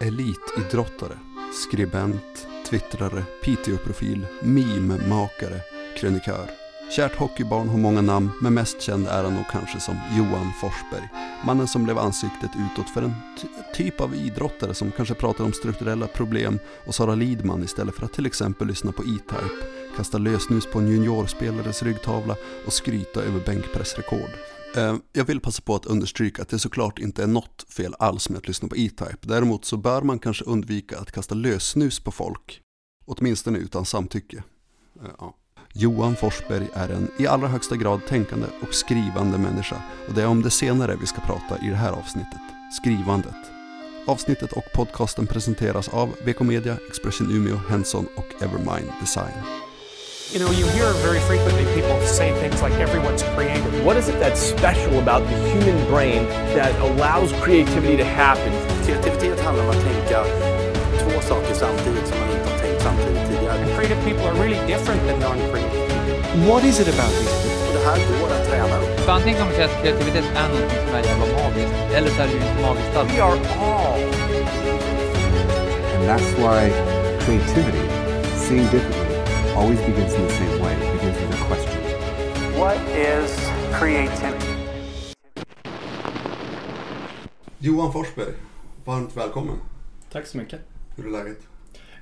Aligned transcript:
Elitidrottare, 0.00 1.18
skribent, 1.52 2.46
twittrare, 2.70 3.22
Piteå-profil, 3.42 4.26
meme-makare, 4.42 5.60
krönikör. 5.96 6.50
Kärt 6.96 7.16
hockeybarn 7.16 7.68
har 7.68 7.78
många 7.78 8.00
namn, 8.00 8.30
men 8.42 8.54
mest 8.54 8.80
känd 8.80 9.06
är 9.06 9.24
han 9.24 9.34
nog 9.34 9.44
kanske 9.50 9.80
som 9.80 9.96
Johan 10.16 10.52
Forsberg. 10.60 11.08
Mannen 11.46 11.68
som 11.68 11.84
blev 11.84 11.98
ansiktet 11.98 12.50
utåt 12.56 12.90
för 12.90 13.02
en 13.02 13.14
typ 13.74 14.00
av 14.00 14.14
idrottare 14.14 14.74
som 14.74 14.90
kanske 14.90 15.14
pratar 15.14 15.44
om 15.44 15.52
strukturella 15.52 16.06
problem 16.06 16.58
och 16.86 16.94
Sara 16.94 17.14
Lidman 17.14 17.64
istället 17.64 17.94
för 17.94 18.04
att 18.04 18.12
till 18.12 18.26
exempel 18.26 18.66
lyssna 18.66 18.92
på 18.92 19.02
E-Type, 19.02 19.66
kasta 19.96 20.18
lösnus 20.18 20.66
på 20.66 20.78
en 20.78 20.88
juniorspelares 20.88 21.82
ryggtavla 21.82 22.36
och 22.66 22.72
skryta 22.72 23.22
över 23.22 23.40
bänkpressrekord. 23.46 24.30
Eh, 24.76 24.96
jag 25.12 25.24
vill 25.24 25.40
passa 25.40 25.62
på 25.62 25.74
att 25.74 25.86
understryka 25.86 26.42
att 26.42 26.48
det 26.48 26.58
såklart 26.58 26.98
inte 26.98 27.22
är 27.22 27.26
något 27.26 27.66
fel 27.68 27.94
alls 27.98 28.28
med 28.28 28.38
att 28.38 28.48
lyssna 28.48 28.68
på 28.68 28.76
E-Type. 28.76 29.18
Däremot 29.20 29.64
så 29.64 29.76
bör 29.76 30.02
man 30.02 30.18
kanske 30.18 30.44
undvika 30.44 30.98
att 30.98 31.12
kasta 31.12 31.34
lössnus 31.34 32.00
på 32.00 32.12
folk. 32.12 32.60
Åtminstone 33.06 33.58
utan 33.58 33.84
samtycke. 33.84 34.36
Eh, 35.00 35.10
ja. 35.18 35.34
Johan 35.74 36.16
Forsberg 36.16 36.68
är 36.74 36.88
en 36.88 37.08
i 37.18 37.26
allra 37.26 37.48
högsta 37.48 37.76
grad 37.76 38.06
tänkande 38.06 38.46
och 38.62 38.74
skrivande 38.74 39.38
människa. 39.38 39.82
Och 40.08 40.14
det 40.14 40.22
är 40.22 40.26
om 40.26 40.42
det 40.42 40.50
senare 40.50 40.96
vi 41.00 41.06
ska 41.06 41.20
prata 41.20 41.58
i 41.66 41.68
det 41.68 41.76
här 41.76 41.92
avsnittet. 41.92 42.40
Skrivandet. 42.80 43.34
Avsnittet 44.06 44.52
och 44.52 44.64
podcasten 44.74 45.26
presenteras 45.26 45.88
av 45.88 46.08
VK 46.08 46.40
Media, 46.40 46.76
Expression 46.88 47.30
Umeå, 47.30 47.56
Henson 47.68 48.06
och 48.16 48.42
Evermind 48.42 48.92
Design. 49.00 49.67
You 50.28 50.40
know, 50.40 50.50
you 50.50 50.66
hear 50.76 50.92
very 51.00 51.20
frequently 51.20 51.64
people 51.72 51.98
say 52.04 52.38
things 52.38 52.60
like 52.60 52.74
everyone's 52.74 53.22
creative. 53.32 53.82
What 53.82 53.96
is 53.96 54.10
it 54.10 54.20
that's 54.20 54.38
special 54.38 54.98
about 54.98 55.22
the 55.24 55.36
human 55.52 55.82
brain 55.88 56.26
that 56.52 56.68
allows 56.80 57.32
creativity 57.40 57.96
to 57.96 58.04
happen? 58.04 58.52
Kreativitet 58.84 59.40
handlar 59.40 59.64
om 59.64 59.70
att 59.70 59.82
tänka 59.82 60.24
två 61.00 61.20
saker 61.20 61.54
samtidigt 61.54 62.06
som 62.08 62.18
man 62.20 62.30
inte 62.30 62.50
har 62.50 62.58
tänkt 62.58 62.82
samtidigt 62.82 63.28
tidigare. 63.28 63.58
And 63.58 63.70
creative 63.76 64.04
people 64.04 64.28
are 64.28 64.34
really 64.34 64.60
different 64.66 65.00
than 65.08 65.18
non-creative 65.20 65.88
people. 65.88 66.52
What 66.52 66.64
is 66.64 66.80
it 66.80 66.88
about 66.88 67.12
these 67.18 67.32
people? 67.42 67.68
Och 67.68 67.74
det 67.78 67.84
här 67.88 67.98
går 68.20 68.28
att 68.36 68.48
träna 68.48 68.76
upp. 68.82 69.00
För 69.00 69.12
antingen 69.12 69.38
kan 69.38 69.46
man 69.46 69.54
säga 69.56 69.68
att 69.68 69.82
kreativitet 69.82 70.24
är 70.36 70.48
någonting 70.48 70.80
som 70.86 70.94
är 70.94 71.02
jävla 71.10 71.26
magiskt, 71.38 71.74
eller 71.96 72.10
så 72.10 72.22
är 72.22 72.26
det 72.26 72.32
ju 72.32 72.40
inte 72.48 72.62
magiskt 72.62 72.96
alls. 72.96 73.12
We 73.12 73.22
are 73.22 73.38
all 73.70 74.00
And 75.94 76.02
that's 76.10 76.30
why 76.42 76.60
creativity, 77.24 77.86
seeing 78.36 78.68
differently, 78.74 79.07
always 79.58 79.80
begins 79.80 80.14
in 80.14 80.22
the 80.22 80.32
same 80.32 80.62
way. 80.62 80.72
It 80.72 80.92
begins 80.92 81.18
with 81.20 81.40
a 81.40 81.44
question. 81.48 81.80
What 82.60 82.78
is 82.88 83.30
creativity? 83.72 84.54
Johan 87.58 87.92
Forsberg, 87.92 88.34
varmt 88.84 89.16
välkommen. 89.16 89.56
Tack 90.12 90.26
så 90.26 90.38
mycket. 90.38 90.60
Hur 90.96 91.06
är 91.06 91.10
läget? 91.10 91.38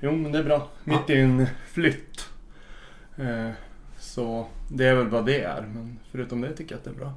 Jo, 0.01 0.11
men 0.11 0.31
det 0.31 0.39
är 0.39 0.43
bra. 0.43 0.69
Mitt 0.83 1.09
i 1.09 1.19
en 1.19 1.47
flytt. 1.67 2.29
Eh, 3.15 3.49
så 3.99 4.47
det 4.69 4.85
är 4.85 4.95
väl 4.95 5.07
vad 5.07 5.25
det 5.25 5.41
är. 5.41 5.61
Men 5.61 5.99
förutom 6.11 6.41
det 6.41 6.55
tycker 6.55 6.71
jag 6.71 6.79
att 6.79 6.83
det 6.83 6.89
är 6.89 6.95
bra. 6.95 7.13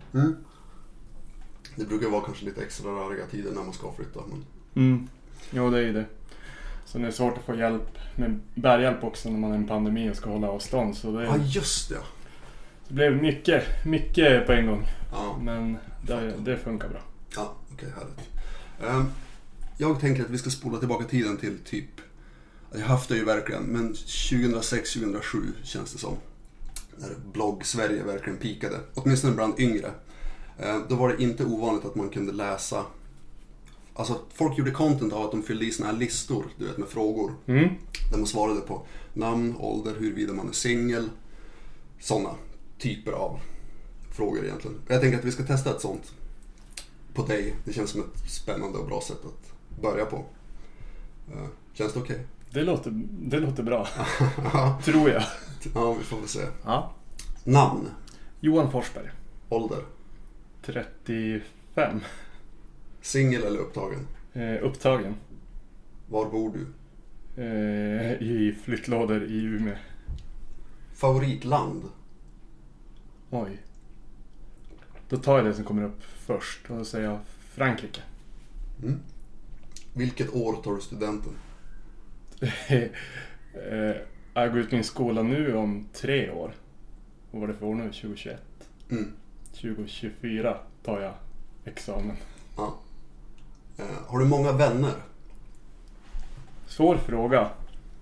Det 1.77 1.85
brukar 1.85 2.09
vara 2.09 2.23
kanske 2.25 2.45
lite 2.45 2.63
extra 2.63 2.91
röriga 2.91 3.27
tider 3.27 3.53
när 3.53 3.63
man 3.63 3.73
ska 3.73 3.93
flytta. 3.93 4.21
Men... 4.29 4.45
Mm. 4.75 5.09
Jo, 5.51 5.71
det 5.71 5.79
är 5.79 5.83
ju 5.83 5.93
det. 5.93 6.05
Så 6.93 6.99
det 6.99 7.07
är 7.07 7.11
svårt 7.11 7.39
att 7.39 7.45
få 7.45 7.55
hjälp 7.55 7.99
med 8.17 8.41
bärhjälp 8.55 9.05
också 9.05 9.31
när 9.31 9.39
man 9.39 9.51
är 9.51 9.55
i 9.55 9.59
en 9.59 9.67
pandemi 9.67 10.11
och 10.11 10.17
ska 10.17 10.31
hålla 10.31 10.49
avstånd. 10.51 10.97
Så 10.97 11.13
det, 11.19 11.25
Ja, 11.25 11.37
just 11.37 11.89
det. 11.89 11.99
det 12.89 12.95
blev 12.95 13.23
mycket, 13.23 13.65
mycket 13.87 14.47
på 14.47 14.53
en 14.53 14.67
gång. 14.67 14.87
Ja, 15.13 15.39
Men 15.43 15.77
det, 16.07 16.33
det 16.39 16.57
funkar 16.57 16.89
bra. 16.89 17.01
ja 17.37 17.55
okej, 17.73 17.89
härligt. 17.95 18.29
Ehm, 18.97 19.07
jag 19.79 20.01
tänker 20.01 20.23
att 20.25 20.31
vi 20.31 20.39
ska 20.39 20.51
spola 20.51 20.79
tillbaka 20.79 21.05
tiden 21.05 21.37
till 21.37 21.59
typ, 21.65 22.01
jag 22.73 22.81
höftar 22.81 23.15
ju 23.15 23.25
verkligen, 23.25 23.63
men 23.63 23.93
2006-2007 23.95 25.23
känns 25.63 25.93
det 25.93 25.99
som. 25.99 26.17
När 26.97 27.11
blogg-Sverige 27.33 28.03
verkligen 28.03 28.39
pikade, 28.39 28.77
åtminstone 28.95 29.35
bland 29.35 29.61
yngre. 29.61 29.91
Ehm, 30.59 30.83
då 30.89 30.95
var 30.95 31.09
det 31.09 31.23
inte 31.23 31.45
ovanligt 31.45 31.85
att 31.85 31.95
man 31.95 32.09
kunde 32.09 32.33
läsa 32.33 32.85
Alltså 34.01 34.19
folk 34.35 34.59
gjorde 34.59 34.71
content 34.71 35.13
av 35.13 35.25
att 35.25 35.31
de 35.31 35.43
fyllde 35.43 35.65
i 35.65 35.71
såna 35.71 35.91
här 35.91 35.97
listor, 35.99 36.45
du 36.59 36.67
vet 36.67 36.79
med 36.79 36.89
frågor. 36.89 37.35
Mm. 37.47 37.69
Där 38.11 38.19
man 38.19 38.27
svarade 38.27 38.61
på 38.61 38.83
namn, 39.13 39.55
ålder, 39.59 39.95
huruvida 39.99 40.33
man 40.33 40.49
är 40.49 40.53
singel. 40.53 41.09
Sådana 42.01 42.31
typer 42.79 43.13
av 43.13 43.41
frågor 44.13 44.45
egentligen. 44.45 44.77
Jag 44.89 45.01
tänker 45.01 45.19
att 45.19 45.25
vi 45.25 45.33
ska 45.33 45.43
testa 45.43 45.71
ett 45.71 45.81
sånt 45.81 46.13
på 47.15 47.23
dig. 47.27 47.55
Det 47.65 47.73
känns 47.73 47.91
som 47.91 48.01
ett 48.01 48.31
spännande 48.31 48.79
och 48.79 48.87
bra 48.87 49.01
sätt 49.01 49.21
att 49.25 49.53
börja 49.83 50.05
på. 50.05 50.17
Eh, 51.33 51.47
Känns 51.73 51.93
det 51.93 52.01
okej? 52.01 52.27
Det, 52.51 52.63
låter, 52.63 52.91
det 53.11 53.41
låter 53.41 53.63
bra. 53.63 53.89
Tror 54.85 55.11
jag. 55.11 55.23
ja, 55.75 55.93
vi 55.93 56.05
får 56.05 56.17
väl 56.17 56.29
se. 56.29 56.47
Ja. 56.65 56.93
Namn, 57.45 57.89
Johan 58.41 58.71
Forsberg. 58.73 59.11
ålder, 59.49 59.85
35. 60.63 62.01
Singel 63.01 63.45
eller 63.45 63.59
upptagen? 63.59 64.07
Eh, 64.33 64.65
upptagen. 64.65 65.15
Var 66.09 66.31
bor 66.31 66.53
du? 66.53 66.67
Eh, 67.43 68.13
I 68.23 68.57
flyttlådor 68.65 69.23
i 69.23 69.43
Umeå. 69.43 69.77
Favoritland? 70.95 71.83
Oj. 73.31 73.63
Då 75.09 75.17
tar 75.17 75.37
jag 75.37 75.47
det 75.47 75.55
som 75.55 75.65
kommer 75.65 75.83
upp 75.83 76.03
först 76.03 76.71
och 76.71 76.77
då 76.77 76.85
säger 76.85 77.09
jag 77.09 77.19
Frankrike. 77.41 78.01
Vilket 79.95 80.35
år 80.35 80.63
tar 80.63 80.75
du 80.75 80.81
studenten? 80.81 81.33
eh, 82.71 83.97
jag 84.35 84.53
går 84.53 84.59
ut 84.59 84.73
min 84.73 84.85
skola 84.85 85.23
nu 85.23 85.57
om 85.57 85.89
tre 85.93 86.31
år. 86.31 86.55
Vad 87.31 87.41
var 87.41 87.49
det 87.49 87.55
för 87.55 87.67
år 87.67 87.75
nu? 87.75 87.85
2021? 87.85 88.41
Mm. 88.91 89.13
2024 89.53 90.57
tar 90.83 91.01
jag 91.01 91.15
examen. 91.65 92.17
Ja. 92.57 92.79
Eh, 93.81 93.97
Har 94.07 94.19
du 94.19 94.25
många 94.25 94.53
vänner? 94.53 94.93
Svår 96.67 96.97
fråga. 96.97 97.51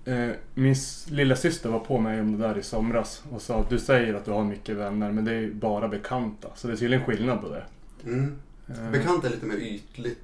Eh, 0.05 0.31
min 0.55 0.75
lilla 1.11 1.37
syster 1.37 1.71
var 1.71 1.79
på 1.81 1.99
mig 2.01 2.21
om 2.21 2.33
det 2.39 2.49
där 2.49 2.59
i 2.59 2.63
somras 2.63 3.23
och 3.31 3.43
sa 3.43 3.61
att 3.61 3.71
du 3.71 3.79
säger 3.79 4.15
att 4.15 4.25
du 4.25 4.31
har 4.31 4.45
mycket 4.45 4.77
vänner 4.77 5.13
men 5.13 5.25
det 5.25 5.31
är 5.33 5.41
ju 5.41 5.55
bara 5.55 5.89
bekanta. 5.89 6.49
Så 6.55 6.67
det 6.67 6.73
är 6.73 6.77
tydligen 6.77 7.05
skillnad 7.05 7.41
på 7.41 7.49
det. 7.49 7.65
Mm. 8.05 8.37
Eh, 8.69 8.91
Bekant 8.91 9.25
är 9.25 9.31
lite 9.31 9.47
mer 9.47 9.57
ytligt. 9.57 10.19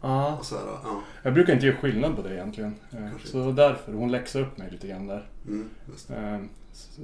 Ja, 0.00 0.40
ja. 0.50 1.00
jag 1.22 1.34
brukar 1.34 1.52
inte 1.52 1.66
ge 1.66 1.72
skillnad 1.72 2.16
på 2.16 2.22
det 2.22 2.34
egentligen. 2.34 2.74
Kanske 2.90 3.28
så 3.28 3.52
därför, 3.52 3.92
hon 3.92 4.10
läxar 4.12 4.40
upp 4.40 4.58
mig 4.58 4.70
lite 4.70 4.88
grann 4.88 5.06
där. 5.06 5.28
Mm, 5.46 5.68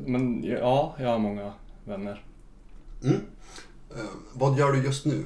Men 0.07 0.45
ja, 0.45 0.95
jag 0.99 1.09
har 1.09 1.19
många 1.19 1.53
vänner. 1.85 2.23
Mm. 3.05 3.21
Vad 4.33 4.59
gör 4.59 4.73
du 4.73 4.85
just 4.85 5.07
nu? 5.07 5.25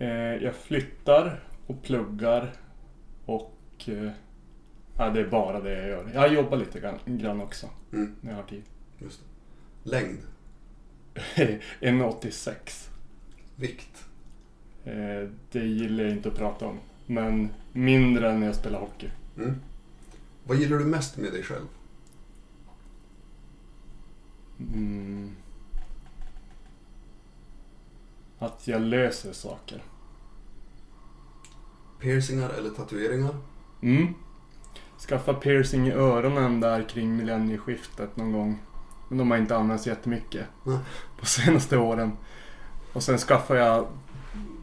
Eh, 0.00 0.08
Jag 0.44 0.54
flyttar 0.54 1.40
och 1.66 1.82
pluggar 1.82 2.52
och 3.24 3.54
eh, 3.86 4.10
ja, 4.96 5.10
det 5.10 5.20
är 5.20 5.28
bara 5.28 5.60
det 5.60 5.72
jag 5.78 5.88
gör. 5.88 6.10
Jag 6.14 6.34
jobbar 6.34 6.56
lite 6.56 6.80
grann, 7.04 7.40
också 7.40 7.68
Mm, 7.92 8.16
när 8.20 8.30
jag 8.30 8.36
har 8.36 8.44
tid. 8.48 8.62
just 8.98 9.20
det. 9.20 9.90
Längd, 9.90 10.18
1,86. 11.80 12.88
vikt, 13.56 14.04
Eh, 14.84 15.28
Det 15.52 15.66
gillar 15.66 16.04
jag 16.04 16.12
inte 16.12 16.28
att 16.28 16.36
prata 16.36 16.66
om. 16.66 16.78
Men 17.06 17.48
mindre 17.72 18.30
än 18.30 18.40
när 18.40 18.46
jag 18.46 18.56
spelar 18.56 18.80
hockey. 18.80 19.10
mm. 19.36 19.54
Vad 20.44 20.56
gillar 20.56 20.78
du 20.78 20.84
mest 20.84 21.16
med 21.16 21.32
dig 21.32 21.42
själv? 21.42 21.66
Mm. 24.58 25.30
Att 28.38 28.68
jag 28.68 28.82
löser 28.82 29.32
saker. 29.32 29.82
Piercingar 32.00 32.50
eller 32.50 32.70
tatueringar? 32.70 33.36
Mm. 33.82 34.14
Skaffa 35.08 35.34
piercing 35.34 35.88
i 35.88 35.92
öronen 35.92 36.60
där 36.60 36.88
kring 36.88 37.16
millennieskiftet 37.16 38.16
någon 38.16 38.32
gång. 38.32 38.58
Men 39.08 39.18
de 39.18 39.30
har 39.30 39.38
inte 39.38 39.56
använts 39.56 39.86
jättemycket 39.86 40.46
Nej. 40.64 40.78
på 41.20 41.26
senaste 41.26 41.78
åren. 41.78 42.12
Och 42.92 43.02
sen 43.02 43.18
skaffade 43.18 43.60
jag 43.60 43.86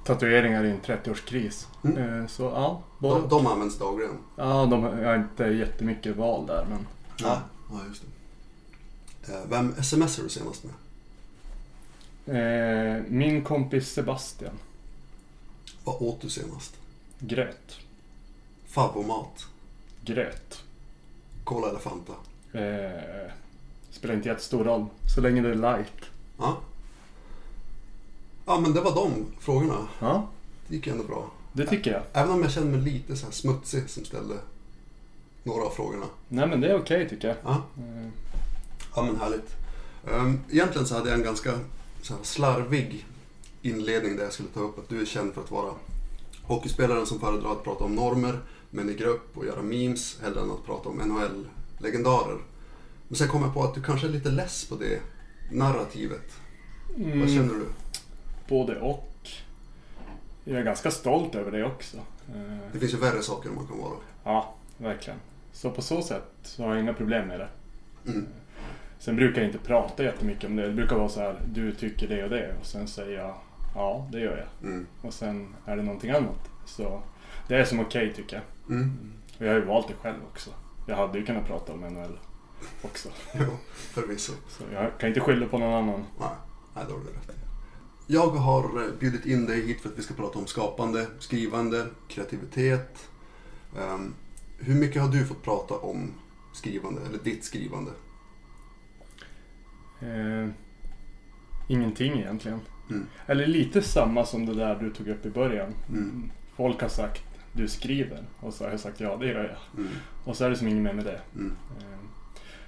tatueringar 0.03 0.63
i 0.63 0.69
en 0.71 0.81
30-årskris. 0.81 1.67
Mm. 1.83 2.21
Eh, 2.21 2.27
Så 2.27 2.43
ja, 2.43 2.83
både... 2.99 3.21
De, 3.21 3.29
de 3.29 3.47
används 3.47 3.79
dagligen. 3.79 4.17
Ja, 4.35 4.65
de 4.65 4.83
jag 4.83 5.07
har 5.09 5.15
inte 5.15 5.43
jättemycket 5.43 6.15
val 6.15 6.45
där 6.47 6.65
men... 6.69 6.87
Ja, 7.17 7.41
ja 7.71 7.79
just 7.87 8.03
det. 9.25 9.33
Eh, 9.33 9.39
Vem 9.49 9.83
smsar 9.83 10.23
du 10.23 10.29
senast 10.29 10.63
med? 10.63 10.73
Eh, 12.97 13.03
min 13.07 13.43
kompis 13.43 13.91
Sebastian. 13.93 14.53
Vad 15.83 15.95
åt 16.01 16.21
du 16.21 16.29
senast? 16.29 16.75
Gröt. 17.19 17.79
Favomat? 18.67 19.45
Gröt. 20.05 20.63
Cola 21.43 21.69
eller 21.69 21.79
Fanta? 21.79 22.13
Eh, 22.53 23.31
spelar 23.91 24.15
inte 24.15 24.29
jättestor 24.29 24.63
roll. 24.63 24.85
Så 25.15 25.21
länge 25.21 25.41
det 25.41 25.49
är 25.49 25.55
light. 25.55 26.05
Ja. 26.37 26.57
Ja 28.45 28.59
men 28.59 28.73
det 28.73 28.81
var 28.81 28.95
de 28.95 29.25
frågorna. 29.39 29.87
Ja, 29.99 30.27
Det 30.67 30.75
gick 30.75 30.87
ändå 30.87 31.03
bra. 31.03 31.31
Det 31.53 31.65
tycker 31.65 31.91
jag. 31.91 32.01
Även 32.13 32.31
om 32.31 32.41
jag 32.41 32.51
känner 32.51 32.67
mig 32.77 32.81
lite 32.93 33.15
så 33.15 33.25
här 33.25 33.33
smutsig 33.33 33.89
som 33.89 34.05
ställde 34.05 34.35
några 35.43 35.63
av 35.65 35.69
frågorna. 35.69 36.05
Nej 36.27 36.47
men 36.47 36.61
det 36.61 36.67
är 36.71 36.79
okej 36.81 37.09
tycker 37.09 37.27
jag. 37.27 37.37
Ja, 37.43 37.63
Eh, 37.77 38.09
ja 38.95 39.03
men 39.03 39.19
härligt. 39.19 39.55
Ehm, 40.11 40.39
Egentligen 40.51 40.87
så 40.87 40.95
hade 40.95 41.09
jag 41.09 41.17
en 41.19 41.25
ganska 41.25 41.59
så 42.01 42.13
här 42.13 42.23
slarvig 42.23 43.05
inledning 43.61 44.15
där 44.15 44.23
jag 44.23 44.33
skulle 44.33 44.49
ta 44.49 44.59
upp 44.59 44.79
att 44.79 44.89
du 44.89 45.01
är 45.01 45.05
känd 45.05 45.33
för 45.33 45.41
att 45.41 45.51
vara 45.51 45.73
hockeyspelaren 46.47 47.05
som 47.05 47.19
föredrar 47.19 47.51
att 47.51 47.63
prata 47.63 47.83
om 47.83 47.95
normer, 47.95 48.39
men 48.69 48.89
i 48.89 48.93
grupp 48.93 49.37
och 49.37 49.45
göra 49.45 49.61
memes 49.61 50.19
hellre 50.21 50.41
än 50.41 50.51
att 50.51 50.65
prata 50.65 50.89
om 50.89 50.97
NHL-legendarer. 50.97 52.37
Men 53.07 53.15
sen 53.17 53.27
kom 53.27 53.41
jag 53.41 53.53
på 53.53 53.63
att 53.63 53.75
du 53.75 53.81
kanske 53.81 54.07
är 54.07 54.11
lite 54.11 54.29
less 54.29 54.65
på 54.69 54.75
det 54.75 54.99
narrativet. 55.51 56.39
Vad 56.95 57.07
mm, 57.11 57.27
känner 57.27 57.53
du? 57.53 57.65
Både 58.47 58.79
och. 58.79 59.29
Jag 60.43 60.59
är 60.59 60.63
ganska 60.63 60.91
stolt 60.91 61.35
över 61.35 61.51
det 61.51 61.63
också. 61.65 61.97
Eh, 61.97 62.57
Det 62.73 62.79
finns 62.79 62.93
ju 62.93 62.97
värre 62.97 63.21
saker 63.21 63.49
man 63.49 63.67
kan 63.67 63.79
vara. 63.79 63.93
Ja, 64.23 64.55
verkligen. 64.77 65.19
Så 65.53 65.71
på 65.71 65.81
så 65.81 66.01
sätt 66.01 66.31
så 66.43 66.63
har 66.63 66.69
jag 66.73 66.81
inga 66.83 66.93
problem 66.93 67.27
med 67.27 67.39
det. 67.39 67.49
Mm. 68.11 68.27
Sen 68.99 69.15
brukar 69.15 69.41
jag 69.41 69.49
inte 69.49 69.57
prata 69.67 70.03
jättemycket 70.03 70.43
om 70.45 70.55
det. 70.55 70.67
Det 70.67 70.73
brukar 70.73 70.95
vara 70.95 71.09
så 71.09 71.19
här, 71.19 71.41
du 71.53 71.71
tycker 71.75 72.07
det 72.07 72.23
och 72.23 72.29
det. 72.29 72.55
Och 72.59 72.65
sen 72.65 72.87
säger 72.87 73.17
jag, 73.19 73.35
ja 73.77 74.07
det 74.11 74.19
gör 74.19 74.37
jag. 74.37 74.69
Mm. 74.69 74.87
Och 75.01 75.13
sen 75.13 75.55
är 75.65 75.77
det 75.77 75.83
någonting 75.83 76.11
annat. 76.11 76.49
Så 76.65 77.01
det 77.47 77.55
är 77.55 77.65
som 77.65 77.79
okej 77.79 78.13
tycker 78.13 78.35
jag. 78.35 78.75
Mm. 78.77 79.11
Och 79.39 79.45
jag 79.45 79.49
har 79.49 79.59
ju 79.59 79.65
valt 79.65 79.87
det 79.87 79.93
själv 79.93 80.17
också. 80.31 80.49
Jag 80.85 80.95
hade 80.95 81.19
ju 81.19 81.25
kunnat 81.25 81.47
prata 81.47 81.73
om 81.73 81.79
NHL 81.79 82.19
också. 82.81 83.09
Ja, 83.33 83.45
förvisso. 83.73 84.33
Så 84.49 84.63
jag 84.73 84.97
kan 84.99 85.09
inte 85.09 85.21
skylla 85.21 85.45
på 85.47 85.57
någon 85.57 85.73
annan. 85.73 86.05
Nej, 86.19 86.29
nej, 86.75 86.85
det 86.87 86.93
har 86.93 86.99
du 86.99 87.05
rätt. 87.05 87.37
Jag 88.07 88.27
har 88.27 88.63
eh, 88.63 88.91
bjudit 88.99 89.25
in 89.25 89.45
dig 89.45 89.67
hit 89.67 89.81
för 89.81 89.89
att 89.89 89.97
vi 89.97 90.01
ska 90.01 90.13
prata 90.13 90.39
om 90.39 90.47
skapande, 90.47 91.07
skrivande, 91.19 91.87
kreativitet. 92.07 93.09
Ehm, 93.77 94.13
hur 94.57 94.75
mycket 94.75 95.01
har 95.01 95.09
du 95.09 95.25
fått 95.25 95.43
prata 95.43 95.73
om 95.73 96.13
skrivande, 96.53 97.01
eller 97.05 97.19
ditt 97.23 97.43
skrivande? 97.43 97.91
Eh, 100.01 100.49
ingenting 101.67 102.19
egentligen. 102.19 102.59
Mm. 102.89 103.05
Eller 103.25 103.47
lite 103.47 103.81
samma 103.81 104.25
som 104.25 104.45
det 104.45 104.53
där 104.53 104.75
du 104.75 104.89
tog 104.93 105.07
upp 105.07 105.25
i 105.25 105.29
början. 105.29 105.73
Mm. 105.89 106.31
Folk 106.55 106.81
har 106.81 106.89
sagt 106.89 107.23
du 107.53 107.67
skriver 107.67 108.23
och 108.39 108.53
så 108.53 108.63
har 108.63 108.71
jag 108.71 108.79
sagt 108.79 108.99
ja 108.99 109.17
det 109.17 109.27
gör 109.27 109.43
jag. 109.43 109.83
Mm. 109.83 109.93
Och 110.25 110.35
så 110.37 110.45
är 110.45 110.49
det 110.49 110.55
som 110.55 110.67
inget 110.67 110.83
mer 110.83 110.93
med 110.93 111.05
det. 111.05 111.21
Mm. 111.35 111.55
Eh, 111.79 111.97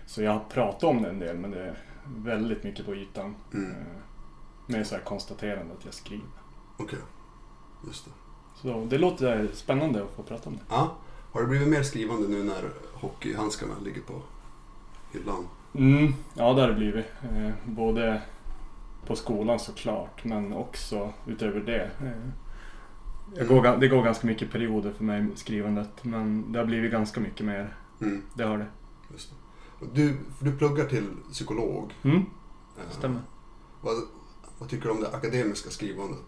Så 0.06 0.22
jag 0.22 0.32
har 0.32 0.40
pratat 0.40 0.84
om 0.84 1.02
det 1.02 1.10
en 1.10 1.20
del 1.20 1.38
men 1.38 1.52
det 1.52 1.62
är 1.62 1.76
väldigt 2.06 2.64
mycket 2.64 2.86
på 2.86 2.96
ytan. 2.96 3.36
Mm. 3.54 3.72
Eh, 3.72 3.76
Med 4.68 4.88
så 4.88 4.96
här 4.96 5.02
konstaterande 5.02 5.74
att 5.80 5.86
jag 5.86 5.94
skriver. 5.94 6.26
Okej, 6.78 7.00
just 7.88 8.06
det. 8.06 8.12
Så 8.56 8.86
det 8.90 8.98
låter 8.98 9.48
spännande 9.54 10.04
att 10.04 10.10
få 10.16 10.24
prata 10.24 10.50
om 10.50 10.56
det. 10.56 10.62
Ja. 10.70 10.96
Har 11.32 11.42
det 11.42 11.48
blivit 11.48 11.68
mer 11.68 11.84
skrivande 11.84 12.28
nu 12.28 12.44
när 12.44 12.70
hockeyhandskarna 12.94 13.74
ligger 13.86 14.02
på 14.02 14.22
hyllan? 15.14 15.48
Mm, 15.74 16.14
ja 16.34 16.54
det 16.54 16.62
har 16.62 16.68
det 16.68 16.74
blivit. 16.76 17.06
Eh, 17.24 17.52
både 17.66 18.22
på 19.10 19.16
skolan 19.16 19.60
såklart 19.60 20.24
men 20.24 20.54
också 20.54 21.14
utöver 21.26 21.60
det. 21.60 21.92
Jag 23.36 23.48
går, 23.48 23.78
det 23.78 23.88
går 23.88 24.04
ganska 24.04 24.28
mycket 24.28 24.52
perioder 24.52 24.92
för 24.92 25.04
mig 25.04 25.28
skrivandet 25.36 26.04
men 26.04 26.52
det 26.52 26.60
har 26.60 26.66
blivit 26.66 26.92
ganska 26.92 27.20
mycket 27.20 27.46
mer. 27.46 27.76
Mm, 28.02 28.22
Det 28.34 28.44
har 28.44 28.58
det. 28.58 28.66
just 29.12 29.30
det. 29.30 29.86
Du, 29.94 30.18
du 30.40 30.58
pluggar 30.58 30.86
till 30.86 31.08
psykolog. 31.32 31.94
Mm, 32.04 32.18
Eh, 32.78 32.90
stämmer. 32.92 33.22
Vad, 33.82 33.94
vad 34.60 34.70
tycker 34.70 34.84
du 34.86 34.92
om 34.92 35.02
det 35.02 35.08
akademiska 35.16 35.70
skrivandet? 35.70 36.26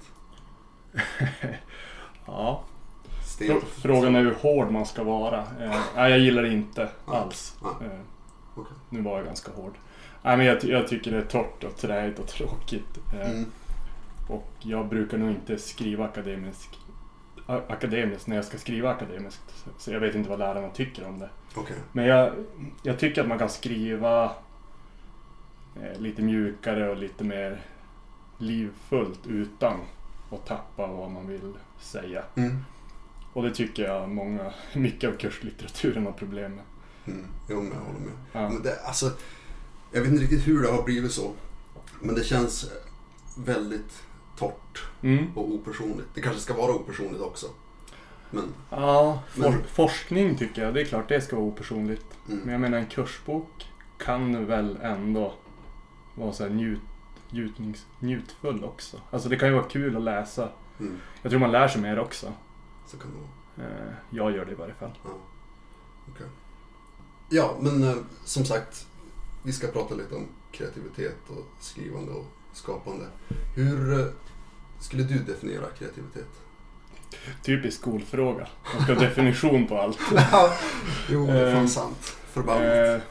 Ja. 2.25 2.63
Stelt. 3.25 3.63
Frå- 3.63 3.81
Frågan 3.81 4.15
är 4.15 4.19
hur 4.23 4.33
hård 4.33 4.71
man 4.71 4.85
ska 4.85 5.03
vara. 5.03 5.39
Eh, 5.39 5.79
nej, 5.95 6.11
jag 6.11 6.19
gillar 6.19 6.41
det 6.43 6.53
inte 6.53 6.89
alls. 7.05 7.55
Eh, 7.63 7.67
Okej. 8.55 8.73
nu 8.89 9.01
var 9.01 9.17
jag 9.17 9.25
ganska 9.25 9.51
hård. 9.51 9.73
Nej, 10.23 10.37
men 10.37 10.45
jag, 10.45 10.63
jag 10.63 10.87
tycker 10.87 11.11
det 11.11 11.17
är 11.17 11.21
torrt 11.25 11.63
och 11.63 11.77
träigt 11.77 12.19
och 12.19 12.27
tråkigt. 12.37 12.97
Eh, 13.13 13.31
Mm. 13.31 13.45
Och 14.27 14.51
jag 14.59 14.87
brukar 14.87 15.17
nog 15.17 15.29
inte 15.29 15.57
skriva 15.57 16.05
akademiskt, 16.05 16.77
akademiskt 17.45 18.27
när 18.27 18.35
jag 18.35 18.45
ska 18.45 18.57
skriva 18.57 18.91
akademiskt. 18.91 19.65
Så 19.77 19.91
jag 19.91 19.99
vet 19.99 20.15
inte 20.15 20.29
vad 20.29 20.39
lärarna 20.39 20.69
tycker 20.69 21.07
om 21.07 21.19
det. 21.19 21.29
Okej. 21.55 21.75
Men 21.91 22.05
jag, 22.05 22.33
jag 22.83 22.99
tycker 22.99 23.21
att 23.21 23.27
man 23.27 23.39
kan 23.39 23.49
skriva 23.49 24.23
eh, 25.81 25.99
lite 25.99 26.21
mjukare 26.21 26.89
och 26.89 26.97
lite 26.97 27.23
mer 27.23 27.61
livfullt 28.37 29.27
utan 29.27 29.79
att 30.31 30.45
tappa 30.45 30.87
vad 30.87 31.11
man 31.11 31.27
vill 31.27 31.53
säga. 31.79 32.23
Mm. 32.35 32.65
Och 33.33 33.43
det 33.43 33.51
tycker 33.55 33.83
jag 33.83 34.09
många, 34.09 34.53
mycket 34.73 35.09
av 35.09 35.17
kurslitteraturen 35.17 36.05
har 36.05 36.13
problem 36.13 36.55
med. 36.55 36.63
Mm. 37.07 37.27
Jo, 37.49 37.61
men 37.61 37.71
jag 37.71 37.85
håller 37.85 37.99
med. 37.99 38.13
Ja. 38.31 38.49
Men 38.49 38.61
det, 38.63 38.79
alltså, 38.85 39.11
jag 39.91 40.01
vet 40.01 40.11
inte 40.11 40.23
riktigt 40.23 40.47
hur 40.47 40.61
det 40.61 40.71
har 40.71 40.83
blivit 40.83 41.11
så. 41.11 41.31
Men 41.99 42.15
det 42.15 42.23
känns 42.23 42.71
väldigt 43.37 44.03
torrt 44.37 44.83
Mm. 45.01 45.37
och 45.37 45.49
opersonligt. 45.53 46.09
Det 46.13 46.21
kanske 46.21 46.41
ska 46.41 46.53
vara 46.53 46.71
opersonligt 46.75 47.21
också. 47.21 47.47
Men, 48.29 48.53
Ja, 48.69 49.23
for, 49.29 49.41
Men- 49.49 49.63
forskning 49.63 50.37
tycker 50.37 50.63
jag, 50.63 50.73
det 50.73 50.81
är 50.81 50.85
klart 50.85 51.09
det 51.09 51.21
ska 51.21 51.35
vara 51.35 51.45
opersonligt. 51.45 52.05
mm. 52.27 52.39
Men 52.39 52.51
jag 52.51 52.61
menar 52.61 52.77
en 52.77 52.85
kursbok 52.85 53.67
kan 53.97 54.45
väl 54.45 54.77
ändå 54.81 55.33
vara 56.15 56.33
så 56.33 56.43
här 56.43 56.49
njut, 56.49 56.79
njutnings, 57.29 57.85
njutfull 57.99 58.63
också. 58.63 58.97
Alltså 59.11 59.29
det 59.29 59.35
kan 59.37 59.47
ju 59.49 59.53
vara 59.55 59.63
kul 59.69 59.97
att 59.97 60.03
läsa. 60.03 60.49
Mm. 60.79 60.97
Jag 61.21 61.29
tror 61.29 61.39
man 61.39 61.51
lär 61.51 61.67
sig 61.67 61.81
mer 61.81 61.99
också. 61.99 62.33
Så 62.87 62.97
kan 62.97 63.11
det 63.11 63.17
vara. 63.17 63.69
Eh, 63.69 63.93
jag 64.09 64.31
gör 64.31 64.45
det 64.45 64.51
i 64.51 64.55
varje 64.55 64.73
fall. 64.73 64.91
Ja. 65.03 65.09
Okej. 66.13 66.27
Ja, 67.29 67.55
men 67.61 67.83
eh, 67.83 67.95
som 68.23 68.45
sagt. 68.45 68.87
Vi 69.43 69.51
ska 69.51 69.67
prata 69.67 69.95
lite 69.95 70.15
om 70.15 70.27
kreativitet 70.51 71.17
och 71.27 71.45
skrivande 71.59 72.11
och 72.11 72.25
skapande. 72.53 73.05
Hur 73.55 73.99
eh, 73.99 74.05
skulle 74.79 75.03
du 75.03 75.19
definiera 75.19 75.65
kreativitet? 75.65 76.29
Typisk 77.43 77.77
skolfråga. 77.77 78.47
Man 78.73 78.83
ska 78.83 78.93
ha 78.93 79.01
definition 79.01 79.67
på 79.67 79.77
allt. 79.77 79.99
jo, 81.09 81.25
det 81.25 81.31
är 81.31 81.53
fan 81.53 81.63
Eh, 81.63 81.67
sant. 81.67 82.17
Förbannat. 82.31 82.63
Eh, 82.63 83.01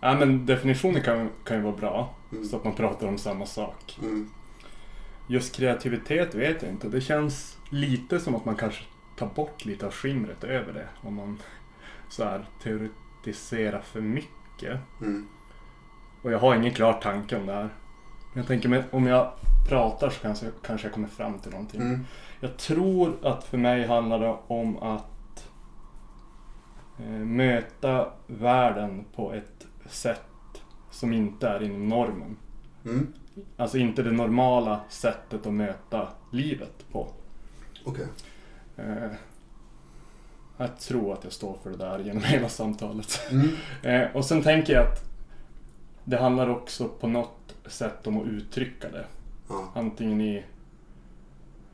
ja, 0.00 0.18
men 0.18 0.46
definitioner 0.46 1.00
kan, 1.00 1.30
kan 1.44 1.56
ju 1.56 1.62
vara 1.62 1.76
bra. 1.76 2.14
Mm. 2.32 2.44
Så 2.44 2.56
att 2.56 2.64
man 2.64 2.74
pratar 2.74 3.06
om 3.08 3.18
samma 3.18 3.46
sak. 3.46 3.98
Mm. 4.02 4.30
Just 5.26 5.54
kreativitet 5.54 6.34
vet 6.34 6.62
jag 6.62 6.70
inte. 6.70 6.88
Det 6.88 7.00
känns 7.00 7.56
lite 7.70 8.20
som 8.20 8.34
att 8.34 8.44
man 8.44 8.56
kanske 8.56 8.84
tar 9.16 9.26
bort 9.26 9.64
lite 9.64 9.86
av 9.86 9.92
skimret 9.92 10.44
över 10.44 10.72
det. 10.72 10.88
Om 11.00 11.14
man 11.14 11.38
så 12.08 12.24
här 12.24 12.48
teoretiserar 12.62 13.80
för 13.80 14.00
mycket. 14.00 14.78
Mm. 15.00 15.28
Och 16.26 16.32
jag 16.32 16.38
har 16.38 16.56
ingen 16.56 16.74
klar 16.74 16.92
tanke 16.92 17.36
om 17.36 17.46
det 17.46 17.52
här. 17.52 17.68
Men 18.32 18.42
jag 18.42 18.46
tänker 18.46 18.68
mig, 18.68 18.84
om 18.90 19.06
jag 19.06 19.32
pratar 19.68 20.10
så 20.10 20.20
kanske, 20.20 20.46
kanske 20.62 20.86
jag 20.86 20.94
kommer 20.94 21.08
fram 21.08 21.38
till 21.38 21.50
någonting. 21.50 21.80
Mm. 21.80 22.06
Jag 22.40 22.56
tror 22.56 23.16
att 23.22 23.44
för 23.44 23.58
mig 23.58 23.86
handlar 23.86 24.20
det 24.20 24.36
om 24.46 24.78
att 24.78 25.48
eh, 26.98 27.10
möta 27.10 28.12
världen 28.26 29.04
på 29.14 29.32
ett 29.32 29.66
sätt 29.90 30.62
som 30.90 31.12
inte 31.12 31.48
är 31.48 31.62
inom 31.62 31.88
normen. 31.88 32.36
Mm. 32.84 33.12
Alltså 33.56 33.78
inte 33.78 34.02
det 34.02 34.12
normala 34.12 34.80
sättet 34.88 35.46
att 35.46 35.52
möta 35.52 36.08
livet 36.32 36.84
på. 36.92 37.08
Okej. 37.84 38.06
Eh, 38.76 39.10
jag 40.56 40.78
tror 40.78 41.12
att 41.12 41.24
jag 41.24 41.32
står 41.32 41.58
för 41.62 41.70
det 41.70 41.76
där 41.76 41.98
genom 41.98 42.22
hela 42.24 42.48
samtalet. 42.48 43.20
Mm. 43.30 43.48
Eh, 43.82 44.16
och 44.16 44.24
sen 44.24 44.42
tänker 44.42 44.72
jag 44.72 44.86
att 44.86 45.15
det 46.08 46.16
handlar 46.16 46.48
också 46.48 46.88
på 46.88 47.08
något 47.08 47.54
sätt 47.66 48.06
om 48.06 48.20
att 48.20 48.26
uttrycka 48.26 48.90
det. 48.90 49.06
Ja. 49.48 49.72
Antingen 49.74 50.20
i, 50.20 50.44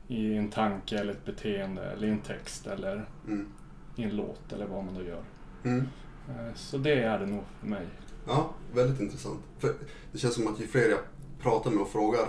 i 0.07 0.35
en 0.35 0.49
tanke 0.49 0.97
eller 0.99 1.13
ett 1.13 1.25
beteende 1.25 1.81
eller 1.81 2.07
i 2.07 2.11
en 2.11 2.19
text 2.19 2.67
eller 2.67 3.05
Mm. 3.27 3.47
i 3.95 4.03
en 4.03 4.15
låt 4.15 4.53
eller 4.53 4.65
vad 4.67 4.83
man 4.83 4.93
då 4.93 5.03
gör. 5.03 5.23
Mm. 5.63 5.87
Eh, 6.29 6.53
så 6.55 6.77
det 6.77 7.03
är 7.03 7.19
det 7.19 7.25
nog 7.25 7.43
för 7.59 7.67
mig. 7.67 7.85
Ja, 8.27 8.53
väldigt 8.73 8.99
intressant. 9.01 9.39
För 9.59 9.73
det 10.11 10.17
känns 10.17 10.33
som 10.35 10.47
att 10.47 10.59
ju 10.59 10.67
fler 10.67 10.89
jag 10.89 10.99
pratar 11.39 11.71
med 11.71 11.81
och 11.81 11.89
frågar 11.89 12.27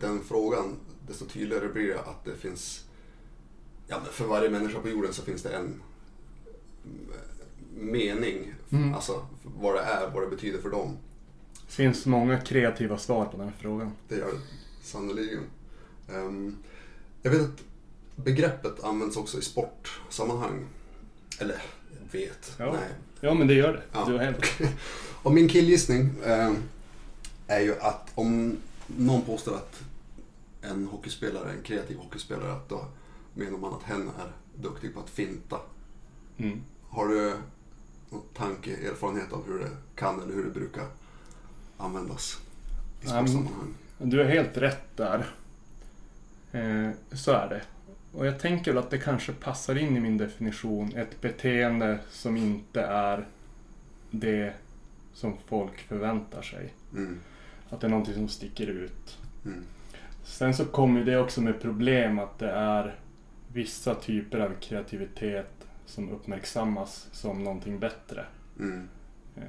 den 0.00 0.20
frågan, 0.20 0.76
desto 1.06 1.24
tydligare 1.24 1.68
blir 1.68 1.88
det 1.88 2.00
att 2.00 2.24
det 2.24 2.36
finns... 2.36 2.84
Ja, 3.86 3.96
för 4.10 4.24
varje 4.24 4.50
människa 4.50 4.80
på 4.80 4.88
jorden 4.88 5.12
så 5.12 5.22
finns 5.22 5.42
det 5.42 5.50
en 5.56 5.64
mm, 6.84 7.92
mening. 7.92 8.54
Mm. 8.70 8.94
Alltså 8.94 9.26
vad 9.42 9.74
det 9.74 9.80
är, 9.80 10.10
vad 10.10 10.22
det 10.22 10.28
betyder 10.28 10.58
för 10.58 10.70
dem. 10.70 10.96
Det 11.68 11.72
finns 11.72 12.06
många 12.06 12.40
kreativa 12.40 12.98
svar 12.98 13.24
på 13.24 13.36
den 13.36 13.46
här 13.46 13.54
frågan. 13.58 13.92
Det 14.08 14.16
gör 14.16 14.26
det 14.26 14.40
sannoliken. 14.82 15.42
Ehm, 16.08 16.56
jag 17.22 17.30
vet 17.30 17.40
att 17.40 17.62
begreppet 18.16 18.84
används 18.84 19.16
också 19.16 19.38
i 19.38 19.42
sportsammanhang. 19.42 20.66
Eller, 21.40 21.62
jag 21.90 22.20
vet. 22.20 22.56
Ja. 22.58 22.72
Nej, 22.72 22.90
Ja 23.20 23.34
men 23.34 23.46
det 23.46 23.54
gör 23.54 23.72
det. 23.72 23.82
Ja. 23.92 24.04
Du 24.04 24.12
har 24.12 24.24
helt 24.24 24.60
Och 25.22 25.32
min 25.32 25.48
killgissning 25.48 26.10
eh, 26.24 26.52
är 27.46 27.60
ju 27.60 27.80
att 27.80 28.10
om 28.14 28.56
någon 28.86 29.22
påstår 29.22 29.54
att 29.54 29.82
en 30.62 30.86
hockeyspelare, 30.86 31.50
en 31.50 31.62
kreativ 31.62 31.96
hockeyspelare, 31.96 32.52
att 32.52 32.68
då 32.68 32.84
menar 33.34 33.58
man 33.58 33.74
att 33.74 33.82
hen 33.82 34.10
är 34.18 34.32
duktig 34.62 34.94
på 34.94 35.00
att 35.00 35.10
finta. 35.10 35.60
Mm. 36.36 36.60
Har 36.88 37.08
du 37.08 37.34
någon 38.10 38.22
tanke, 38.34 38.76
erfarenhet 38.76 39.32
av 39.32 39.46
hur 39.46 39.58
det 39.58 39.70
kan 39.94 40.22
eller 40.22 40.34
hur 40.34 40.44
det 40.44 40.50
brukar 40.50 40.86
användas 41.78 42.40
i 43.02 43.06
sportsammanhang? 43.06 43.74
Du 43.98 44.18
har 44.18 44.24
helt 44.24 44.56
rätt 44.56 44.96
där. 44.96 45.26
Eh, 46.52 46.90
så 47.12 47.32
är 47.32 47.48
det. 47.48 47.62
Och 48.12 48.26
jag 48.26 48.38
tänker 48.38 48.72
väl 48.72 48.78
att 48.78 48.90
det 48.90 48.98
kanske 48.98 49.32
passar 49.32 49.78
in 49.78 49.96
i 49.96 50.00
min 50.00 50.18
definition. 50.18 50.96
Ett 50.96 51.20
beteende 51.20 51.98
som 52.10 52.36
inte 52.36 52.82
är 52.82 53.26
det 54.10 54.52
som 55.12 55.36
folk 55.46 55.78
förväntar 55.78 56.42
sig. 56.42 56.74
Mm. 56.92 57.20
Att 57.70 57.80
det 57.80 57.86
är 57.86 57.90
någonting 57.90 58.14
som 58.14 58.28
sticker 58.28 58.66
ut. 58.66 59.18
Mm. 59.44 59.64
Sen 60.24 60.54
så 60.54 60.64
kommer 60.64 61.04
det 61.04 61.18
också 61.18 61.40
med 61.40 61.60
problem 61.60 62.18
att 62.18 62.38
det 62.38 62.50
är 62.50 62.94
vissa 63.52 63.94
typer 63.94 64.40
av 64.40 64.54
kreativitet 64.60 65.66
som 65.86 66.10
uppmärksammas 66.10 67.08
som 67.12 67.44
någonting 67.44 67.78
bättre. 67.78 68.24
Mm. 68.58 68.88
Eh, 69.36 69.42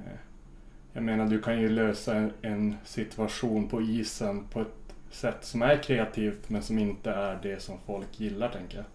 Jag 0.93 1.03
menar, 1.03 1.25
du 1.27 1.41
kan 1.41 1.62
ju 1.62 1.69
lösa 1.69 2.15
en, 2.15 2.31
en 2.41 2.75
situation 2.86 3.67
på 3.67 3.81
isen 3.81 4.43
på 4.51 4.62
ett 4.62 4.93
sätt 5.12 5.38
som 5.46 5.62
är 5.62 5.84
kreativt 5.84 6.50
men 6.50 6.62
som 6.63 6.79
inte 6.79 7.12
är 7.12 7.39
det 7.43 7.62
som 7.62 7.77
folk 7.86 8.19
gillar, 8.19 8.50
tänker 8.50 8.77
jag. 8.77 8.86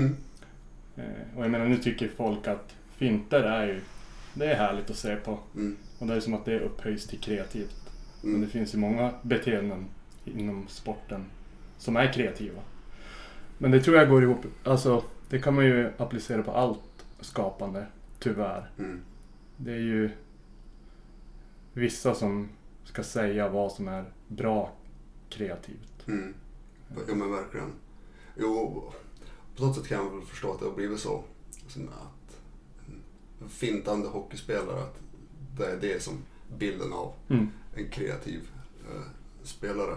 Mm. 0.00 0.16
Eh, 0.96 1.36
Och 1.36 1.44
jag 1.44 1.50
menar, 1.50 1.66
nu 1.66 1.76
tycker 1.76 2.08
folk 2.08 2.46
att 2.48 2.74
finter 2.96 3.42
är 3.42 3.66
ju, 3.66 3.80
det 4.34 4.46
är 4.46 4.54
härligt 4.54 4.90
att 4.90 4.96
se 4.96 5.16
på. 5.16 5.38
Mm. 5.54 5.76
Och 5.98 6.06
det 6.06 6.14
är 6.14 6.20
som 6.20 6.34
att 6.34 6.44
det 6.44 6.60
upphöjs 6.60 7.06
till 7.06 7.18
kreativt. 7.18 7.76
Men 8.22 8.30
det 8.32 8.36
Mm. 8.36 8.50
finns 8.50 8.74
ju 8.74 8.78
många 8.78 9.12
beteenden 9.22 9.86
inom 10.24 10.66
sporten 10.68 11.24
som 11.78 11.96
är 11.96 12.12
kreativa. 12.12 12.60
Men 13.58 13.70
det 13.70 13.80
tror 13.80 13.96
jag 13.96 14.08
går 14.08 14.22
ihop, 14.22 14.44
alltså 14.64 15.04
det 15.28 15.38
kan 15.38 15.54
man 15.54 15.64
ju 15.64 15.90
applicera 15.96 16.42
på 16.42 16.50
allt 16.52 17.04
skapande, 17.20 17.86
tyvärr. 18.18 18.70
Mm. 18.78 19.00
Det 19.56 19.72
är 19.72 19.78
ju 19.78 20.10
vissa 21.72 22.14
som 22.14 22.48
ska 22.84 23.02
säga 23.02 23.48
vad 23.48 23.72
som 23.72 23.88
är 23.88 24.12
bra 24.28 24.72
kreativt. 25.28 26.06
Mm. 26.08 26.34
Jo 27.08 27.14
men 27.14 27.30
verkligen. 27.30 27.72
Jo, 28.36 28.92
på 29.56 29.64
något 29.66 29.76
sätt 29.76 29.86
kan 29.88 30.04
jag 30.04 30.10
väl 30.16 30.26
förstå 30.26 30.52
att 30.52 30.58
det 30.60 30.64
har 30.66 30.72
blivit 30.72 31.00
så. 31.00 31.24
Som 31.68 31.88
att 31.88 32.36
en 33.42 33.48
fintande 33.48 34.08
hockeyspelare, 34.08 34.82
att 34.82 34.98
det 35.58 35.66
är 35.66 35.76
det 35.80 36.02
som 36.02 36.14
bilden 36.58 36.92
av 36.92 37.12
Mm. 37.28 37.48
en 37.74 37.88
kreativ 37.88 38.50
eh, 38.90 39.02
spelare. 39.42 39.94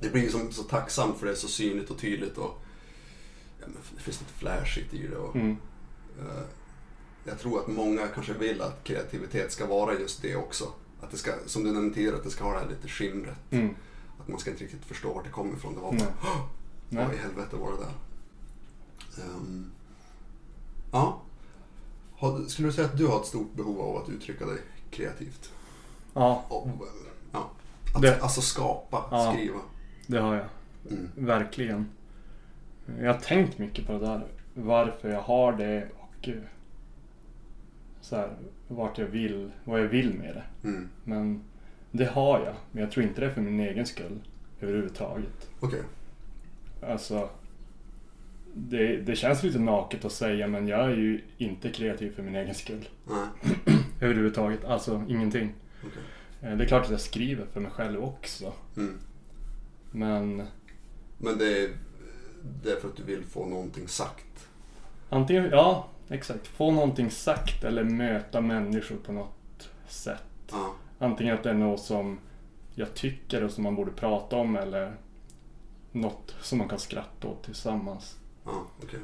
Det 0.00 0.08
blir 0.10 0.22
ju 0.22 0.30
som, 0.30 0.52
så 0.52 0.62
tacksamt 0.62 1.16
för 1.18 1.26
det 1.26 1.32
är 1.32 1.36
så 1.36 1.48
synligt 1.48 1.90
och 1.90 1.98
tydligt 1.98 2.38
och 2.38 2.60
ja, 3.60 3.66
det 3.96 4.02
finns 4.02 4.20
något 4.20 4.30
flashigt 4.30 4.94
i 4.94 5.06
det. 5.06 5.16
Och, 5.16 5.36
Mm. 5.36 5.56
eh, 6.20 6.42
jag 7.24 7.38
tror 7.38 7.60
att 7.60 7.66
många 7.68 8.06
kanske 8.08 8.32
vill 8.32 8.62
att 8.62 8.84
kreativitet 8.84 9.52
ska 9.52 9.66
vara 9.66 9.94
just 9.98 10.22
det 10.22 10.36
också. 10.36 10.72
Att 11.06 11.12
det 11.12 11.18
ska, 11.18 11.32
som 11.46 11.64
du 11.64 11.72
nämnde 11.72 11.94
tidigare, 11.94 12.16
att 12.16 12.24
det 12.24 12.30
ska 12.30 12.44
ha 12.44 12.52
det 12.52 12.58
här 12.58 12.68
lite 12.68 12.88
skimret. 12.88 13.36
Mm. 13.50 13.74
Att 14.20 14.28
man 14.28 14.38
ska 14.38 14.50
inte 14.50 14.64
riktigt 14.64 14.84
förstå 14.84 15.12
vart 15.12 15.24
det 15.24 15.30
kommer 15.30 15.54
ifrån. 15.56 15.74
Det 15.74 15.80
var 15.80 15.92
bara, 15.92 16.08
"Åh, 16.22 16.40
Nej. 16.88 17.04
vad 17.04 17.14
i 17.14 17.18
helvete 17.18 17.56
var 17.56 17.72
det 17.72 17.78
där? 17.78 17.92
Ehm, 19.24 19.70
ja. 20.92 21.20
Skulle 22.48 22.68
du 22.68 22.72
säga 22.72 22.86
att 22.86 22.98
du 22.98 23.06
har 23.06 23.20
ett 23.20 23.26
stort 23.26 23.54
behov 23.54 23.80
av 23.80 23.96
att 23.96 24.08
uttrycka 24.08 24.46
dig 24.46 24.58
kreativt? 24.90 25.50
Ja, 26.14 26.44
Och, 26.48 26.68
ja. 27.32 27.50
Att, 27.94 28.02
Det- 28.02 28.20
Alltså 28.22 28.40
skapa, 28.40 29.04
Ja. 29.10 29.32
skriva. 29.32 29.58
det 30.06 30.18
har 30.18 30.34
jag. 30.34 30.46
Mm. 30.90 31.10
Verkligen. 31.14 31.90
Jag 33.00 33.14
har 33.14 33.20
tänkt 33.20 33.58
mycket 33.58 33.86
på 33.86 33.92
det 33.92 33.98
där. 33.98 34.26
Varför 34.54 35.08
jag 35.08 35.22
har 35.22 35.52
det 35.52 35.88
och 35.98 36.28
eh, 36.28 36.34
så 38.06 38.16
här, 38.16 38.30
vart 38.68 38.98
jag 38.98 39.06
vill, 39.06 39.50
vad 39.64 39.80
jag 39.80 39.88
vill 39.88 40.14
med 40.14 40.34
det. 40.34 40.68
Mm. 40.68 40.88
Men 41.04 41.42
det 41.90 42.04
har 42.04 42.40
jag. 42.40 42.54
Men 42.72 42.82
jag 42.82 42.92
tror 42.92 43.06
inte 43.06 43.20
det 43.20 43.26
är 43.26 43.30
för 43.30 43.40
min 43.40 43.60
egen 43.60 43.86
skull 43.86 44.18
överhuvudtaget. 44.60 45.50
Okej. 45.60 45.82
Alltså, 46.82 47.28
det, 48.54 48.96
det 48.96 49.16
känns 49.16 49.42
lite 49.42 49.58
naket 49.58 50.04
att 50.04 50.12
säga 50.12 50.46
men 50.46 50.68
jag 50.68 50.80
är 50.84 50.96
ju 50.96 51.20
inte 51.38 51.70
kreativ 51.70 52.14
för 52.14 52.22
min 52.22 52.34
egen 52.34 52.54
skull. 52.54 52.88
Nej. 53.04 53.54
Överhuvudtaget. 54.00 54.64
Alltså 54.64 55.04
ingenting. 55.08 55.54
Okej. 55.86 56.02
Eh, 56.50 56.56
Det 56.56 56.64
är 56.64 56.68
klart 56.68 56.84
att 56.84 56.90
jag 56.90 57.00
skriver 57.00 57.46
för 57.52 57.60
mig 57.60 57.70
själv 57.70 58.04
också. 58.04 58.52
Mm. 58.76 58.98
Men 59.90 60.42
Men 61.18 61.38
det 61.38 61.58
är, 61.64 61.70
det 62.62 62.70
är 62.70 62.76
för 62.80 62.88
att 62.88 62.96
du 62.96 63.02
vill 63.02 63.24
få 63.24 63.46
någonting 63.46 63.88
sagt. 63.88 64.48
antingen, 65.08 65.44
ja 65.50 65.88
exakt. 66.08 66.46
Få 66.46 66.70
någonting 66.70 67.10
sagt 67.10 67.64
eller 67.64 67.84
möta 67.84 68.40
människor 68.40 68.96
på 68.96 69.12
något 69.12 69.68
sätt. 69.88 70.22
Ja. 70.50 70.72
Antingen 70.98 71.34
att 71.34 71.42
det 71.42 71.50
är 71.50 71.54
något 71.54 71.80
som 71.80 72.18
jag 72.74 72.94
tycker 72.94 73.44
och 73.44 73.50
som 73.50 73.64
man 73.64 73.74
borde 73.74 73.90
prata 73.90 74.36
om 74.36 74.56
eller 74.56 74.96
något 75.92 76.34
som 76.42 76.58
man 76.58 76.68
kan 76.68 76.78
skratta 76.78 77.28
åt 77.28 77.44
tillsammans. 77.44 78.16
Ja, 78.44 78.66
okej. 78.82 79.00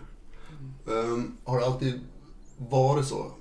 Ehm, 0.89 1.37
har 1.45 1.61
det 1.61 1.67
alltid 1.67 2.01
varit 2.57 3.07
så? 3.07 3.33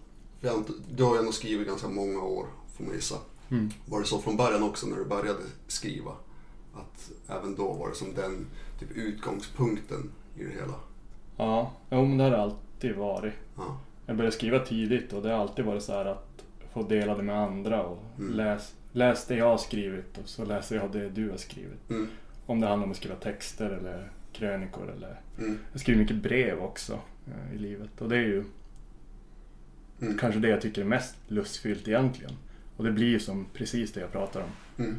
Du 0.89 1.03
har 1.03 1.13
ju 1.13 1.19
ändå 1.19 1.31
skrivit 1.31 1.67
ganska 1.67 1.87
många 1.87 2.21
år, 2.21 2.45
får 2.77 2.83
man 2.83 2.93
gissa. 2.93 3.15
Mm. 3.49 3.69
Var 3.85 3.99
det 3.99 4.05
så 4.05 4.19
från 4.19 4.37
början 4.37 4.63
också 4.63 4.87
när 4.87 4.97
du 4.97 5.05
började 5.05 5.43
skriva? 5.67 6.11
Att 6.73 7.11
även 7.27 7.55
då 7.55 7.73
var 7.73 7.89
det 7.89 7.95
som 7.95 8.13
den 8.13 8.47
typ 8.79 8.91
utgångspunkten 8.91 10.11
i 10.35 10.43
det 10.43 10.51
hela? 10.51 10.73
Ja, 11.37 11.71
jo, 11.89 12.05
men 12.05 12.17
det 12.17 12.23
har 12.23 12.31
det 12.31 12.41
alltid 12.41 12.70
varit. 12.89 13.33
Ja. 13.57 13.79
Jag 14.05 14.15
började 14.17 14.35
skriva 14.35 14.59
tidigt 14.59 15.13
och 15.13 15.21
det 15.21 15.29
har 15.31 15.37
alltid 15.41 15.65
varit 15.65 15.83
så 15.83 15.93
här 15.93 16.05
att 16.05 16.43
få 16.73 16.83
dela 16.83 17.15
det 17.15 17.23
med 17.23 17.37
andra 17.37 17.83
och 17.83 18.03
Mm. 18.19 18.33
läs, 18.33 18.75
läs 18.91 19.25
det 19.27 19.35
jag 19.35 19.45
har 19.49 19.57
skrivit 19.57 20.17
och 20.17 20.29
så 20.29 20.45
läser 20.45 20.75
jag 20.75 20.91
det 20.91 21.09
du 21.09 21.29
har 21.29 21.37
skrivit. 21.37 21.89
Mm. 21.89 22.07
Om 22.45 22.59
det 22.59 22.67
handlar 22.67 22.85
om 22.85 22.91
att 22.91 22.97
skriva 22.97 23.15
texter 23.15 23.69
eller 23.69 24.11
krönikor 24.33 24.91
eller... 24.97 25.19
Mm. 25.39 25.57
Jag 25.71 25.81
skriver 25.81 25.99
mycket 26.01 26.15
brev 26.15 26.59
också 26.59 26.99
eh, 27.27 27.55
i 27.55 27.57
livet 27.57 28.01
och 28.01 28.09
det 28.09 28.15
är 28.17 28.21
ju 28.21 28.43
Mm. 30.01 30.17
kanske 30.17 30.39
det 30.39 30.47
jag 30.49 30.61
tycker 30.61 30.81
är 30.81 30.85
mest 30.85 31.15
lustfyllt 31.27 31.87
egentligen. 31.87 32.31
Och 32.77 32.83
det 32.83 32.91
blir 32.91 33.07
ju 33.07 33.19
som 33.19 33.45
precis 33.53 33.93
det 33.93 33.99
jag 34.01 34.11
pratar 34.11 34.41
om. 34.41 34.49
Mm. 34.85 34.95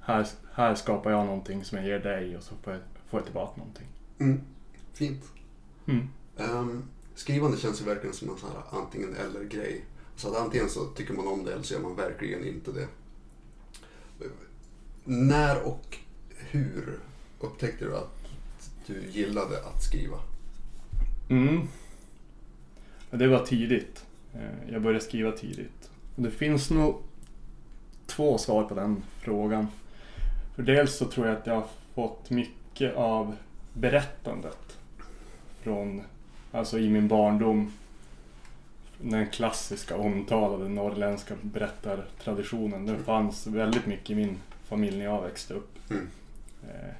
Här, 0.00 0.26
här 0.52 0.74
skapar 0.74 1.10
jag 1.10 1.26
någonting 1.26 1.64
som 1.64 1.78
jag 1.78 1.86
ger 1.86 1.98
dig 1.98 2.36
och 2.36 2.42
så 2.42 2.54
får 2.54 2.72
jag, 2.72 2.82
får 3.08 3.20
jag 3.20 3.24
tillbaka 3.24 3.52
någonting. 3.56 3.86
Mm. 4.18 4.40
Fint. 4.92 5.24
Mm. 5.86 6.08
Skrivande 7.20 7.56
känns 7.56 7.80
ju 7.80 7.84
verkligen 7.84 8.14
som 8.14 8.30
en 8.30 8.36
sån 8.36 8.50
här 8.50 8.78
antingen 8.80 9.16
eller 9.16 9.44
grej. 9.44 9.84
Så 10.16 10.28
att 10.28 10.36
antingen 10.36 10.68
så 10.68 10.84
tycker 10.86 11.14
man 11.14 11.26
om 11.26 11.44
det 11.44 11.52
eller 11.52 11.62
så 11.62 11.74
gör 11.74 11.80
man 11.80 11.96
verkligen 11.96 12.44
inte 12.44 12.72
det. 12.72 12.88
När 15.04 15.62
och 15.62 15.98
hur 16.36 16.98
upptäckte 17.40 17.84
du 17.84 17.96
att 17.96 18.28
du 18.86 19.02
gillade 19.10 19.64
att 19.66 19.82
skriva? 19.82 20.16
Mm. 21.30 21.68
Det 23.10 23.28
var 23.28 23.46
tidigt. 23.46 24.04
Eh, 24.34 24.72
jag 24.72 24.82
började 24.82 25.04
skriva 25.04 25.32
tidigt. 25.32 25.90
Det 26.16 26.30
finns 26.30 26.70
nog 26.70 27.02
två 28.06 28.38
svar 28.38 28.64
på 28.64 28.74
den 28.74 29.02
frågan. 29.18 29.66
För 30.54 30.62
dels 30.62 30.96
så 30.96 31.04
tror 31.04 31.26
jag 31.26 31.36
att 31.36 31.46
jag 31.46 31.54
har 31.54 31.68
fått 31.94 32.30
mycket 32.30 32.94
av 32.94 33.36
berättandet 33.72 34.78
från, 35.62 36.02
alltså 36.52 36.78
i 36.78 36.90
min 36.90 37.08
barndom, 37.08 37.72
den 39.00 39.26
klassiska 39.26 39.96
omtalade 39.96 40.68
norrländska 40.68 41.34
berättartraditionen. 41.42 42.86
Den 42.86 43.04
fanns 43.04 43.46
väldigt 43.46 43.86
mycket 43.86 44.10
i 44.10 44.14
min 44.14 44.38
familj 44.68 44.98
när 44.98 45.04
jag 45.04 45.22
växte 45.22 45.54
upp. 45.54 45.78
Mm. 45.90 46.08
Eh, 46.68 46.94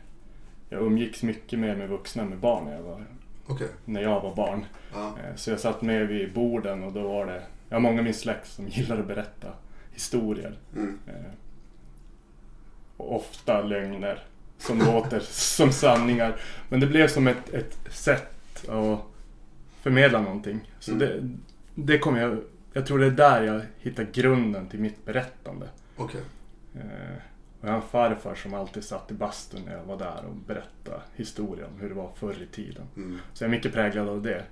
Jag 0.68 0.82
umgicks 0.82 1.22
mycket 1.22 1.58
mer 1.58 1.76
med 1.76 1.88
vuxna 1.88 2.22
än 2.22 2.28
med 2.28 2.38
barn 2.38 2.64
när 2.64 2.74
jag 2.74 2.82
var, 2.82 3.04
Okej. 3.46 3.68
när 3.84 4.00
jag 4.02 4.20
var 4.20 4.34
barn. 4.34 4.64
Ja. 4.94 5.06
Eh, 5.06 5.36
Så 5.36 5.50
jag 5.50 5.60
satt 5.60 5.82
med 5.82 6.08
vid 6.08 6.32
borden 6.32 6.82
och 6.82 6.92
då 6.92 7.02
var 7.08 7.26
det, 7.26 7.42
jag 7.68 7.76
har 7.76 7.80
många 7.80 8.00
i 8.00 8.04
min 8.04 8.14
släkt 8.14 8.48
som 8.52 8.68
gillar 8.68 8.98
att 8.98 9.06
berätta 9.06 9.48
historier. 9.92 10.58
Mm. 10.76 10.98
Eh, 11.06 11.14
Och 12.96 13.16
ofta 13.16 13.62
lögner 13.62 14.22
som 14.58 14.78
låter 14.78 15.20
som 15.30 15.72
sanningar. 15.72 16.40
Men 16.68 16.80
det 16.80 16.86
blev 16.86 17.08
som 17.08 17.26
ett, 17.26 17.48
ett 17.54 17.78
sätt 17.90 18.68
att 18.68 19.00
förmedla 19.82 20.20
någonting. 20.20 20.60
Så 20.80 20.92
Mm. 20.92 20.98
det, 21.74 21.82
det 21.82 21.98
kommer 21.98 22.20
jag, 22.20 22.38
jag 22.72 22.86
tror 22.86 22.98
det 22.98 23.06
är 23.06 23.10
där 23.10 23.42
jag 23.42 23.60
hittar 23.78 24.06
grunden 24.12 24.66
till 24.68 24.80
mitt 24.80 25.04
berättande. 25.04 25.68
Okej. 25.96 26.20
Eh, 26.74 27.16
och 27.60 27.68
jag 27.68 27.72
har 27.72 27.76
en 27.80 27.88
farfar 27.88 28.34
som 28.34 28.54
alltid 28.54 28.84
satt 28.84 29.10
i 29.10 29.14
bastun 29.14 29.62
när 29.66 29.76
jag 29.76 29.84
var 29.84 29.98
där 29.98 30.24
och 30.28 30.34
berättade 30.46 31.00
historier 31.16 31.66
om 31.74 31.80
hur 31.80 31.88
det 31.88 31.94
var 31.94 32.10
förr 32.14 32.36
i 32.42 32.54
tiden. 32.54 32.82
Mm. 32.96 33.18
Så 33.32 33.44
jag 33.44 33.48
är 33.48 33.50
mycket 33.50 33.72
präglad 33.72 34.08
av 34.08 34.22
det. 34.22 34.44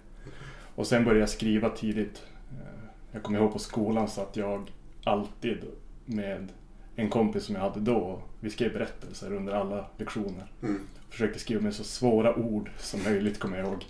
Och 0.74 0.86
sen 0.86 1.04
började 1.04 1.20
jag 1.20 1.28
skriva 1.28 1.68
tidigt. 1.70 2.22
Eh, 2.50 2.84
Jag 3.12 3.22
kommer 3.22 3.38
ihåg 3.38 3.52
på 3.52 3.58
skolan 3.58 4.08
så 4.08 4.20
att 4.20 4.36
jag 4.36 4.70
alltid 5.04 5.58
med 6.04 6.48
en 6.96 7.10
kompis 7.10 7.44
som 7.44 7.54
jag 7.54 7.62
hade 7.62 7.80
då. 7.80 8.22
Vi 8.40 8.50
skrev 8.50 8.72
berättelser 8.72 9.32
under 9.32 9.52
alla 9.52 9.86
lektioner. 9.98 10.46
Mm. 10.62 10.80
Försökte 11.10 11.38
skriva 11.38 11.60
med 11.62 11.74
så 11.74 11.84
svåra 11.84 12.36
ord 12.36 12.70
som 12.78 13.02
möjligt, 13.02 13.38
kommer 13.38 13.58
jag 13.58 13.66
ihåg. 13.66 13.84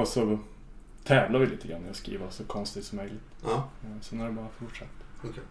Och 0.00 0.08
så 0.08 0.38
tävlade 1.04 1.44
vi 1.44 1.50
lite 1.50 1.68
grann 1.68 1.86
i 1.86 1.90
att 1.90 1.96
skriva 1.96 2.30
så 2.30 2.44
konstigt 2.44 2.84
som 2.84 2.96
möjligt. 2.96 3.22
Ja, 3.44 3.68
Eh, 3.84 4.00
Sen 4.00 4.20
har 4.20 4.26
det 4.26 4.32
bara 4.32 4.48
fortsatt. 4.48 4.88
okej. 5.24 5.42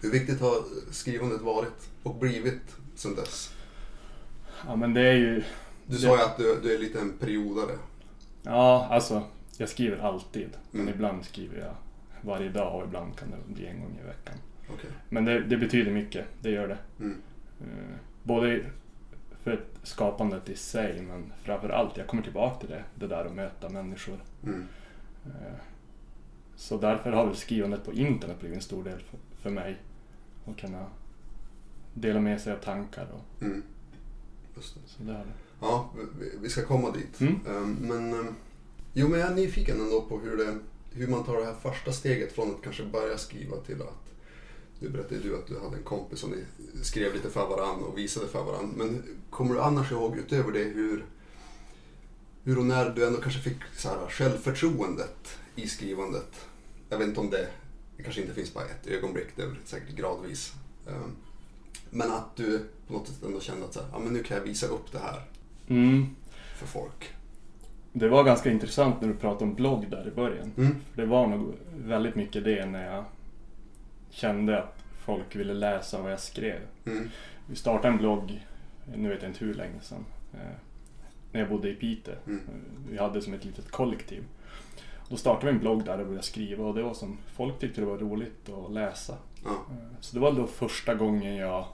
Hur 0.00 0.10
viktigt 0.10 0.40
har 0.40 0.54
skrivandet 0.90 1.40
varit 1.40 1.88
och 2.02 2.14
blivit 2.14 2.76
sen 2.94 3.14
dess? 3.14 3.54
Ja, 4.66 4.76
men 4.76 4.94
det 4.94 5.00
är 5.00 5.12
ju... 5.14 5.34
Du 5.86 5.94
Det- 5.94 5.98
sa 5.98 6.16
ju 6.16 6.22
att 6.22 6.36
du, 6.36 6.60
du 6.62 6.74
är 6.74 6.78
lite 6.78 7.00
en 7.00 7.12
periodare. 7.18 7.78
Ja, 8.42 8.86
alltså. 8.90 9.22
Jag 9.58 9.68
skriver 9.68 9.98
alltid. 9.98 10.48
Men 10.70 10.80
Mm. 10.82 10.94
ibland 10.94 11.24
skriver 11.24 11.58
jag 11.58 11.74
varje 12.20 12.48
dag 12.48 12.76
och 12.80 12.84
ibland 12.86 13.16
kan 13.18 13.30
det 13.30 13.54
bli 13.54 13.66
en 13.66 13.80
gång 13.80 13.98
i 14.02 14.06
veckan. 14.06 14.34
Okej. 14.74 14.90
Men 15.08 15.24
det, 15.24 15.40
det 15.40 15.56
betyder 15.56 15.90
mycket, 15.92 16.26
det 16.40 16.50
gör 16.50 16.68
det. 16.68 16.78
Mm. 17.00 17.22
Eh, 17.60 17.66
Både 18.22 18.64
för 19.42 19.64
skapandet 19.82 20.48
i 20.48 20.56
sig 20.56 21.02
men 21.02 21.32
framförallt, 21.42 21.96
jag 21.96 22.06
kommer 22.06 22.22
tillbaka 22.22 22.60
till 22.60 22.68
det, 22.68 22.84
det 22.94 23.06
där 23.06 23.24
att 23.24 23.34
möta 23.34 23.68
människor. 23.68 24.18
Mm. 24.44 24.68
Eh, 25.26 25.54
Så 26.56 26.76
därför 26.78 27.12
har 27.12 27.26
väl 27.26 27.36
skrivandet 27.36 27.84
på 27.84 27.92
internet 27.92 28.40
blivit 28.40 28.56
en 28.56 28.62
stor 28.62 28.84
del 28.84 28.98
för, 29.00 29.18
för 29.42 29.50
mig. 29.50 29.76
Att 30.46 30.56
kunna 30.56 30.86
dela 31.94 32.20
med 32.20 32.40
sig 32.40 32.52
av 32.52 32.56
tankar 32.56 33.06
och 33.12 33.42
Mm. 33.42 33.62
Just 34.56 34.74
det. 34.74 34.80
så. 34.86 35.02
Ja, 35.60 35.90
vi- 36.20 36.38
vi 36.42 36.48
ska 36.48 36.64
komma 36.64 36.90
dit. 36.90 37.20
Mm. 37.20 37.34
Ehm, 37.48 37.76
Men, 37.80 38.12
ehm, 38.20 38.34
jo, 38.92 39.08
men 39.08 39.20
jag 39.20 39.30
är 39.30 39.34
nyfiken 39.34 39.80
ändå 39.80 40.00
på 40.02 40.18
hur, 40.18 40.36
det, 40.36 40.58
hur 40.92 41.06
man 41.08 41.24
tar 41.24 41.36
det 41.36 41.44
här 41.44 41.54
första 41.54 41.92
steget 41.92 42.32
från 42.32 42.50
att 42.50 42.62
kanske 42.62 42.84
börja 42.84 43.18
skriva 43.18 43.56
till 43.56 43.82
att 43.82 44.11
du 44.82 44.88
berättade 44.88 45.20
du 45.20 45.36
att 45.36 45.46
du 45.46 45.58
hade 45.60 45.76
en 45.76 45.82
kompis 45.82 46.18
som 46.20 46.30
ni 46.30 46.36
skrev 46.82 47.14
lite 47.14 47.30
för 47.30 47.48
varann 47.48 47.82
och 47.82 47.98
visade 47.98 48.26
för 48.28 48.44
varann. 48.44 48.74
Men 48.76 49.02
kommer 49.30 49.54
du 49.54 49.60
annars 49.60 49.92
ihåg 49.92 50.16
utöver 50.18 50.52
det 50.52 50.58
hur, 50.64 51.04
hur 52.44 52.58
och 52.58 52.64
när 52.64 52.90
du 52.90 53.06
ändå 53.06 53.20
kanske 53.20 53.40
fick 53.40 53.56
så 53.76 53.88
här, 53.88 54.08
självförtroendet 54.08 55.38
i 55.56 55.68
skrivandet? 55.68 56.46
Jag 56.88 56.98
vet 56.98 57.08
inte 57.08 57.20
om 57.20 57.30
det, 57.30 57.48
det 57.96 58.02
kanske 58.02 58.20
inte 58.22 58.34
finns 58.34 58.54
bara 58.54 58.64
ett 58.64 58.86
ögonblick, 58.86 59.26
det 59.36 59.42
är 59.42 59.46
väl 59.46 59.56
säkert 59.64 59.96
gradvis. 59.96 60.52
Ehm, 60.88 61.10
Men 61.90 62.10
att 62.12 62.36
du 62.36 62.58
på 62.86 62.92
något 62.92 63.06
sätt 63.08 63.22
ändå 63.24 63.40
kände 63.40 63.64
att 63.64 63.74
så 63.74 63.80
här, 63.80 63.88
ja, 63.92 63.98
men 63.98 64.12
nu 64.12 64.22
kan 64.22 64.36
jag 64.36 64.44
visa 64.44 64.66
upp 64.66 64.92
det 64.92 64.98
här 64.98 65.22
Mm. 65.68 66.06
för 66.58 66.66
folk. 66.66 67.10
Det 67.92 68.08
var 68.08 68.24
ganska 68.24 68.50
intressant 68.50 69.00
när 69.00 69.08
du 69.08 69.14
pratade 69.14 69.44
om 69.44 69.54
blogg 69.54 69.90
där 69.90 70.08
i 70.08 70.10
början. 70.16 70.52
Mm. 70.56 70.76
Det 70.94 71.04
var 71.06 71.26
nog 71.26 71.54
väldigt 71.76 72.14
mycket 72.14 72.44
det 72.44 72.66
när 72.66 72.94
jag 72.94 73.04
kände 74.12 74.58
att 74.62 74.84
folk 75.04 75.36
ville 75.36 75.54
läsa 75.54 76.02
vad 76.02 76.12
jag 76.12 76.20
skrev. 76.20 76.60
Mm. 76.86 77.10
Vi 77.46 77.56
startade 77.56 77.88
en 77.88 77.98
blogg, 77.98 78.46
nu 78.96 79.08
vet 79.08 79.22
jag 79.22 79.30
inte 79.30 79.44
hur 79.44 79.54
länge 79.54 79.80
sedan, 79.80 80.04
eh, 80.34 80.56
när 81.32 81.40
jag 81.40 81.48
bodde 81.48 81.68
i 81.70 81.74
Piteå. 81.74 82.14
Mm. 82.26 82.40
Vi 82.90 82.98
hade 82.98 83.22
som 83.22 83.34
ett 83.34 83.44
litet 83.44 83.70
kollektiv. 83.70 84.24
Då 85.08 85.16
startade 85.16 85.46
vi 85.46 85.52
en 85.52 85.58
blogg 85.60 85.84
där 85.84 85.98
och 85.98 86.06
började 86.06 86.22
skriva 86.26 86.64
och 86.64 86.74
det 86.74 86.82
var 86.82 86.94
som, 86.94 87.18
folk 87.34 87.58
tyckte 87.58 87.80
det 87.80 87.86
var 87.86 87.98
roligt 87.98 88.48
att 88.48 88.72
läsa. 88.72 89.16
Eh, 89.44 89.96
Så 90.00 90.14
det 90.14 90.20
var 90.20 90.32
då 90.32 90.46
första 90.46 90.94
gången 90.94 91.36
jag 91.36 91.64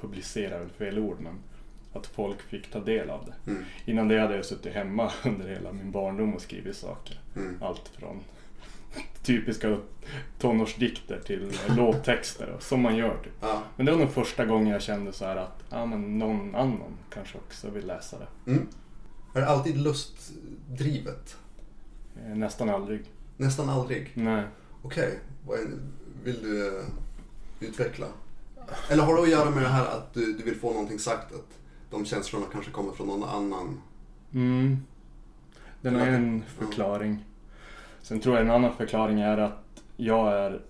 publicerade 0.00 0.68
fel 0.68 0.98
ord 0.98 1.16
men 1.20 1.34
att 1.92 2.06
folk 2.06 2.42
fick 2.42 2.70
ta 2.70 2.80
del 2.80 3.10
av 3.10 3.24
det. 3.26 3.50
Mm. 3.50 3.64
Innan 3.84 4.08
det 4.08 4.18
hade 4.20 4.36
jag 4.36 4.44
suttit 4.44 4.74
hemma 4.74 5.12
under 5.24 5.48
hela 5.48 5.72
min 5.72 5.90
barndom 5.90 6.34
och 6.34 6.40
skrivit 6.42 6.76
saker. 6.76 7.20
Mm. 7.36 7.58
Allt 7.62 7.88
från 7.98 8.20
typiska 9.22 9.76
tonårsdikter 10.38 11.20
till 11.26 11.52
låttexter 11.76 12.56
som 12.60 12.80
man 12.82 12.96
gör 12.96 13.16
typ. 13.24 13.32
Ja. 13.40 13.62
Men 13.76 13.86
det 13.86 13.92
var 13.92 13.98
nog 13.98 14.10
första 14.10 14.44
gången 14.46 14.66
jag 14.66 14.82
kände 14.82 15.12
så 15.12 15.24
här 15.24 15.36
att 15.36 15.64
ja, 15.70 15.86
men 15.86 16.18
någon 16.18 16.54
annan 16.54 16.96
kanske 17.10 17.38
också 17.38 17.70
vill 17.70 17.86
läsa 17.86 18.16
det. 18.18 18.50
Mm. 18.50 18.66
Är 19.34 19.40
det 19.40 19.46
alltid 19.48 19.76
lustdrivet? 19.76 21.36
Eh, 22.24 22.34
Nästan 22.36 22.70
aldrig. 22.70 23.04
Nästan 23.36 23.68
aldrig? 23.68 24.10
Nej. 24.14 24.44
Okej, 24.82 25.18
är- 25.48 25.78
vill 26.24 26.42
du 26.42 26.78
eh, 26.78 26.84
utveckla? 27.60 28.06
Eller 28.88 29.02
har 29.02 29.16
det 29.16 29.22
att 29.22 29.28
göra 29.30 29.50
med 29.50 29.62
det 29.62 29.68
här 29.68 29.86
att 29.86 30.14
du, 30.14 30.32
du 30.32 30.42
vill 30.44 30.56
få 30.56 30.72
någonting 30.72 30.98
sagt? 30.98 31.34
Att 31.34 31.58
de 31.90 32.04
känslorna 32.04 32.46
kanske 32.52 32.70
kommer 32.70 32.92
från 32.92 33.06
någon 33.06 33.24
annan? 33.24 33.80
Mm. 34.34 34.76
Den 35.80 35.96
är 35.96 36.06
en 36.12 36.42
förklaring. 36.58 37.24
Sen 38.06 38.20
tror 38.20 38.34
jag 38.36 38.44
en 38.44 38.50
annan 38.50 38.72
förklaring 38.72 39.20
är 39.20 39.38
att 39.38 39.82
jag 39.96 40.32
är 40.32 40.60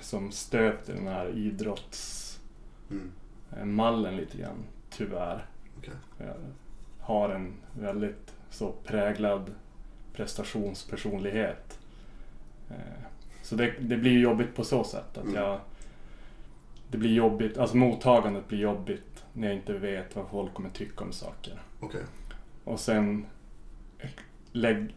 som 0.00 0.32
stöpt 0.32 0.88
i 0.88 0.92
den 0.92 1.06
här 1.06 1.28
idrottsmallen 1.28 4.04
Mm. 4.06 4.16
lite 4.16 4.38
grann, 4.38 4.64
tyvärr. 4.90 5.46
Okej. 5.78 5.94
Jag 6.18 6.34
har 7.00 7.30
en 7.30 7.52
väldigt 7.80 8.34
så 8.50 8.72
präglad 8.84 9.54
prestationspersonlighet. 10.12 11.78
Eh, 12.70 12.76
Så 13.42 13.54
det, 13.54 13.74
det 13.80 13.96
blir 13.96 14.18
jobbigt 14.18 14.54
på 14.56 14.64
så 14.64 14.84
sätt 14.84 15.18
att 15.18 15.24
Mm. 15.24 15.34
jag... 15.34 15.60
Det 16.90 16.98
blir 16.98 17.12
jobbigt, 17.14 17.58
alltså 17.58 17.76
mottagandet 17.76 18.48
blir 18.48 18.58
jobbigt 18.58 19.24
när 19.32 19.48
jag 19.48 19.56
inte 19.56 19.72
vet 19.72 20.16
vad 20.16 20.28
folk 20.28 20.54
kommer 20.54 20.70
tycka 20.70 21.04
om 21.04 21.12
saker. 21.12 21.60
Okej. 21.80 22.02
Och 22.64 22.80
sen 22.80 23.26
lägg... 24.52 24.94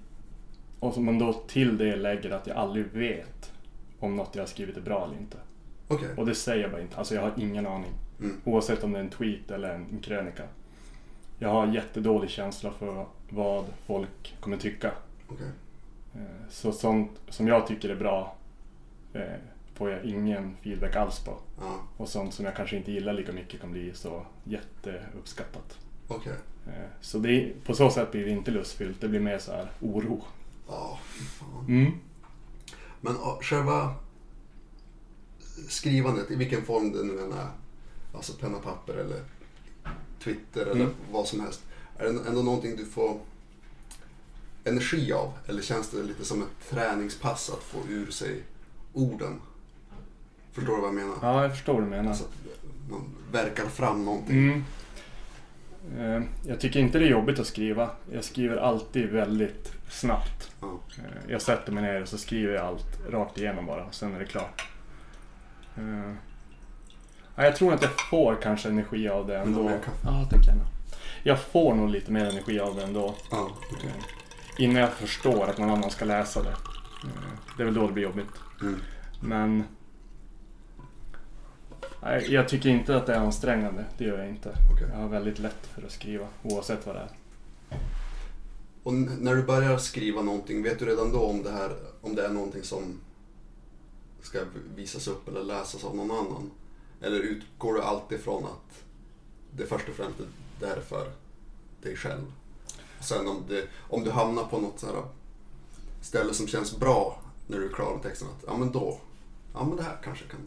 Och 0.81 0.93
så 0.93 1.01
man 1.01 1.19
då 1.19 1.33
till 1.33 1.77
det 1.77 1.95
lägger 1.95 2.31
att 2.31 2.47
jag 2.47 2.57
aldrig 2.57 2.85
vet 2.85 3.51
om 3.99 4.15
något 4.15 4.29
jag 4.35 4.41
har 4.41 4.47
skrivit 4.47 4.77
är 4.77 4.81
bra 4.81 5.05
eller 5.05 5.17
inte. 5.17 5.37
Okej. 5.87 6.09
Och 6.17 6.25
det 6.25 6.35
säger 6.35 6.61
jag 6.61 6.71
bara 6.71 6.81
inte. 6.81 6.97
Alltså 6.97 7.15
jag 7.15 7.21
har 7.21 7.33
ingen 7.37 7.67
aning. 7.67 7.91
Mm. 8.19 8.41
Oavsett 8.45 8.83
om 8.83 8.91
det 8.91 8.99
är 8.99 9.03
en 9.03 9.09
tweet 9.09 9.51
eller 9.51 9.69
en, 9.69 9.99
krönika. 10.03 10.43
Jag 11.39 11.49
har 11.49 11.67
jättedålig 11.67 12.29
känsla 12.29 12.71
för 12.71 13.05
vad 13.29 13.65
folk 13.85 14.35
kommer 14.39 14.57
tycka. 14.57 14.91
Okej. 15.27 15.47
Eh, 16.15 16.47
Så 16.49 16.71
sånt 16.71 17.11
som 17.29 17.47
jag 17.47 17.67
tycker 17.67 17.89
är 17.89 17.95
bra 17.95 18.35
eh, 19.13 19.21
får 19.73 19.89
jag 19.91 20.03
ingen 20.05 20.55
feedback 20.63 20.95
alls 20.95 21.19
på. 21.19 21.37
Ja. 21.59 21.79
Och 21.97 22.09
sånt 22.09 22.33
som 22.33 22.45
jag 22.45 22.55
kanske 22.55 22.77
inte 22.77 22.91
gillar 22.91 23.13
lika 23.13 23.31
mycket 23.31 23.61
kan 23.61 23.71
bli 23.71 23.91
så 23.93 24.25
jätteuppskattat. 24.43 25.77
Okej. 26.07 26.33
Eh, 26.67 26.73
Så 27.01 27.17
det, 27.17 27.53
på 27.65 27.73
så 27.73 27.89
sätt 27.89 28.11
blir 28.11 28.25
det 28.25 28.31
inte 28.31 28.51
lustfyllt. 28.51 29.01
Det 29.01 29.07
blir 29.07 29.19
mer 29.19 29.37
så 29.37 29.51
här 29.51 29.67
oro. 29.79 30.23
Ja, 30.71 30.99
fan. 31.39 31.65
Mm. 31.67 31.91
Men 33.01 33.15
själva 33.41 33.95
skrivandet, 35.69 36.31
i 36.31 36.35
vilken 36.35 36.65
form 36.65 36.91
det 36.91 37.03
nu 37.03 37.21
än 37.23 37.33
är, 37.33 37.47
alltså 38.15 38.33
penna 38.33 38.57
och 38.57 38.63
papper 38.63 38.93
eller 38.93 39.23
Twitter 40.23 40.61
eller 40.65 40.81
Mm. 40.81 40.93
vad 41.11 41.27
som 41.27 41.39
helst. 41.39 41.61
Är 41.97 42.03
det 42.03 42.09
ändå 42.29 42.41
någonting 42.41 42.75
du 42.75 42.85
får 42.85 43.19
energi 44.63 45.13
av? 45.13 45.33
Eller 45.47 45.61
känns 45.61 45.89
det 45.89 46.03
lite 46.03 46.25
som 46.25 46.41
ett 46.41 46.69
träningspass 46.69 47.49
att 47.49 47.63
få 47.63 47.77
ur 47.89 48.11
sig 48.11 48.43
orden? 48.93 49.41
Förstår 50.51 50.75
du 50.75 50.81
vad 50.81 50.87
jag 50.89 50.95
menar? 50.95 51.15
Ja, 51.21 51.41
jag 51.41 51.51
förstår 51.51 51.73
vad 51.73 51.83
du 51.83 51.87
menar. 51.87 52.09
Alltså, 52.09 52.25
man 52.89 53.01
verkar 53.31 53.65
fram 53.65 54.05
någonting. 54.05 54.37
Mm. 54.37 54.63
Eh, 55.99 56.21
Jag 56.47 56.59
tycker 56.59 56.79
inte 56.79 56.99
det 56.99 57.05
är 57.05 57.09
jobbigt 57.09 57.39
att 57.39 57.47
skriva. 57.47 57.89
Jag 58.11 58.23
skriver 58.23 58.57
alltid 58.57 59.09
väldigt 59.09 59.71
snabbt. 59.89 60.51
Eh, 60.97 61.31
Jag 61.31 61.41
sätter 61.41 61.71
mig 61.71 61.83
ner 61.83 62.01
och 62.01 62.07
så 62.07 62.17
skriver 62.17 62.53
jag 62.53 62.65
allt 62.65 62.99
rakt 63.09 63.37
igenom 63.37 63.65
bara. 63.65 63.91
Sen 63.91 64.15
är 64.15 64.19
det 64.19 64.25
klart. 64.25 64.65
Eh, 65.77 66.11
ja, 67.35 67.43
Jag 67.43 67.55
tror 67.55 67.73
att 67.73 67.81
jag 67.81 67.91
får 68.09 68.37
kanske 68.43 68.69
energi 68.69 69.09
av 69.09 69.27
det 69.27 69.37
ändå. 69.37 69.69
Ja, 70.03 70.27
tack 70.29 70.47
gärna. 70.47 70.63
Jag 71.23 71.39
får 71.39 71.75
nog 71.75 71.89
lite 71.89 72.11
mer 72.11 72.25
energi 72.25 72.59
av 72.59 72.75
det 72.75 72.83
ändå. 72.83 73.15
Eh, 73.31 73.47
Innan 74.57 74.75
jag 74.81 74.89
förstår 74.93 75.47
att 75.49 75.57
någon 75.57 75.69
annan 75.69 75.89
ska 75.91 76.05
läsa 76.05 76.43
det. 76.43 76.55
Det 77.57 77.63
är 77.63 77.65
väl 77.65 77.73
då 77.73 77.87
det 77.87 77.93
blir 77.93 78.03
jobbigt. 78.03 78.27
Mm. 78.61 78.75
Men... 79.21 79.63
Nej, 82.03 82.33
jag 82.33 82.49
tycker 82.49 82.69
inte 82.69 82.97
att 82.97 83.05
det 83.05 83.13
är 83.13 83.19
ansträngande. 83.19 83.85
Det 83.97 84.03
gör 84.03 84.17
jag 84.17 84.29
inte. 84.29 84.49
Okej. 84.73 84.87
Jag 84.91 84.99
har 84.99 85.07
väldigt 85.07 85.39
lätt 85.39 85.67
för 85.67 85.85
att 85.85 85.91
skriva 85.91 86.27
oavsett 86.43 86.85
vad 86.85 86.95
det 86.95 86.99
är. 86.99 87.09
Och 88.83 88.93
när 88.93 89.35
du 89.35 89.43
börjar 89.43 89.77
skriva 89.77 90.21
någonting, 90.21 90.63
vet 90.63 90.79
du 90.79 90.85
redan 90.85 91.11
då 91.11 91.25
om 91.25 91.43
det 91.43 91.51
här, 91.51 91.75
om 92.01 92.15
det 92.15 92.25
är 92.25 92.29
någonting 92.29 92.63
som 92.63 92.99
ska 94.21 94.39
visas 94.75 95.07
upp 95.07 95.27
eller 95.27 95.43
läsas 95.43 95.83
av 95.83 95.95
någon 95.95 96.11
annan? 96.11 96.51
Eller 97.01 97.19
utgår 97.19 97.73
du 97.73 97.81
alltid 97.81 98.19
från 98.19 98.45
att 98.45 98.83
det 99.51 99.65
först 99.65 99.89
och 99.89 99.95
främst 99.95 100.17
det 100.59 100.67
här 100.67 100.77
är 100.77 100.81
för 100.81 101.11
dig 101.81 101.95
själv? 101.95 102.33
Och 102.99 103.05
sen 103.05 103.27
om, 103.27 103.43
det, 103.47 103.67
om 103.89 104.03
du 104.03 104.11
hamnar 104.11 104.43
på 104.43 104.59
något 104.59 104.83
ställe 106.01 106.33
som 106.33 106.47
känns 106.47 106.77
bra 106.77 107.21
när 107.47 107.57
du 107.57 107.65
är 107.65 107.73
klar 107.73 107.93
med 107.93 108.03
texten, 108.03 108.27
att 108.27 108.43
ja 108.47 108.57
men 108.57 108.71
då, 108.71 108.99
ja 109.53 109.65
men 109.65 109.77
det 109.77 109.83
här 109.83 109.97
kanske 110.03 110.25
kan, 110.25 110.39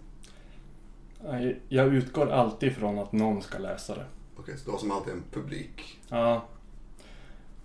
Jag 1.68 1.94
utgår 1.94 2.30
alltid 2.32 2.72
från 2.76 2.98
att 2.98 3.12
någon 3.12 3.42
ska 3.42 3.58
läsa 3.58 3.94
det. 3.94 4.04
okej 4.36 4.58
så 4.58 4.64
du 4.64 4.70
har 4.70 4.78
som 4.78 4.90
alltid 4.90 5.12
en 5.12 5.22
publik. 5.32 6.00
Ja. 6.08 6.44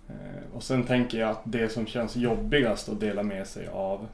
Eh, 0.08 0.14
Och 0.54 0.62
sen 0.62 0.84
tänker 0.84 1.18
jag 1.20 1.30
att 1.30 1.40
det 1.44 1.68
som 1.68 1.86
känns 1.86 2.16
jobbigast 2.16 2.88
att 2.88 3.00
dela 3.00 3.22
med 3.22 3.46
sig 3.46 3.68
av, 3.68 4.08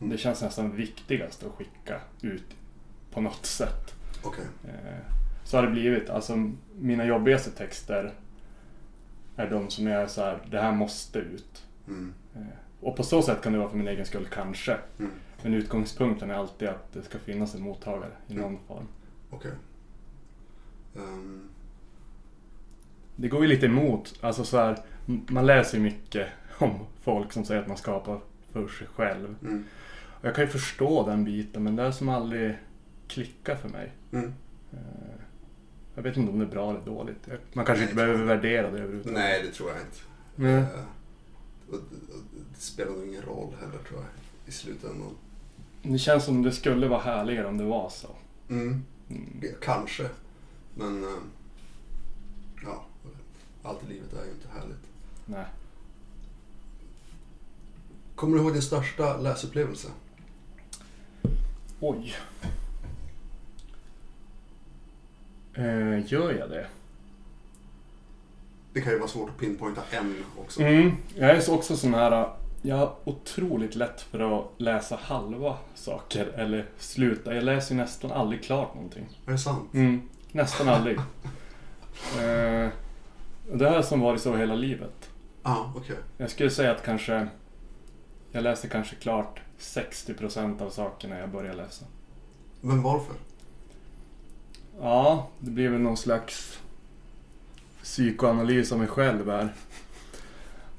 Mm. 0.00 0.10
det 0.10 0.18
känns 0.18 0.42
nästan 0.42 0.76
viktigast 0.76 1.44
att 1.44 1.52
skicka 1.52 2.00
ut 2.22 2.44
på 3.12 3.20
något 3.20 3.46
sätt. 3.46 3.94
Okej. 4.24 4.44
Eh, 4.64 4.98
så 5.44 5.56
har 5.56 5.62
det 5.64 5.70
blivit. 5.70 6.10
Alltså 6.10 6.50
mina 6.78 7.04
jobbigaste 7.04 7.50
texter 7.50 8.14
är 9.36 9.50
de 9.50 9.70
som 9.70 9.86
är 9.86 10.06
så 10.06 10.20
här, 10.20 10.38
det 10.50 10.60
här 10.60 10.72
måste 10.72 11.18
ut. 11.18 11.64
Mm. 11.88 12.14
Eh, 12.36 12.40
och 12.80 12.96
på 12.96 13.02
så 13.02 13.22
sätt 13.22 13.42
kan 13.42 13.52
det 13.52 13.58
vara 13.58 13.68
för 13.70 13.76
min 13.76 13.88
egen 13.88 14.06
skull 14.06 14.26
kanske. 14.32 14.76
Mm. 14.98 15.10
Men 15.42 15.54
utgångspunkten 15.54 16.30
är 16.30 16.34
alltid 16.34 16.68
att 16.68 16.92
det 16.92 17.02
ska 17.02 17.18
finnas 17.18 17.54
en 17.54 17.62
mottagare 17.62 18.10
i 18.26 18.34
någon 18.34 18.58
form. 18.66 18.86
Okej. 19.30 19.52
Ehm, 20.96 21.48
Det 23.16 23.28
går 23.28 23.42
ju 23.42 23.48
lite 23.48 23.66
emot, 23.66 24.14
alltså 24.20 24.44
så 24.44 24.56
här, 24.58 24.78
man 25.06 25.46
läser 25.46 25.78
ju 25.78 25.82
mycket 25.84 26.28
om 26.58 26.86
folk 27.02 27.32
som 27.32 27.44
säger 27.44 27.60
att 27.62 27.68
man 27.68 27.76
skapar 27.76 28.20
för 28.52 28.68
sig 28.68 28.86
själv. 28.86 29.34
mm. 29.42 29.64
Och 30.20 30.24
jag 30.24 30.34
kan 30.34 30.44
ju 30.44 30.50
förstå 30.50 31.06
den 31.06 31.24
biten 31.24 31.62
men 31.62 31.76
det 31.76 31.82
är 31.82 31.90
som 31.90 32.08
aldrig 32.08 32.58
klickar 33.08 33.56
för 33.56 33.68
mig. 33.68 33.92
Mm. 34.12 34.34
Eh, 34.72 34.78
Jag 35.94 36.02
vet 36.02 36.16
inte 36.16 36.32
om 36.32 36.38
det 36.38 36.44
är 36.44 36.48
bra 36.50 36.70
eller 36.70 36.80
dåligt. 36.84 37.26
Man 37.52 37.64
kanske 37.64 37.72
Nej, 37.74 37.82
inte 37.82 37.94
behöver 37.94 38.24
värdera 38.24 38.70
det 38.70 38.78
överhuvudtaget. 38.78 39.18
Nej, 39.18 39.42
det 39.42 39.52
tror 39.52 39.70
jag 39.70 39.78
inte. 39.80 39.98
Nej. 40.34 40.54
Eh, 40.54 40.84
och, 41.68 41.74
och, 41.74 41.80
det 42.54 42.60
spelar 42.60 42.92
nog 42.92 43.06
ingen 43.08 43.22
roll 43.22 43.54
heller 43.60 43.78
tror 43.88 44.00
jag 44.00 44.08
i 44.46 44.52
slutändan. 44.52 45.16
Det 45.88 45.98
känns 45.98 46.24
som 46.24 46.42
det 46.42 46.52
skulle 46.52 46.88
vara 46.88 47.00
härligare 47.00 47.46
om 47.46 47.58
det 47.58 47.64
var 47.64 47.88
så. 47.88 48.08
Mm. 48.48 48.84
Mm. 49.10 49.54
Kanske. 49.62 50.08
Men 50.74 51.04
eh, 51.04 51.10
ja, 52.64 52.84
allt 53.62 53.82
i 53.82 53.92
livet 53.92 54.12
är 54.12 54.24
ju 54.24 54.30
inte 54.30 54.48
härligt. 54.60 54.86
Nej. 55.26 55.44
Kommer 58.14 58.36
du 58.36 58.42
ihåg 58.42 58.52
din 58.52 58.62
största 58.62 59.16
läsupplevelse? 59.16 59.88
Oj. 61.80 62.16
Eh, 65.54 66.12
gör 66.12 66.32
jag 66.32 66.50
det? 66.50 66.66
Det 68.72 68.80
kan 68.80 68.92
ju 68.92 68.98
vara 68.98 69.08
svårt 69.08 69.30
att 69.30 69.38
pinpointa 69.38 69.82
en 69.90 70.24
också. 70.38 70.62
Mm, 70.62 70.90
jag 71.14 71.30
är 71.30 71.40
så 71.40 71.54
också 71.54 71.76
sån 71.76 71.94
här... 71.94 72.37
Jag 72.62 72.76
har 72.76 72.94
otroligt 73.04 73.74
lätt 73.74 74.00
för 74.00 74.38
att 74.38 74.50
läsa 74.56 74.98
halva 75.02 75.56
saker 75.74 76.26
eller 76.26 76.66
sluta. 76.78 77.34
Jag 77.34 77.44
läser 77.44 77.74
ju 77.74 77.80
nästan 77.80 78.12
aldrig 78.12 78.44
klart 78.44 78.74
någonting. 78.74 79.06
Är 79.26 79.32
det 79.32 79.38
sant? 79.38 79.74
Mm, 79.74 80.08
nästan 80.32 80.68
aldrig. 80.68 80.98
eh, 82.18 82.68
det 83.52 83.68
har 83.68 83.82
som 83.82 84.00
varit 84.00 84.20
så 84.20 84.36
hela 84.36 84.54
livet. 84.54 85.10
Ja, 85.42 85.72
okej. 85.76 85.96
Jag 86.16 86.30
skulle 86.30 86.50
säga 86.50 86.70
att 86.70 86.82
kanske... 86.82 87.28
Jag 88.32 88.42
läser 88.42 88.68
kanske 88.68 88.96
klart 88.96 89.40
60% 89.58 90.62
av 90.62 90.70
sakerna 90.70 91.18
jag 91.18 91.30
börjar 91.30 91.54
läsa. 91.54 91.84
Men 92.60 92.82
varför? 92.82 93.14
Ja, 94.80 95.28
det 95.38 95.50
blir 95.50 95.68
väl 95.68 95.80
någon 95.80 95.96
slags 95.96 96.58
psykoanalys 97.82 98.72
av 98.72 98.78
mig 98.78 98.88
själv 98.88 99.30
här. 99.30 99.54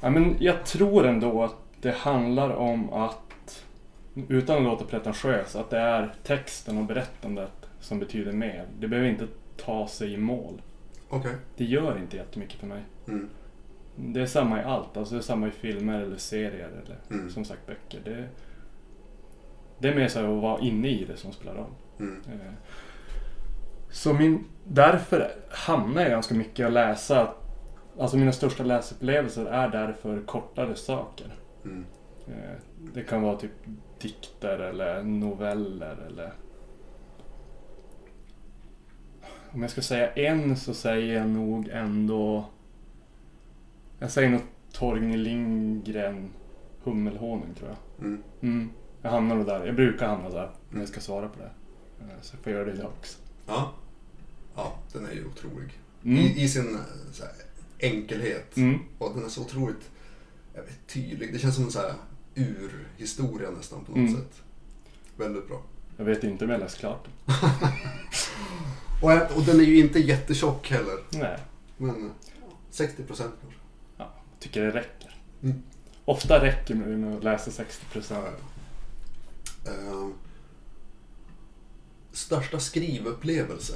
Ja, 0.01 0.09
men 0.09 0.35
jag 0.39 0.65
tror 0.65 1.07
ändå 1.07 1.43
att 1.43 1.55
det 1.81 1.91
handlar 1.91 2.49
om 2.49 2.93
att, 2.93 3.63
utan 4.27 4.57
att 4.57 4.63
låta 4.63 4.85
pretentiös, 4.85 5.55
att 5.55 5.69
det 5.69 5.77
är 5.79 6.13
texten 6.23 6.77
och 6.77 6.83
berättandet 6.83 7.51
som 7.79 7.99
betyder 7.99 8.31
mer. 8.31 8.65
Det 8.79 8.87
behöver 8.87 9.09
inte 9.09 9.27
ta 9.57 9.87
sig 9.87 10.13
i 10.13 10.17
mål. 10.17 10.61
Okej. 11.09 11.35
Det 11.57 11.65
gör 11.65 11.97
inte 11.97 12.17
jättemycket 12.17 12.59
för 12.59 12.67
mig. 12.67 12.81
Mm. 13.07 13.29
Det 13.95 14.21
är 14.21 14.25
samma 14.25 14.61
i 14.61 14.63
allt. 14.63 14.97
Alltså 14.97 15.13
det 15.15 15.19
är 15.19 15.23
samma 15.23 15.47
i 15.47 15.51
filmer 15.51 16.01
eller 16.01 16.17
serier 16.17 16.69
eller 16.83 16.97
Mm. 17.19 17.29
som 17.29 17.45
sagt 17.45 17.65
böcker. 17.67 17.99
Det, 18.03 18.27
det 19.79 19.87
är 19.89 19.95
mer 19.95 20.07
så 20.07 20.19
att 20.19 20.41
vara 20.41 20.59
inne 20.61 20.87
i 20.87 21.05
det 21.05 21.17
som 21.17 21.31
spelar 21.31 21.53
roll. 21.55 21.71
Mm. 21.99 22.21
Eh, 22.31 22.53
Så 23.91 24.13
min, 24.13 24.45
därför 24.63 25.31
hamnar 25.49 26.01
jag 26.01 26.11
ganska 26.11 26.35
mycket 26.35 26.67
att 26.67 26.73
läsa. 26.73 27.33
Alltså 27.99 28.17
mina 28.17 28.31
största 28.31 28.63
läsupplevelser 28.63 29.45
är 29.45 29.69
därför 29.69 30.21
kortare 30.25 30.75
saker. 30.75 31.27
Mm. 31.69 31.85
Eh, 32.27 32.55
Det 32.93 33.03
kan 33.03 33.21
vara 33.21 33.35
typ 33.37 33.51
dikter 33.99 34.59
eller 34.59 35.03
noveller 35.03 35.95
eller... 36.07 36.33
Om 39.51 39.61
jag 39.61 39.71
ska 39.71 39.81
säga 39.81 40.11
en 40.13 40.57
så 40.57 40.73
säger 40.73 41.17
jag 41.19 41.29
nog 41.29 41.67
ändå... 41.67 42.45
Jag 43.99 44.11
säger 44.11 44.29
nog 44.29 44.41
Torgny 44.71 45.17
Lindgren 45.17 46.29
Hummelhonung 46.83 47.53
tror 47.57 47.69
jag. 47.69 48.05
Mm. 48.07 48.23
Mm, 48.41 48.69
jag 49.01 49.09
hamnar 49.09 49.35
nog 49.35 49.45
där. 49.45 49.65
Jag 49.65 49.75
brukar 49.75 50.07
hamna 50.07 50.29
där 50.29 50.51
när 50.69 50.79
jag 50.79 50.89
ska 50.89 50.99
svara 50.99 51.27
på 51.29 51.39
det. 51.39 51.51
Eh, 52.01 52.21
Så 52.21 52.35
jag 52.35 52.43
får 52.43 52.51
göra 52.53 52.65
det 52.65 52.71
idag 52.73 52.91
också. 52.99 53.17
Ja. 53.47 53.73
Ja, 54.55 54.75
den 54.93 55.05
är 55.05 55.11
ju 55.11 55.25
otrolig. 55.25 55.69
Mm. 56.03 56.17
I, 56.17 56.43
I 56.43 56.47
sin 56.49 56.75
eh, 56.75 56.81
här, 57.19 57.31
enkelhet. 57.91 58.57
Mm. 58.57 58.79
Och 58.97 59.11
den 59.15 59.25
är 59.25 59.29
så 59.29 59.41
otroligt 59.41 59.89
jag 60.53 60.61
vet, 60.63 60.87
tydlig. 60.87 61.33
Det 61.33 61.39
känns 61.39 61.55
som 61.55 61.63
en 61.63 61.71
så 61.71 61.79
här 61.79 61.93
urhistoria 62.35 63.51
nästan 63.51 63.85
på 63.85 63.91
något 63.91 63.97
Mm. 64.09 64.15
sätt. 64.15 64.41
Väldigt 65.17 65.47
bra. 65.47 65.61
Jag 65.97 66.05
vet 66.05 66.23
inte 66.23 66.45
om 66.45 66.51
jag 66.51 66.59
läst 66.59 66.77
klart. 66.77 67.07
Och, 69.01 69.11
och 69.37 69.43
den 69.45 69.59
är 69.59 69.63
ju 69.63 69.79
inte 69.79 69.99
jättetjock 69.99 70.69
heller. 70.71 70.97
Nej, 71.09 71.39
Men 71.77 72.05
eh, 72.05 72.11
60 72.71 73.03
procent 73.03 73.33
kanske. 73.41 73.59
jag 73.97 74.07
tycker 74.39 74.61
det 74.61 74.71
räcker. 74.71 75.15
Mm. 75.43 75.61
Ofta 76.05 76.43
räcker 76.45 76.75
det 76.75 76.97
med 76.97 77.17
att 77.17 77.23
läsa 77.23 77.51
60 77.51 77.85
procent. 77.85 78.25
Eh, 79.65 80.07
största 82.11 82.59
skrivupplevelse? 82.59 83.73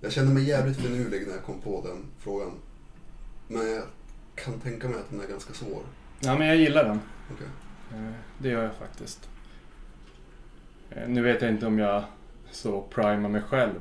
Jag 0.00 0.12
känner 0.12 0.32
mig 0.34 0.44
jävligt 0.48 0.76
finurlig 0.76 1.26
när 1.26 1.34
jag 1.34 1.44
kom 1.44 1.60
på 1.60 1.86
den 1.86 2.04
frågan. 2.18 2.52
Men 3.48 3.70
jag 3.70 3.82
kan 4.44 4.60
tänka 4.60 4.88
mig 4.88 4.98
att 4.98 5.10
den 5.10 5.20
är 5.20 5.26
ganska 5.28 5.52
svår. 5.54 5.82
Ja, 6.20 6.38
men 6.38 6.46
jag 6.46 6.56
gillar 6.56 6.84
den. 6.84 7.00
Okej. 7.34 7.46
Eh, 7.92 8.12
Det 8.38 8.48
gör 8.48 8.62
jag 8.64 8.74
faktiskt. 8.74 9.28
Eh, 10.90 11.08
Nu 11.08 11.22
vet 11.22 11.42
jag 11.42 11.50
inte 11.50 11.66
om 11.66 11.78
jag 11.78 12.02
så 12.50 12.82
primar 12.82 13.28
mig 13.28 13.42
själv. 13.42 13.80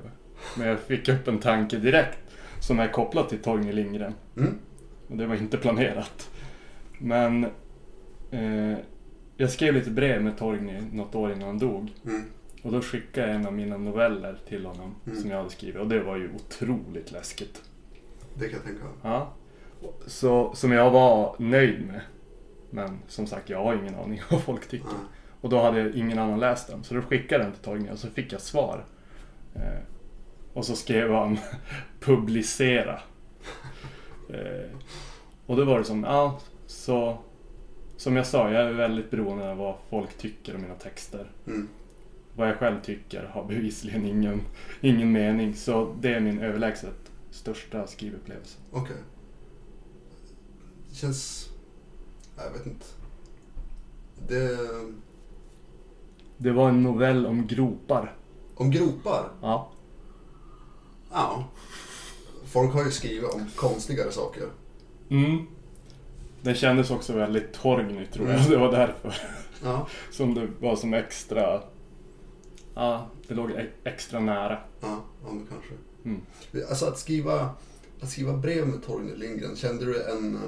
Men 0.57 0.67
jag 0.67 0.79
fick 0.79 1.09
upp 1.09 1.27
en 1.27 1.39
tanke 1.39 1.77
direkt 1.77 2.17
som 2.59 2.79
är 2.79 2.87
kopplad 2.87 3.29
till 3.29 3.39
Torgny 3.39 3.71
Lindgren. 3.71 4.13
Mm. 4.37 4.57
Och 5.07 5.17
det 5.17 5.25
var 5.27 5.35
inte 5.35 5.57
planerat. 5.57 6.29
Men 6.99 7.43
eh, 8.31 8.77
jag 9.37 9.51
skrev 9.51 9.73
lite 9.73 9.89
brev 9.91 10.23
med 10.23 10.37
Torgny 10.37 10.81
något 10.91 11.15
år 11.15 11.31
innan 11.31 11.47
han 11.47 11.59
dog. 11.59 11.91
Mm. 12.05 12.23
Och 12.63 12.71
då 12.71 12.81
skickade 12.81 13.27
jag 13.27 13.35
en 13.35 13.45
av 13.47 13.53
mina 13.53 13.77
noveller 13.77 14.39
till 14.47 14.65
honom 14.65 14.95
Mm. 15.05 15.21
som 15.21 15.29
jag 15.29 15.37
hade 15.37 15.49
skrivit. 15.49 15.81
Och 15.81 15.87
det 15.87 15.99
var 16.03 16.15
ju 16.17 16.29
otroligt 16.35 17.11
läskigt. 17.11 17.61
Det 18.33 18.45
kan 18.49 18.53
jag 18.53 18.63
tänka. 18.63 18.83
Ja. 19.03 19.33
Så, 20.05 20.55
som 20.55 20.71
jag 20.71 20.91
var 20.91 21.35
nöjd 21.39 21.87
med. 21.87 22.01
Men 22.69 22.99
som 23.07 23.27
sagt, 23.27 23.49
jag 23.49 23.63
har 23.63 23.75
ingen 23.75 23.95
aning 23.95 24.21
vad 24.31 24.41
folk 24.41 24.67
tycker. 24.69 24.87
Ja. 24.87 25.07
Och 25.41 25.49
då 25.49 25.61
hade 25.61 25.97
ingen 25.97 26.19
annan 26.19 26.39
läst 26.39 26.67
den. 26.67 26.83
Så 26.83 26.93
då 26.93 27.01
skickade 27.01 27.43
jag 27.43 27.45
den 27.45 27.53
till 27.53 27.63
Torgny 27.63 27.89
och 27.91 27.99
så 27.99 28.07
fick 28.07 28.33
jag 28.33 28.41
svar. 28.41 28.85
Eh, 29.55 29.79
och 30.53 30.65
så 30.65 30.75
skrev 30.75 31.13
han 31.13 31.37
publicera. 31.99 32.99
Eh, 34.29 34.69
och 35.45 35.55
då 35.55 35.65
var 35.65 35.79
det 35.79 35.85
som, 35.85 36.03
ja, 36.03 36.39
så 36.65 37.17
som 37.97 38.15
jag 38.15 38.25
sa, 38.27 38.51
jag 38.51 38.63
är 38.63 38.73
väldigt 38.73 39.11
beroende 39.11 39.51
av 39.51 39.57
vad 39.57 39.75
folk 39.89 40.17
tycker 40.17 40.55
om 40.55 40.61
mina 40.61 40.75
texter. 40.75 41.31
Mm. 41.47 41.67
Vad 42.35 42.49
jag 42.49 42.55
själv 42.55 42.81
tycker 42.81 43.23
har 43.23 43.43
bevisligen 43.43 44.05
ingen, 44.05 44.41
ingen 44.81 45.11
mening. 45.11 45.55
Så 45.55 45.95
det 45.99 46.13
är 46.13 46.19
min 46.19 46.39
överlägset 46.39 47.11
största 47.31 47.87
skrivupplevelse. 47.87 48.59
Okej. 48.71 48.95
Känns... 50.97 51.49
Jag 52.38 52.51
vet 52.51 52.65
inte. 52.65 52.86
Det... 54.27 54.57
Det 56.38 56.51
var 56.51 56.69
en 56.69 56.83
novell 56.83 57.25
om 57.25 57.47
gropar. 57.47 58.15
Om 58.55 58.71
gropar? 58.71 59.29
Ja. 59.41 59.71
Ja. 61.12 61.47
Folk 62.45 62.73
har 62.73 62.86
ju 62.86 62.91
skrivit 62.91 63.33
om 63.33 63.45
konstigare 63.55 64.12
saker. 64.12 64.43
Mm. 65.10 65.47
Den 66.41 66.55
kändes 66.55 66.91
också 66.91 67.13
väldigt 67.13 67.53
Torgny 67.53 68.05
tror 68.05 68.29
jag. 68.29 68.39
Mm. 68.39 68.51
Det 68.51 68.57
var 68.57 68.71
därför. 68.71 69.13
Ja. 69.63 69.88
Som 70.12 70.33
det 70.33 70.47
var 70.60 70.75
som 70.75 70.93
extra... 70.93 71.62
Ja, 72.75 73.07
det 73.27 73.33
låg 73.33 73.51
e- 73.51 73.69
extra 73.83 74.19
nära. 74.19 74.57
Ja, 74.81 75.01
ja 75.25 75.31
men 75.31 75.47
kanske. 75.49 75.73
Mm. 76.05 76.21
Alltså 76.69 76.86
att 76.86 76.99
skriva, 76.99 77.49
att 78.01 78.10
skriva 78.10 78.33
brev 78.33 78.67
med 78.67 78.83
Torgny 78.83 79.15
Lindgren, 79.15 79.55
kände 79.55 79.86
du 79.86 80.03
en... 80.03 80.39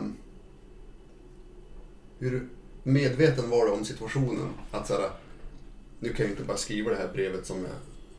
Hur 2.20 2.48
medveten 2.84 3.50
var 3.50 3.66
du 3.66 3.72
om 3.72 3.86
situationen? 3.86 4.48
Att 4.72 4.88
så 4.88 4.94
här, 4.94 5.10
nu 6.00 6.10
kan 6.10 6.26
jag 6.26 6.34
inte 6.34 6.44
bara 6.44 6.58
skriva 6.58 6.90
det 6.90 6.96
här 6.98 7.10
brevet 7.14 7.46
som 7.46 7.58
jag 7.58 7.72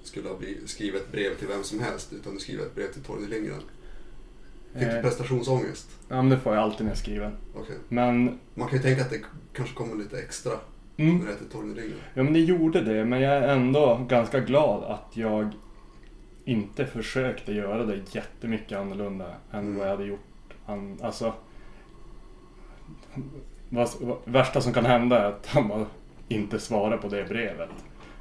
skulle 0.02 0.28
ha 0.28 0.36
skrivit 0.66 1.02
ett 1.02 1.12
brev 1.12 1.34
till 1.38 1.48
vem 1.48 1.64
som 1.64 1.80
helst, 1.80 2.12
utan 2.12 2.34
du 2.34 2.40
skriver 2.40 2.62
ett 2.66 2.74
brev 2.74 2.92
till 2.92 3.02
Torgny 3.02 3.26
Lindgren. 3.28 3.60
Fick 4.72 4.82
du 4.82 4.88
Eh, 4.96 5.02
prestationsångest? 5.02 5.90
ja, 6.08 6.16
men 6.22 6.28
det 6.28 6.38
får 6.38 6.54
jag 6.54 6.62
alltid 6.62 6.84
när 6.86 6.90
jag 6.90 6.98
skriver. 6.98 7.36
Okej. 7.54 7.76
Men 7.88 8.38
Man 8.54 8.68
kan 8.68 8.76
ju 8.78 8.82
tänka 8.82 9.02
att 9.02 9.10
det 9.10 9.20
kanske 9.52 9.74
kommer 9.74 9.96
lite 9.96 10.18
extra. 10.18 10.52
Mm. 10.96 11.18
när 11.18 11.26
det 11.26 11.32
hette 11.32 11.44
Torgny 11.44 11.92
Ja 12.14 12.22
men 12.22 12.32
det 12.32 12.40
gjorde 12.40 12.80
det, 12.80 13.04
men 13.04 13.20
jag 13.20 13.32
är 13.36 13.48
ändå 13.48 14.06
ganska 14.08 14.40
glad 14.40 14.84
att 14.84 15.16
jag 15.16 15.50
inte 16.44 16.86
försökte 16.86 17.52
göra 17.52 17.84
det 17.86 18.00
jättemycket 18.14 18.78
annorlunda 18.78 19.34
än 19.52 19.58
Mm. 19.60 19.78
vad 19.78 19.86
jag 19.86 19.90
hade 19.90 20.04
gjort. 20.04 20.20
an- 20.66 20.98
Alltså, 21.02 21.34
vad, 23.70 23.88
vad, 24.00 24.18
värsta 24.24 24.60
som 24.60 24.72
kan 24.72 24.86
hända 24.86 25.18
är 25.18 25.24
att 25.24 25.46
han 25.46 25.68
bara 25.68 25.86
inte 26.28 26.60
svarar 26.60 26.96
på 26.96 27.08
det 27.08 27.24
brevet. 27.24 27.70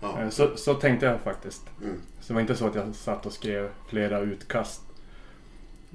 Ja. 0.01 0.21
Eh, 0.21 0.29
Så, 0.29 0.57
så 0.57 0.73
tänkte 0.73 1.05
jag 1.05 1.19
faktiskt. 1.21 1.61
Mm. 1.83 2.01
Så 2.19 2.27
det 2.27 2.33
var 2.33 2.41
inte 2.41 2.55
så 2.55 2.67
att 2.67 2.75
jag 2.75 2.95
satt 2.95 3.25
och 3.25 3.33
skrev 3.33 3.69
flera 3.89 4.19
utkast. 4.19 4.81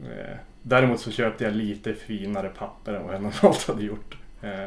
Eh, 0.03 0.37
Däremot 0.62 1.01
så 1.01 1.11
köpte 1.11 1.45
jag 1.45 1.53
lite 1.53 1.95
finare 1.95 2.49
papper 2.49 2.93
än 2.95 3.05
vad 3.07 3.14
jag 3.14 3.23
normalt 3.23 3.67
hade 3.69 3.83
gjort. 3.85 4.19
Eh, 4.43 4.64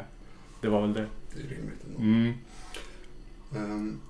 Det 0.62 0.68
var 0.70 0.82
väl 0.82 0.94
det. 0.94 1.06
Det 1.36 1.40
är 1.44 1.48
rimligt 1.48 1.84
ändå. 1.86 2.00
Mm. 2.00 2.34
Ehm, 3.56 4.02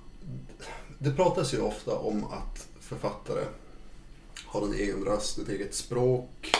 Det 0.98 1.10
pratas 1.10 1.54
ju 1.54 1.60
ofta 1.60 1.94
om 1.98 2.24
att 2.24 2.68
författare 2.80 3.44
har 4.46 4.66
en 4.66 4.72
egen 4.74 5.04
röst, 5.04 5.38
ett 5.38 5.48
eget 5.48 5.74
språk. 5.74 6.52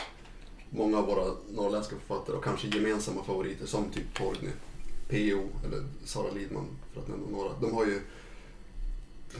Många 0.70 0.98
av 0.98 1.06
våra 1.06 1.34
norrländska 1.50 1.96
författare 1.96 2.36
och 2.36 2.44
kanske 2.44 2.68
gemensamma 2.68 3.24
favoriter 3.24 3.66
som 3.66 3.90
typ 3.90 4.14
Torgny, 4.14 4.50
P.O. 5.08 5.48
eller 5.66 5.84
Sara 6.04 6.32
Lidman 6.32 6.66
för 6.92 7.00
att 7.00 7.08
nämna 7.08 7.30
några. 7.30 7.52
De 7.60 7.74
har 7.74 7.86
ju 7.86 8.00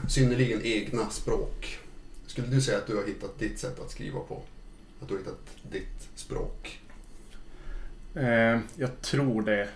synnerligen 0.09 0.61
egna 0.62 1.11
språk. 1.11 1.79
Skulle 2.27 2.47
du 2.47 2.61
säga 2.61 2.79
att 2.79 2.87
du 2.87 2.97
har 2.97 3.07
hittat 3.07 3.38
ditt 3.38 3.59
sätt 3.59 3.81
att 3.81 3.91
skriva 3.91 4.21
på? 4.21 4.43
Att 5.01 5.09
du 5.09 5.14
har 5.14 5.19
hittat 5.19 5.57
ditt 5.71 6.09
språk? 6.14 6.81
Eh, 8.14 8.61
jag 8.77 9.01
tror 9.03 9.43
det. 9.43 9.69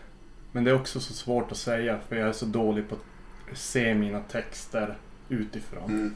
Men 0.52 0.64
det 0.64 0.70
är 0.70 0.74
också 0.74 1.00
så 1.00 1.14
svårt 1.14 1.52
att 1.52 1.58
säga 1.58 2.00
för 2.08 2.16
jag 2.16 2.28
är 2.28 2.32
så 2.32 2.46
dålig 2.46 2.88
på 2.88 2.94
att 2.94 3.58
se 3.58 3.94
mina 3.94 4.20
texter 4.20 4.98
utifrån. 5.28 5.90
Mm. 5.90 6.14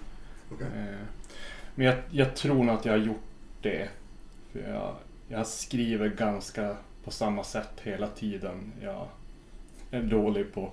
Okej. 0.53 0.67
Eh, 0.67 1.07
men 1.75 1.87
jag, 1.87 1.97
jag 2.11 2.37
tror 2.37 2.65
nog 2.65 2.75
att 2.75 2.85
jag 2.85 2.93
har 2.93 2.99
gjort 2.99 3.25
det. 3.63 3.89
För 4.53 4.61
jag, 4.61 4.97
jag 5.29 5.47
skriver 5.47 6.09
ganska 6.09 6.77
på 7.05 7.11
samma 7.11 7.45
sätt 7.45 7.81
hela 7.83 8.09
tiden. 8.09 8.73
Jag 8.83 9.07
är 9.91 10.03
dålig 10.03 10.53
på, 10.55 10.71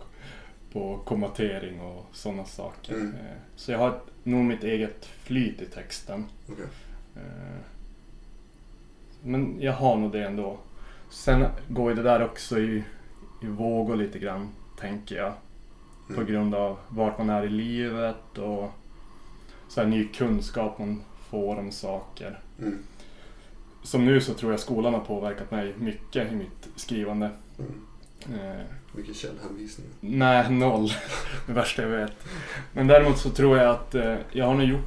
på 0.72 1.00
kommatering 1.06 1.82
och 1.82 2.06
sådana 2.12 2.46
saker. 2.46 2.94
Mm. 2.94 3.14
Eh, 3.16 3.38
så 3.56 3.72
jag 3.72 3.80
har 3.80 4.00
nog 4.24 4.44
mitt 4.46 4.64
eget 4.64 5.06
flyt 5.06 5.62
i 5.62 5.66
texten. 5.66 6.26
Okej. 6.50 6.66
Eh, 7.16 7.60
Men 9.24 9.62
jag 9.62 9.74
har 9.74 9.98
nog 9.98 10.12
det 10.12 10.24
ändå. 10.26 10.58
Sen 11.10 11.46
går 11.70 11.90
ju 11.90 11.96
det 11.96 12.04
där 12.04 12.24
också 12.26 12.60
i, 12.60 12.84
i 13.44 13.48
vågor 13.48 13.96
lite 13.96 14.20
grann, 14.20 14.50
tänker 14.80 15.16
jag. 15.16 15.34
På 16.08 16.14
Mm. 16.14 16.26
grund 16.26 16.56
av 16.56 16.78
vart 16.90 17.18
man 17.18 17.30
är 17.30 17.44
i 17.44 17.50
livet 17.50 18.38
och 18.38 18.72
så 19.68 19.82
här 19.82 19.88
ny 19.88 20.08
kunskap 20.08 20.80
man 20.80 21.02
får 21.30 21.60
om 21.60 21.72
saker. 21.72 22.40
Mm. 22.60 22.84
Som 23.84 24.06
nu 24.06 24.22
så 24.22 24.34
tror 24.34 24.52
jag 24.52 24.60
skolan 24.60 24.94
har 24.94 25.02
påverkat 25.02 25.52
mig 25.52 25.74
mycket 25.78 26.32
i 26.32 26.36
mitt 26.36 26.70
skrivande. 26.76 27.30
Mm. 27.60 28.40
Eh, 28.40 28.62
Mycket 28.96 29.16
källhänvisningar. 29.16 29.92
nej, 30.00 30.52
noll. 30.52 30.90
Det 31.48 31.54
värsta 31.54 31.82
jag 31.82 31.90
vet. 31.90 32.14
Men 32.74 32.88
däremot 32.88 33.18
så 33.18 33.30
tror 33.30 33.58
jag 33.58 33.70
att 33.70 33.96
eh, 33.96 34.16
jag 34.32 34.46
har 34.46 34.54
nog 34.54 34.64
gjort, 34.68 34.86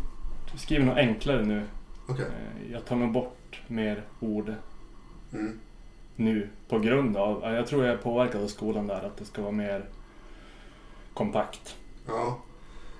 skrivit 0.57 0.87
något 0.87 0.97
enklare 0.97 1.45
nu. 1.45 1.63
Okej. 2.09 2.25
Eh, 2.25 2.73
jag 2.73 2.85
tar 2.85 2.97
nog 2.97 3.13
bort 3.13 3.61
mer 3.67 4.03
ord 4.21 4.55
Mm. 5.33 5.59
nu 6.17 6.49
på 6.69 6.79
grund 6.79 7.17
av, 7.17 7.41
ja, 7.43 7.53
jag 7.53 7.67
tror 7.67 7.85
jag 7.85 7.95
är 7.95 7.99
påverkad 7.99 8.43
av 8.43 8.47
skolan 8.49 8.87
där 8.87 9.03
att 9.07 9.17
det 9.17 9.25
ska 9.25 9.43
vara 9.43 9.53
mer 9.53 9.85
kompakt. 11.15 11.77
Ja, 12.07 12.39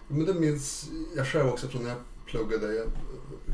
men 0.09 0.25
det 0.27 0.35
minns 0.35 0.91
jag 1.17 1.27
själv 1.27 1.49
också 1.49 1.69
från 1.69 1.83
när 1.83 1.89
jag 1.91 1.99
pluggade. 2.27 2.75
Jag 2.75 2.87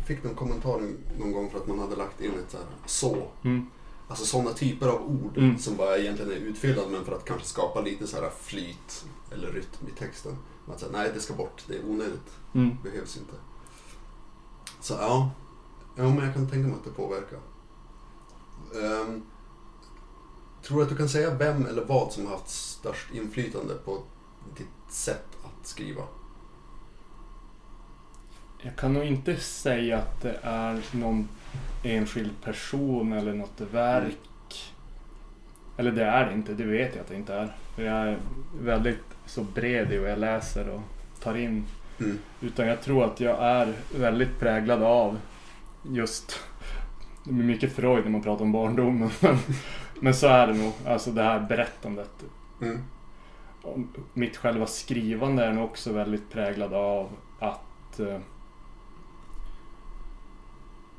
fick 0.07 0.25
någon 0.25 0.35
kommentar 0.35 0.81
någon 1.19 1.33
gång 1.33 1.51
för 1.51 1.59
att 1.59 1.67
man 1.67 1.79
hade 1.79 1.97
lagt 1.97 2.21
in 2.21 2.31
ett 2.31 2.51
så 2.51 2.57
här 2.57 2.67
så. 2.87 3.29
Mm. 3.45 3.67
Alltså 4.09 4.25
sådana 4.25 4.53
typer 4.53 4.89
av 4.89 5.03
ord 5.03 5.39
Mm. 5.39 5.59
som 5.59 5.77
bara 5.77 5.99
egentligen 5.99 6.31
är 6.33 6.37
utfyllnad 6.37 6.91
men 6.91 7.05
för 7.05 7.13
att 7.13 7.25
kanske 7.25 7.47
skapa 7.49 7.81
lite 7.81 8.07
så 8.07 8.17
här 8.21 8.31
flyt 8.41 9.05
eller 9.33 9.53
rytm 9.53 9.87
i 9.89 9.99
texten. 9.99 10.37
Att 10.67 10.81
säga, 10.81 10.93
nej 10.93 11.11
det 11.15 11.21
ska 11.21 11.35
bort, 11.35 11.65
det 11.69 11.75
är 11.77 11.85
onödigt, 11.91 12.31
Mm. 12.55 12.77
behövs 12.83 13.17
inte. 13.17 13.33
Så 14.81 14.95
ja, 14.95 15.31
ja 15.97 16.03
men 16.03 16.25
jag 16.25 16.35
kan 16.35 16.49
tänka 16.51 16.69
mig 16.69 16.77
att 16.77 16.85
det 16.85 16.91
påverkar. 16.91 17.39
Ehm, 18.83 19.23
tror 20.63 20.77
du 20.79 20.83
att 20.83 20.89
du 20.89 20.97
kan 20.97 21.09
säga 21.09 21.35
vem 21.35 21.67
eller 21.67 21.85
vad 21.85 22.13
som 22.13 22.27
har 22.27 22.33
haft 22.33 22.49
störst 22.49 23.15
inflytande 23.15 23.75
på 23.75 24.03
ditt 24.57 24.93
sätt 24.95 25.27
att 25.45 25.67
skriva? 25.67 26.03
Jag 28.63 28.77
kan 28.77 28.93
nog 28.93 29.05
inte 29.05 29.37
säga 29.37 29.99
att 29.99 30.21
det 30.21 30.39
är 30.43 30.81
någon 30.93 31.29
enskild 31.83 32.43
person 32.45 33.13
eller 33.13 33.35
något 33.35 33.61
verk. 33.61 34.73
Eller 35.77 35.93
det 35.93 36.05
är 36.05 36.27
det 36.27 36.33
inte, 36.33 36.55
det 36.55 36.65
vet 36.65 36.95
jag 36.95 37.03
att 37.03 37.09
det 37.09 37.17
inte 37.17 37.35
är. 37.35 37.53
För 37.75 37.83
jag 37.83 37.95
är 37.95 38.19
väldigt 38.61 39.05
så 39.27 39.43
bred 39.43 39.93
i 39.93 39.99
vad 39.99 40.11
jag 40.11 40.19
läser 40.19 40.69
och 40.69 40.81
tar 41.21 41.35
in. 41.35 41.65
Mm. 42.01 42.19
Utan 42.41 42.67
jag 42.67 42.83
tror 42.83 43.05
att 43.05 43.21
jag 43.21 43.43
är 43.43 43.73
väldigt 43.97 44.39
präglad 44.39 44.83
av 44.83 45.19
just 45.83 46.41
det 47.25 47.33
blir 47.33 47.45
mycket 47.45 47.73
Freud 47.73 48.05
när 48.05 48.11
man 48.11 48.23
pratar 48.23 48.45
om 48.45 48.53
barndomen. 48.53 49.11
Men, 49.21 49.39
men 50.01 50.15
så 50.15 50.27
är 50.27 50.47
det 50.47 50.55
nog. 50.55 50.73
Alltså 50.87 51.11
det 51.11 51.23
här 51.23 51.41
berättandet. 51.41 52.11
Mm. 52.63 52.83
Mitt 54.15 54.37
själva 54.37 54.67
skrivande 54.67 55.45
är 55.45 55.53
nog 55.53 55.65
också 55.65 55.93
väldigt 55.93 56.31
präglad 56.31 56.75
av 56.75 57.09
att 57.39 58.01
eh, 58.01 58.19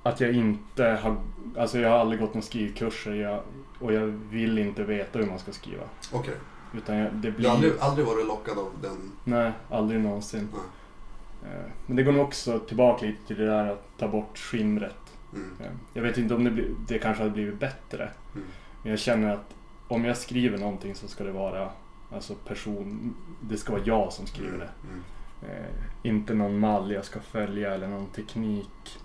att 0.04 0.20
jag 0.22 0.34
inte 0.34 0.84
har, 0.84 1.16
alltså 1.58 1.80
jag 1.80 1.90
har 1.90 1.98
aldrig 1.98 2.20
gått 2.22 2.34
några 2.34 2.46
skrivkurser 2.46 3.14
jag, 3.14 3.42
och 3.80 3.94
jag 3.94 4.06
vill 4.30 4.58
inte 4.60 4.84
veta 4.84 5.20
hur 5.20 5.26
man 5.26 5.40
ska 5.40 5.52
skriva. 5.52 5.84
Okej. 6.14 6.34
Utan 6.74 6.96
jag, 6.96 7.14
det 7.14 7.20
Du 7.22 7.32
blir... 7.32 7.48
har 7.48 7.56
aldrig, 7.56 7.74
aldrig 7.80 8.06
varit 8.08 8.28
lockad 8.28 8.58
av 8.58 8.72
den? 8.82 9.12
Nej, 9.24 9.52
aldrig 9.70 10.00
någonsin. 10.02 10.48
Nej. 10.54 11.54
Eh, 11.54 11.66
Men 11.86 11.96
det 11.96 12.04
går 12.04 12.12
nog 12.12 12.26
också 12.26 12.60
tillbaka 12.60 13.06
lite 13.06 13.28
till 13.28 13.38
det 13.38 13.46
där 13.46 13.72
att 13.72 13.84
ta 13.98 14.08
bort 14.08 14.38
skimret. 14.38 14.96
Mm. 15.34 15.52
Eh, 15.60 15.72
Jag 15.94 16.02
vet 16.04 16.18
inte 16.18 16.34
om 16.36 16.44
det, 16.44 16.52
blir, 16.52 16.70
det 16.88 17.00
kanske 17.00 17.24
hade 17.24 17.34
blivit 17.36 17.60
bättre. 17.60 18.04
Mm. 18.36 18.48
Men 18.82 18.90
jag 18.90 19.00
känner 19.00 19.34
att 19.34 19.56
om 19.88 20.06
jag 20.06 20.18
skriver 20.18 20.58
någonting 20.58 20.96
så 20.96 21.08
ska 21.08 21.24
det 21.24 21.32
vara 21.32 21.70
alltså 22.12 22.36
person, 22.36 23.16
det 23.42 23.58
ska 23.58 23.74
vara 23.74 23.84
jag 23.86 24.14
som 24.14 24.28
skriver 24.28 24.58
det. 24.58 24.70
Mm. 24.88 25.02
Eh, 25.42 25.70
inte 26.04 26.34
någon 26.34 26.60
mall 26.60 26.92
jag 26.92 27.06
ska 27.06 27.20
följa 27.20 27.74
eller 27.74 27.88
någon 27.88 28.08
teknik. 28.08 29.00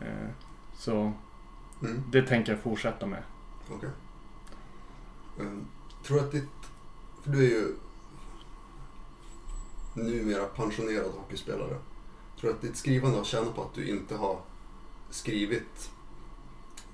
Eh, 0.00 0.28
så 0.74 1.12
Mm. 1.82 2.02
det 2.10 2.22
tänker 2.22 2.52
jag 2.52 2.62
fortsätta 2.62 3.06
med. 3.06 3.22
Okej. 3.70 3.90
Um, 5.38 5.66
tror 6.04 6.18
du 6.18 6.24
att 6.24 6.32
ditt... 6.32 6.48
För 7.22 7.30
du 7.30 7.44
är 7.44 7.50
ju 7.50 7.74
numera 9.94 10.44
pensionerad 10.44 11.10
hockeyspelare. 11.10 11.78
Tror 12.40 12.50
du 12.50 12.56
att 12.56 12.60
ditt 12.62 12.76
skrivande 12.76 13.16
har 13.16 13.24
tjänat 13.24 13.54
på 13.54 13.62
att 13.62 13.74
du 13.74 13.88
inte 13.88 14.16
har 14.16 14.40
skrivit... 15.10 15.90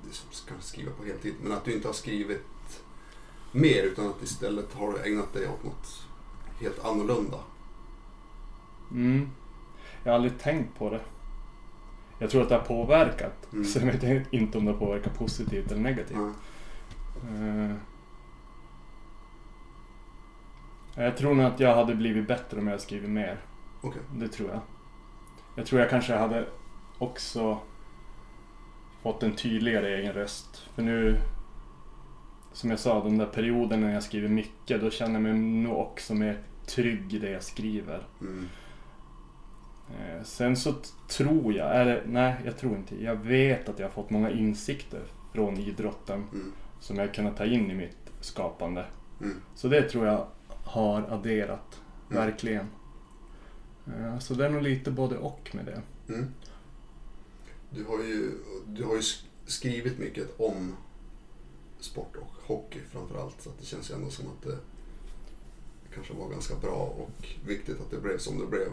Det 0.02 0.08
är 0.10 0.14
svårt 0.14 0.58
att 0.58 0.64
skriva 0.64 0.92
på 0.92 1.04
heltid, 1.04 1.34
men 1.42 1.52
att 1.52 1.64
du 1.64 1.72
inte 1.72 1.88
har 1.88 1.92
skrivit 1.92 2.84
mer 3.52 3.82
utan 3.82 4.06
att 4.06 4.22
istället 4.22 4.74
har 4.74 4.92
du 4.92 4.98
ägnat 4.98 5.32
dig 5.32 5.48
åt 5.48 5.64
något 5.64 6.06
helt 6.60 6.84
annorlunda. 6.84 7.38
Mm. 8.90 9.30
Jag 10.04 10.12
har 10.12 10.16
aldrig 10.16 10.38
tänkt 10.38 10.78
på 10.78 10.90
det. 10.90 11.00
Jag 12.22 12.30
tror 12.30 12.42
att 12.42 12.48
det 12.48 12.54
har 12.54 12.64
påverkat. 12.64 13.52
Mm. 13.52 13.66
Jag 13.74 13.80
vet 14.10 14.32
inte 14.32 14.58
om 14.58 14.64
det 14.64 14.72
har 14.72 14.78
påverkat 14.78 15.18
positivt 15.18 15.72
eller 15.72 15.82
negativt. 15.82 16.16
Ja. 16.18 16.32
Eh, 17.28 17.74
Jag 20.96 21.16
tror 21.16 21.34
nog 21.34 21.46
att 21.46 21.60
jag 21.60 21.74
hade 21.74 21.94
blivit 21.94 22.28
bättre 22.28 22.58
om 22.58 22.66
jag 22.66 22.72
hade 22.72 22.82
skrivit 22.82 23.10
mer. 23.10 23.40
Okej. 23.80 24.02
Det 24.16 24.28
tror 24.28 24.50
jag. 24.50 24.60
Jag 25.54 25.66
tror 25.66 25.80
jag 25.80 25.90
kanske 25.90 26.14
hade 26.16 26.46
också 26.98 27.58
fått 29.02 29.22
en 29.22 29.36
tydligare 29.36 29.94
egen 29.98 30.12
röst. 30.12 30.68
För 30.74 30.82
nu, 30.82 31.20
som 32.52 32.70
jag 32.70 32.78
sa, 32.78 33.04
den 33.04 33.18
där 33.18 33.26
perioden 33.26 33.80
när 33.80 33.94
jag 33.94 34.02
skriver 34.02 34.28
mycket, 34.28 34.80
då 34.80 34.90
känner 34.90 35.12
jag 35.12 35.22
mig 35.22 35.32
nog 35.32 35.78
också 35.78 36.14
mer 36.14 36.38
trygg 36.66 37.14
i 37.14 37.18
det 37.18 37.30
jag 37.30 37.42
skriver. 37.42 38.06
Mm. 38.20 38.48
Eh, 40.00 40.22
Sen 40.24 40.56
så 40.56 40.74
tror 41.08 41.54
jag, 41.54 41.80
eller 41.80 42.02
nej 42.06 42.34
jag 42.44 42.58
tror 42.58 42.76
inte, 42.76 43.02
jag 43.04 43.16
vet 43.16 43.68
att 43.68 43.78
jag 43.78 43.86
har 43.86 43.92
fått 43.92 44.10
många 44.10 44.30
insikter 44.30 45.02
från 45.32 45.56
idrotten 45.58 46.24
Mm. 46.32 46.52
som 46.80 46.96
jag 46.96 47.14
kunnat 47.14 47.36
ta 47.36 47.44
in 47.44 47.70
i 47.70 47.74
mitt 47.74 47.96
skapande. 48.20 48.86
Mm. 49.20 49.36
Så 49.54 49.68
det 49.68 49.82
tror 49.88 50.06
jag 50.06 50.26
har 50.64 51.02
adderat, 51.02 51.80
Mm. 52.10 52.24
verkligen. 52.26 52.66
Eh, 53.86 54.18
Så 54.18 54.34
det 54.34 54.46
är 54.46 54.50
nog 54.50 54.62
lite 54.62 54.90
både 54.90 55.16
och 55.18 55.50
med 55.54 55.64
det. 55.64 55.82
Mm. 56.14 56.26
Du 57.70 57.84
har 57.84 57.98
ju, 57.98 58.30
du 58.66 58.84
har 58.84 58.94
ju 58.94 59.00
sk- 59.00 59.24
skrivit 59.46 59.98
mycket 59.98 60.40
om 60.40 60.76
sport 61.80 62.16
och 62.16 62.32
hockey 62.46 62.80
framförallt. 62.90 63.40
Så 63.42 63.50
att 63.50 63.58
det 63.58 63.64
känns 63.66 63.90
ju 63.90 63.94
ändå 63.94 64.10
som 64.10 64.26
att 64.26 64.42
det 64.42 64.58
kanske 65.94 66.14
var 66.14 66.28
ganska 66.28 66.54
bra 66.56 66.94
och 66.98 67.28
viktigt 67.46 67.80
att 67.80 67.90
det 67.90 68.00
blev 68.00 68.18
som 68.18 68.38
det 68.40 68.46
blev. 68.46 68.68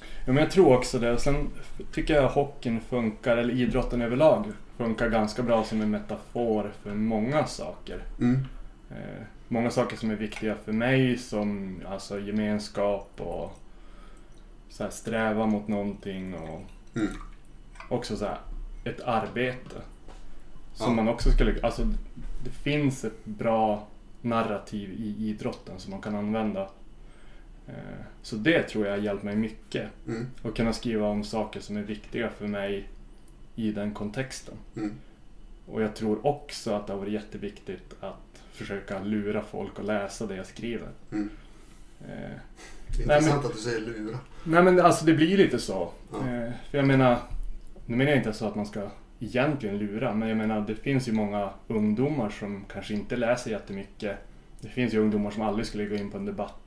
Ja, 0.00 0.32
men 0.32 0.36
jag 0.36 0.50
tror 0.50 0.76
också 0.76 0.98
det. 0.98 1.18
Sen 1.18 1.48
tycker 1.92 2.14
jag 2.14 2.28
hockeyn 2.28 2.80
funkar, 2.80 3.36
eller 3.36 3.54
idrotten 3.54 4.02
överlag, 4.02 4.44
funkar 4.76 5.08
ganska 5.08 5.42
bra 5.42 5.64
som 5.64 5.80
en 5.80 5.90
metafor 5.90 6.72
för 6.82 6.94
många 6.94 7.46
saker. 7.46 8.02
Mm. 8.20 8.40
Eh, 8.90 9.22
många 9.48 9.70
saker 9.70 9.96
som 9.96 10.10
är 10.10 10.14
viktiga 10.16 10.54
för 10.64 10.72
mig 10.72 11.18
som 11.18 11.80
alltså, 11.88 12.20
gemenskap 12.20 13.10
och 13.16 13.58
så 14.68 14.82
här, 14.82 14.90
sträva 14.90 15.46
mot 15.46 15.68
någonting 15.68 16.34
och 16.34 16.60
Mm. 16.96 17.08
också 17.88 18.16
så 18.16 18.24
här, 18.24 18.38
ett 18.84 19.00
arbete. 19.00 19.76
Som 20.74 20.86
Ja. 20.90 20.94
man 21.02 21.08
också 21.14 21.30
skulle, 21.30 21.54
alltså 21.62 21.82
det 22.44 22.50
finns 22.50 23.04
ett 23.04 23.24
bra 23.24 23.86
narrativ 24.22 24.90
i 24.92 25.28
idrotten 25.28 25.78
som 25.78 25.90
man 25.90 26.00
kan 26.00 26.14
använda. 26.14 26.68
Eh, 27.68 27.74
Så 28.22 28.36
det 28.36 28.62
tror 28.62 28.86
jag 28.86 28.92
har 28.92 28.98
hjälpt 28.98 29.22
mig 29.24 29.36
mycket. 29.36 29.90
Mm. 30.06 30.26
Att 30.42 30.54
kunna 30.54 30.72
skriva 30.72 31.06
om 31.08 31.24
saker 31.24 31.60
som 31.60 31.76
är 31.76 31.82
viktiga 31.82 32.30
för 32.30 32.46
mig 32.46 32.88
i 33.54 33.72
den 33.72 33.94
kontexten. 33.94 34.54
Mm. 34.76 34.92
Och 35.66 35.82
jag 35.82 35.94
tror 35.96 36.26
också 36.26 36.72
att 36.72 36.86
det 36.86 36.92
har 36.92 37.00
varit 37.00 37.12
jätteviktigt 37.12 37.94
att 38.00 38.42
försöka 38.52 39.02
lura 39.02 39.42
folk 39.42 39.78
att 39.78 39.84
läsa 39.84 40.26
det 40.26 40.36
jag 40.36 40.46
skriver. 40.46 40.88
Mm. 41.12 41.30
Eh, 42.00 42.30
Det 42.96 43.12
är 43.12 43.16
intressant 43.16 43.44
att 43.44 43.52
du 43.54 43.58
säger 43.58 43.80
lura. 43.80 44.18
Nej 44.44 44.62
men 44.62 44.80
alltså 44.80 45.04
det 45.04 45.14
blir 45.14 45.36
lite 45.36 45.58
så. 45.58 45.90
Ja. 46.12 46.18
Eh, 46.18 46.50
för 46.70 46.78
jag 46.78 46.86
menar, 46.86 47.18
nu 47.86 47.96
menar 47.96 48.10
jag 48.10 48.18
inte 48.20 48.32
så 48.32 48.46
att 48.46 48.54
man 48.54 48.66
ska 48.66 48.88
egentligen 49.20 49.78
lura, 49.78 50.14
men 50.14 50.28
jag 50.28 50.38
menar 50.38 50.60
det 50.66 50.74
finns 50.74 51.08
ju 51.08 51.12
många 51.12 51.50
ungdomar 51.68 52.30
som 52.30 52.64
kanske 52.72 52.94
inte 52.94 53.16
läser 53.16 53.50
jättemycket. 53.50 54.16
Det 54.60 54.68
finns 54.68 54.94
ju 54.94 54.98
ungdomar 54.98 55.30
som 55.30 55.42
aldrig 55.42 55.66
skulle 55.66 55.86
gå 55.86 55.94
in 55.96 56.10
på 56.10 56.16
en 56.18 56.24
debattartikel 56.24 56.65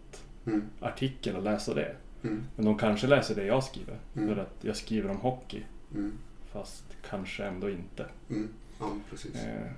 Mm. 0.51 1.35
och 1.37 1.43
läsa 1.43 1.73
det. 1.73 1.95
Mm. 2.23 2.43
Men 2.55 2.65
de 2.65 2.77
kanske 2.77 3.07
läser 3.07 3.35
det 3.35 3.45
jag 3.45 3.63
skriver. 3.63 3.99
Mm. 4.15 4.27
För 4.27 4.41
att 4.41 4.55
jag 4.61 4.77
skriver 4.77 5.09
om 5.09 5.17
hockey. 5.17 5.63
Mm. 5.93 6.13
Fast 6.51 6.83
kanske 7.09 7.43
ändå 7.43 7.69
inte. 7.69 8.05
Mm. 8.29 8.49
Ja, 8.79 8.91
precis. 9.09 9.35
Eh, 9.35 9.71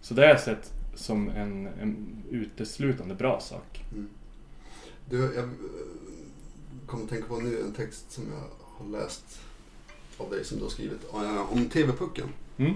så 0.00 0.14
det 0.14 0.22
har 0.22 0.28
jag 0.28 0.40
sett 0.40 0.72
som 0.94 1.28
en, 1.28 1.66
en 1.66 2.22
uteslutande 2.30 3.14
bra 3.14 3.40
sak. 3.40 3.84
Du, 5.10 5.18
jag 5.18 5.36
eh, 5.36 5.48
kommer 6.86 7.04
att 7.04 7.10
tänka 7.10 7.28
på 7.28 7.36
nu 7.36 7.60
en 7.60 7.72
text 7.72 8.12
som 8.12 8.24
jag 8.32 8.44
har 8.62 9.00
läst 9.00 9.40
av 10.18 10.30
dig 10.30 10.44
som 10.44 10.58
du 10.58 10.64
har 10.64 10.70
skrivit 10.70 11.04
eh, 11.12 11.52
om 11.52 11.68
TV-pucken. 11.68 12.28
Mm. 12.56 12.74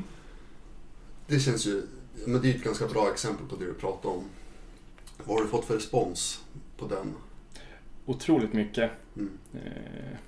Det 1.26 1.40
känns 1.40 1.66
ju, 1.66 1.82
men 2.26 2.42
det 2.42 2.50
är 2.50 2.54
ett 2.54 2.64
ganska 2.64 2.86
bra 2.86 3.10
exempel 3.12 3.46
på 3.46 3.56
det 3.56 3.64
du 3.64 3.74
pratar 3.74 4.08
om. 4.08 4.24
Vad 5.24 5.36
har 5.36 5.44
du 5.44 5.50
fått 5.50 5.64
för 5.64 5.74
respons 5.74 6.44
på 6.82 6.94
den? 6.94 7.14
Otroligt 8.06 8.52
mycket. 8.52 8.90
Mm. 9.16 9.38
Eh, 9.54 10.18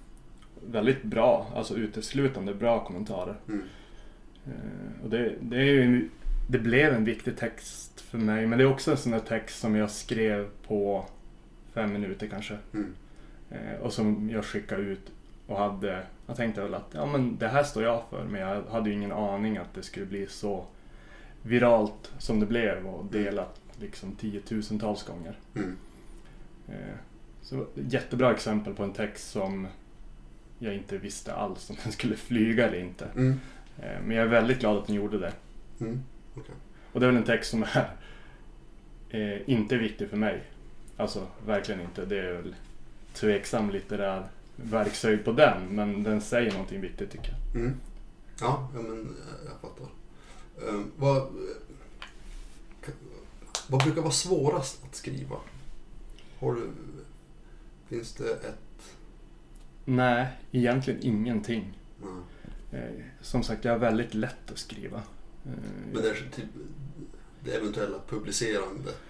väldigt 0.67 1.03
bra, 1.03 1.53
alltså 1.55 1.77
uteslutande 1.77 2.55
bra 2.55 2.85
kommentarer. 2.85 3.37
Mm. 3.49 3.63
Eh, 4.47 5.05
och 5.05 5.11
det, 5.11 5.35
det, 5.41 5.57
är 5.57 5.65
ju, 5.65 6.09
det 6.49 6.59
blev 6.59 6.95
en 6.95 7.05
viktig 7.05 7.37
text 7.37 8.01
för 8.01 8.19
mig, 8.19 8.47
men 8.47 8.59
det 8.59 8.65
är 8.65 8.69
också 8.73 8.91
en 8.91 8.97
sån 8.97 9.13
där 9.13 9.19
text 9.19 9.61
som 9.61 9.77
jag 9.77 9.91
skrev 9.91 10.49
på 10.67 11.07
fem 11.73 11.93
minuter 11.93 12.27
kanske. 12.27 12.59
Mm. 12.73 12.95
Eh, 13.51 13.81
och 13.81 13.93
som 13.93 14.31
jag 14.31 14.45
skickade 14.45 14.83
ut 14.83 15.13
och 15.47 15.59
hade, 15.59 16.03
jag 16.27 16.37
tänkte 16.37 16.63
väl 16.63 16.75
att 16.75 16.91
ja, 16.93 17.07
men 17.07 17.37
det 17.37 17.49
här 17.49 17.63
står 17.63 17.83
jag 17.83 18.03
för, 18.11 18.25
men 18.25 18.41
jag 18.41 18.63
hade 18.63 18.91
ju 18.91 18.97
ingen 18.97 19.13
aning 19.13 19.57
att 19.57 19.75
det 19.75 19.83
skulle 19.83 20.07
bli 20.07 20.27
så 20.27 20.65
viralt 21.43 22.13
som 22.19 22.41
det 22.41 22.47
blev 22.47 22.87
och 22.87 23.05
delat 23.05 23.61
liksom 23.81 24.13
tiotusentals 24.13 25.03
gånger. 25.03 25.39
Mm. 25.55 25.77
Eh, 26.69 26.95
Så 27.43 27.67
jättebra 27.75 28.33
exempel 28.33 28.75
på 28.75 28.83
en 28.85 28.93
text 28.93 29.31
som 29.31 29.67
jag 30.59 30.75
inte 30.75 30.99
visste 30.99 31.35
alls 31.35 31.71
om 31.71 31.77
den 31.83 31.93
skulle 31.93 32.17
flyga 32.17 32.69
eller 32.69 32.81
inte. 32.81 33.05
Mm. 33.17 33.41
Eh, 33.79 34.01
Men 34.05 34.17
jag 34.17 34.25
är 34.27 34.31
väldigt 34.31 34.61
glad 34.61 34.77
att 34.79 34.87
den 34.87 34.97
gjorde 34.97 35.19
det. 35.19 35.33
Mm. 35.81 36.03
Och 36.93 37.01
det 37.01 37.07
är 37.07 37.11
väl 37.11 37.17
en 37.17 37.25
text 37.25 37.51
som 37.51 37.63
är 37.63 37.97
eh, 39.11 39.41
inte 39.51 39.77
viktig 39.77 40.09
för 40.09 40.17
mig. 40.17 40.43
Alltså 40.97 41.27
verkligen 41.47 41.81
inte. 41.81 42.05
Det 42.05 42.19
är 42.19 42.33
väl 42.33 42.55
tveksam 43.13 43.71
litterär 43.71 44.27
verkshöjd 44.57 45.25
på 45.25 45.33
den. 45.33 45.67
Men 45.69 46.03
den 46.03 46.21
säger 46.21 46.53
någonting 46.53 46.81
viktigt 46.81 47.11
tycker 47.11 47.33
jag. 47.53 47.61
Mm. 47.63 47.75
Ja, 48.41 48.69
ja, 48.75 48.83
men 48.83 49.17
jag 49.45 49.61
fattar. 49.61 49.87
Um, 50.69 50.93
vad, 50.97 51.29
vad 53.69 53.83
brukar 53.83 54.01
vara 54.01 54.13
svårast 54.13 54.85
att 54.85 54.95
skriva? 54.95 55.37
Har 56.45 56.55
du, 56.55 56.71
finns 57.89 58.13
det 58.15 58.31
ett... 58.31 58.95
Nej, 59.85 60.27
egentligen 60.53 61.01
ingenting. 61.03 61.79
Eh, 62.73 62.79
Som 63.21 63.43
sagt, 63.43 63.65
jag 63.65 63.75
är 63.75 63.79
väldigt 63.79 64.15
lätt 64.15 64.51
att 64.53 64.59
skriva. 64.59 64.97
Eh, 65.47 65.53
Men 65.93 66.03
det 66.03 66.09
är 66.11 66.15
typ 66.15 66.45
det 67.45 67.51
eventuella 67.55 67.99
publicerandet 68.09 69.01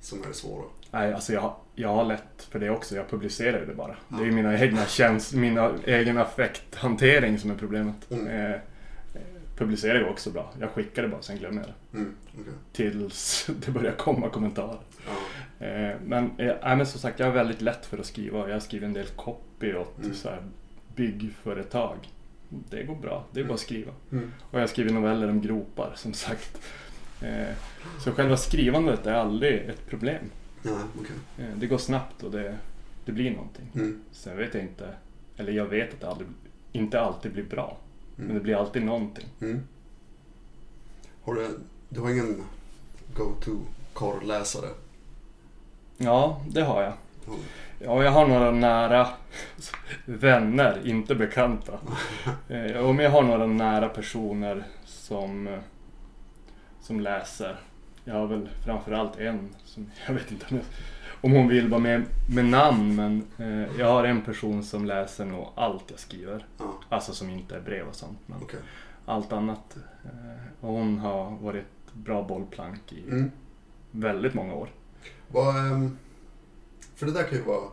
som 0.00 0.22
är 0.22 0.26
det 0.28 0.34
svåra. 0.34 0.64
Nej, 0.90 1.12
alltså 1.14 1.32
jag, 1.32 1.56
jag 1.74 1.88
har 1.94 2.04
lätt 2.04 2.42
för 2.50 2.58
det 2.58 2.70
också. 2.70 2.96
Jag 2.96 3.08
publicerar 3.10 3.60
ju 3.60 3.66
det 3.66 3.74
bara. 3.74 3.96
Det 4.08 4.22
är 4.22 4.26
Ja. 4.26 4.32
mina 4.32 4.58
egna 4.58 4.86
känslor, 4.86 5.40
mina 5.40 5.72
egen 5.84 6.18
affekthantering 6.18 7.38
som 7.38 7.50
är 7.50 7.54
problemet. 7.56 8.10
Mm. 8.10 8.26
Eh, 8.26 8.60
publicerar 9.56 9.98
ju 9.98 10.04
också 10.04 10.30
bra. 10.30 10.52
Jag 10.60 10.70
skickar 10.70 11.02
det 11.02 11.08
bara, 11.08 11.22
sen 11.22 11.38
glömmer 11.38 11.60
jag 11.60 11.68
det. 11.68 11.98
Mm. 11.98 12.14
okej. 12.40 12.52
Tills 12.72 13.50
det 13.66 13.70
börjar 13.70 13.92
komma 13.92 14.28
kommentarer. 14.30 14.80
Ja. 15.06 15.12
Eh, 15.60 15.96
men, 16.04 16.30
eh, 16.38 16.54
men 16.62 16.86
som 16.86 17.00
sagt, 17.00 17.18
jag 17.18 17.26
har 17.26 17.32
väldigt 17.34 17.60
lätt 17.60 17.86
för 17.86 17.98
att 17.98 18.06
skriva. 18.06 18.38
Jag 18.48 18.52
har 18.54 18.60
skrivit 18.60 18.86
en 18.86 18.92
del 18.92 19.06
copy 19.06 19.74
åt 19.74 19.98
Mm. 19.98 20.14
så 20.14 20.28
här, 20.28 20.42
byggföretag. 20.96 21.96
Det 22.48 22.82
går 22.82 22.94
bra, 22.96 23.24
det 23.32 23.40
är 23.40 23.44
bara 23.44 23.54
att 23.54 23.60
skriva. 23.60 23.92
Mm. 24.12 24.32
Och 24.40 24.54
jag 24.54 24.60
har 24.60 24.66
skrivit 24.66 24.92
noveller 24.92 25.28
om 25.30 25.40
gropar, 25.40 25.92
som 25.96 26.12
sagt. 26.12 26.58
Eh, 27.22 27.54
så 28.04 28.12
själva 28.12 28.36
skrivandet 28.36 29.06
är 29.06 29.12
aldrig 29.12 29.68
ett 29.68 29.86
problem. 29.86 30.24
Ja, 30.62 30.78
okej. 31.00 31.16
Eh, 31.38 31.56
Det 31.56 31.66
går 31.66 31.78
snabbt 31.78 32.22
och 32.22 32.30
det, 32.30 32.56
det 33.04 33.12
blir 33.12 33.30
någonting. 33.30 33.66
Mm. 33.74 34.00
Sen 34.12 34.36
vet 34.36 34.54
jag 34.54 34.62
inte, 34.62 34.88
eller 35.36 35.52
jag 35.52 35.66
vet 35.66 35.94
att 35.94 36.00
det 36.00 36.08
aldrig, 36.08 36.28
inte 36.72 37.00
alltid 37.00 37.32
blir 37.32 37.44
bra. 37.44 37.78
Men 38.16 38.34
det 38.34 38.40
blir 38.40 38.56
alltid 38.56 38.82
någonting. 38.84 39.26
Mm. 39.40 39.60
Har 41.22 41.34
du, 41.34 41.48
du 41.88 42.00
har 42.00 42.10
ingen 42.10 42.42
go-to 43.16 43.56
korrläsare? 43.92 44.68
Ja, 46.02 46.40
det 46.48 46.62
har 46.62 46.82
jag. 46.82 46.92
Ja, 47.78 48.04
jag 48.04 48.10
har 48.10 48.26
några 48.26 48.50
nära 48.50 49.06
vänner, 50.04 50.78
inte 50.84 51.14
bekanta. 51.14 51.72
Eh, 52.48 52.76
och 52.76 52.94
men 52.94 53.04
jag 53.04 53.10
har 53.12 53.22
några 53.22 53.46
nära 53.46 53.88
personer 53.88 54.64
som, 54.84 55.46
eh, 55.46 55.58
som 56.80 57.00
läser. 57.00 57.56
Jag 58.04 58.14
har 58.14 58.26
väl 58.26 58.48
framförallt 58.64 59.18
en 59.18 59.48
som, 59.64 59.90
jag 60.06 60.14
vet 60.14 60.30
inte 60.30 60.46
om, 61.20 61.32
hon 61.32 61.48
vill 61.48 61.68
vara 61.68 61.80
med 61.80 62.02
med 62.34 62.44
namn, 62.44 62.96
men 62.96 63.22
eh, 63.38 63.78
jag 63.78 63.86
har 63.86 64.04
en 64.04 64.22
person 64.22 64.62
som 64.64 64.84
läser 64.84 65.24
nog 65.24 65.46
allt 65.54 65.84
jag 65.90 65.98
skriver. 65.98 66.46
Ja, 66.58 66.64
Alltså 66.88 67.12
som 67.12 67.30
inte 67.30 67.56
är 67.56 67.60
brev 67.60 67.86
och 67.88 67.94
sånt. 67.94 68.18
Men 68.26 68.38
okej. 68.42 68.60
allt 69.06 69.32
annat. 69.32 69.76
Eh, 70.04 70.64
och 70.66 70.72
hon 70.72 70.98
har 70.98 71.30
varit 71.30 71.66
bra 71.92 72.22
bollplank 72.22 72.92
i 72.92 73.02
Mm. 73.02 73.30
väldigt 73.90 74.34
många 74.34 74.54
år. 74.54 74.68
Vad, 75.28 75.56
ehm, 75.56 75.98
för 76.94 77.06
det 77.06 77.12
där 77.12 77.28
kan 77.28 77.38
ju 77.38 77.44
vara 77.44 77.70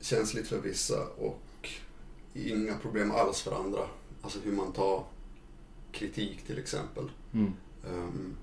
känsligt 0.00 0.48
för 0.48 0.60
vissa 0.60 1.06
och 1.06 1.70
inga 2.34 2.78
problem 2.78 3.10
alls 3.10 3.40
för 3.40 3.64
andra. 3.64 3.80
Alltså 4.22 4.38
hur 4.44 4.52
man 4.52 4.72
tar 4.72 5.04
kritik 5.92 6.46
till 6.46 6.58
exempel. 6.58 7.10
Mm. 7.32 7.52
Ehm, 7.86 8.36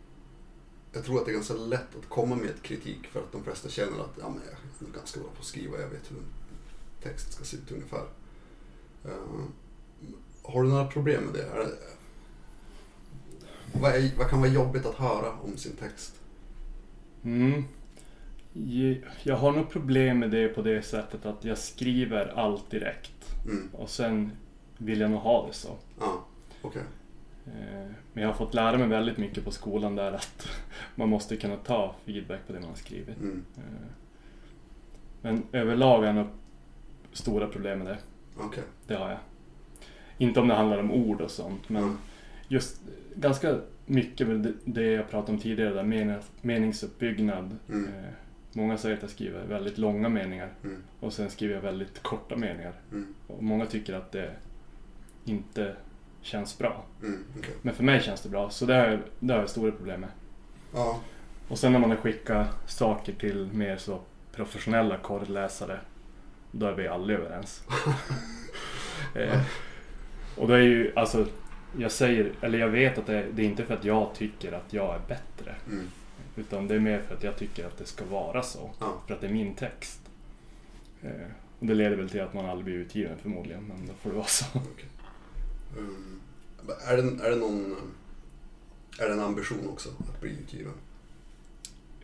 jag 0.94 1.06
tror 1.06 1.20
att 1.20 1.26
det 1.26 1.32
är 1.32 1.34
ganska 1.34 1.54
lätt 1.54 1.96
att 2.00 2.10
komma 2.10 2.36
med 2.36 2.62
kritik 2.62 3.08
för 3.08 3.20
att 3.20 3.32
de 3.32 3.44
flesta 3.44 3.70
känner 3.70 4.00
att 4.00 4.18
ja, 4.20 4.30
men 4.30 4.42
jag 4.46 4.90
är 4.90 4.94
ganska 4.94 5.20
bra 5.20 5.30
på 5.30 5.40
att 5.40 5.46
skriva, 5.46 5.80
jag 5.80 5.90
vet 5.90 6.12
hur 6.12 6.18
en 6.18 6.26
text 7.04 7.34
ska 7.34 7.44
se 7.44 7.58
ut 7.58 7.72
ungefär. 7.72 8.06
Ehm, 9.06 9.52
har 10.44 10.64
du 10.64 10.70
några 10.70 10.88
problem 10.88 11.24
med 11.24 11.34
det? 11.34 11.42
Det 11.42 11.78
vad, 13.80 13.96
är, 13.96 14.12
vad 14.18 14.30
kan 14.30 14.40
vara 14.40 14.52
jobbigt 14.52 14.86
att 14.86 14.96
höra 14.96 15.32
om 15.32 15.58
sin 15.58 15.76
text? 15.76 16.23
Mm. 17.24 17.64
Jag 19.24 19.36
har 19.36 19.52
nog 19.52 19.70
problem 19.70 20.20
med 20.20 20.32
det 20.32 20.48
på 20.48 20.62
det 20.62 20.82
sättet 20.82 21.26
att 21.26 21.46
jag 21.46 21.58
skriver 21.58 22.34
allt 22.40 22.70
direkt. 22.72 23.36
Mm. 23.46 23.70
Och 23.74 23.90
sen 23.90 24.32
vill 24.78 25.00
jag 25.00 25.12
nog 25.12 25.20
ha 25.20 25.48
det 25.48 25.54
så. 25.54 25.76
Ja, 26.00 26.26
okej. 26.62 26.82
Eh, 27.46 27.88
Men 28.14 28.22
jag 28.24 28.28
har 28.28 28.34
fått 28.34 28.54
lära 28.54 28.78
mig 28.78 28.88
väldigt 28.88 29.18
mycket 29.18 29.46
på 29.46 29.52
skolan 29.52 29.96
där 29.96 30.12
att 30.12 30.48
man 30.96 31.10
måste 31.10 31.38
kunna 31.38 31.56
ta 31.56 31.96
feedback 32.06 32.40
på 32.48 32.54
det 32.54 32.60
man 32.60 32.70
har 32.70 32.76
skrivit. 32.76 33.18
Mm. 33.18 33.46
Eh, 33.58 33.64
Men 35.22 35.44
överlag 35.52 35.98
har 36.00 36.06
jag 36.06 36.16
nog 36.16 36.28
stora 37.14 37.48
problem 37.48 37.80
med 37.80 37.88
det. 37.88 37.98
Okej. 38.38 38.64
Det 38.88 38.96
har 38.96 39.10
jag. 39.10 39.20
Inte 40.18 40.40
om 40.40 40.48
det 40.48 40.54
handlar 40.56 40.78
om 40.78 40.92
ord 40.92 41.22
och 41.22 41.32
sånt, 41.32 41.70
men 41.70 41.84
Mm. 41.84 41.98
just 42.48 42.82
ganska 43.16 43.60
mycket 43.86 44.28
väl 44.28 44.54
det- 44.66 44.92
jag 44.92 45.10
pratade 45.10 45.32
om 45.32 45.40
tidigare, 45.40 45.74
där 45.74 45.84
men- 45.84 46.20
meningsuppbyggnad. 46.42 47.58
Mm. 47.70 47.86
Eh, 47.88 48.10
Många 48.56 48.78
säger 48.78 48.96
att 48.96 49.02
jag 49.02 49.12
skriver 49.12 49.46
väldigt 49.46 49.78
långa 49.78 50.10
meningar 50.10 50.50
Mm. 50.64 50.84
och 51.00 51.14
sen 51.14 51.30
skriver 51.30 51.56
jag 51.56 51.62
väldigt 51.62 52.04
korta 52.04 52.36
meningar. 52.36 52.74
Mm. 52.92 53.14
Och 53.28 53.44
många 53.44 53.66
tycker 53.66 53.94
att 53.94 54.12
det 54.12 54.32
inte 55.26 55.76
känns 56.22 56.58
bra. 56.58 56.84
Mm. 57.02 57.24
okej. 57.40 57.54
Men 57.62 57.76
för 57.76 57.84
mig 57.84 58.02
känns 58.02 58.22
det 58.22 58.30
bra, 58.30 58.50
så 58.50 58.66
det 58.66 58.74
har 58.74 58.86
jag, 58.88 59.00
det 59.20 59.34
har 59.34 59.40
jag 59.40 59.50
stora 59.50 59.72
problem 59.72 60.00
med. 60.02 60.10
Ja. 60.74 61.00
Och 61.48 61.60
sen 61.60 61.72
när 61.72 61.80
man 61.80 61.90
har 61.90 61.98
skickat 61.98 62.70
saker 62.72 63.14
till 63.14 63.50
mer 63.54 63.78
så 63.78 64.00
professionella 64.36 64.98
korrläsare, 64.98 65.80
då 66.52 66.66
är 66.66 66.74
vi 66.74 66.88
aldrig 66.88 67.20
överens. 67.20 67.64
eh, 69.16 69.42
och 70.38 70.48
då 70.48 70.54
är 70.54 70.60
ju, 70.62 70.92
alltså, 70.96 71.26
jag 71.78 71.92
säger, 71.92 72.32
eller 72.42 72.60
jag 72.60 72.70
vet 72.70 72.98
att 72.98 73.06
det, 73.06 73.26
det 73.34 73.42
är 73.42 73.46
inte 73.46 73.66
för 73.66 73.74
att 73.74 73.86
jag 73.86 74.16
tycker 74.16 74.52
att 74.52 74.74
jag 74.74 74.96
är 74.96 75.02
bättre. 75.08 75.56
Mm. 75.68 75.88
Utan 76.36 76.68
det 76.68 76.76
är 76.76 76.80
mer 76.80 77.02
för 77.02 77.16
att 77.16 77.24
jag 77.24 77.38
tycker 77.38 77.68
att 77.68 77.78
det 77.78 77.86
ska 77.86 78.06
vara 78.06 78.44
så. 78.44 78.72
Ja. 78.80 79.02
För 79.08 79.14
att 79.14 79.22
det 79.22 79.28
är 79.28 79.34
min 79.34 79.56
text. 79.56 80.00
Eh, 81.02 81.12
och 81.60 81.66
det 81.66 81.74
leder 81.74 81.96
väl 81.96 82.10
till 82.10 82.22
att 82.22 82.34
man 82.34 82.46
aldrig 82.46 82.66
blir 82.66 82.76
utgiven 82.76 83.18
förmodligen, 83.22 83.64
men 83.64 83.88
då 83.88 83.94
får 83.94 84.10
det 84.10 84.16
vara 84.16 84.28
så. 84.28 84.46
Mm. 85.78 86.20
Är, 86.88 86.98
det, 86.98 87.26
är 87.26 87.30
det 87.30 87.36
någon... 87.36 87.76
Är 89.00 89.08
det 89.08 89.14
en 89.14 89.20
ambition 89.20 89.70
också 89.70 89.90
att 89.90 90.22
bli 90.22 90.30
utgiven? 90.32 90.74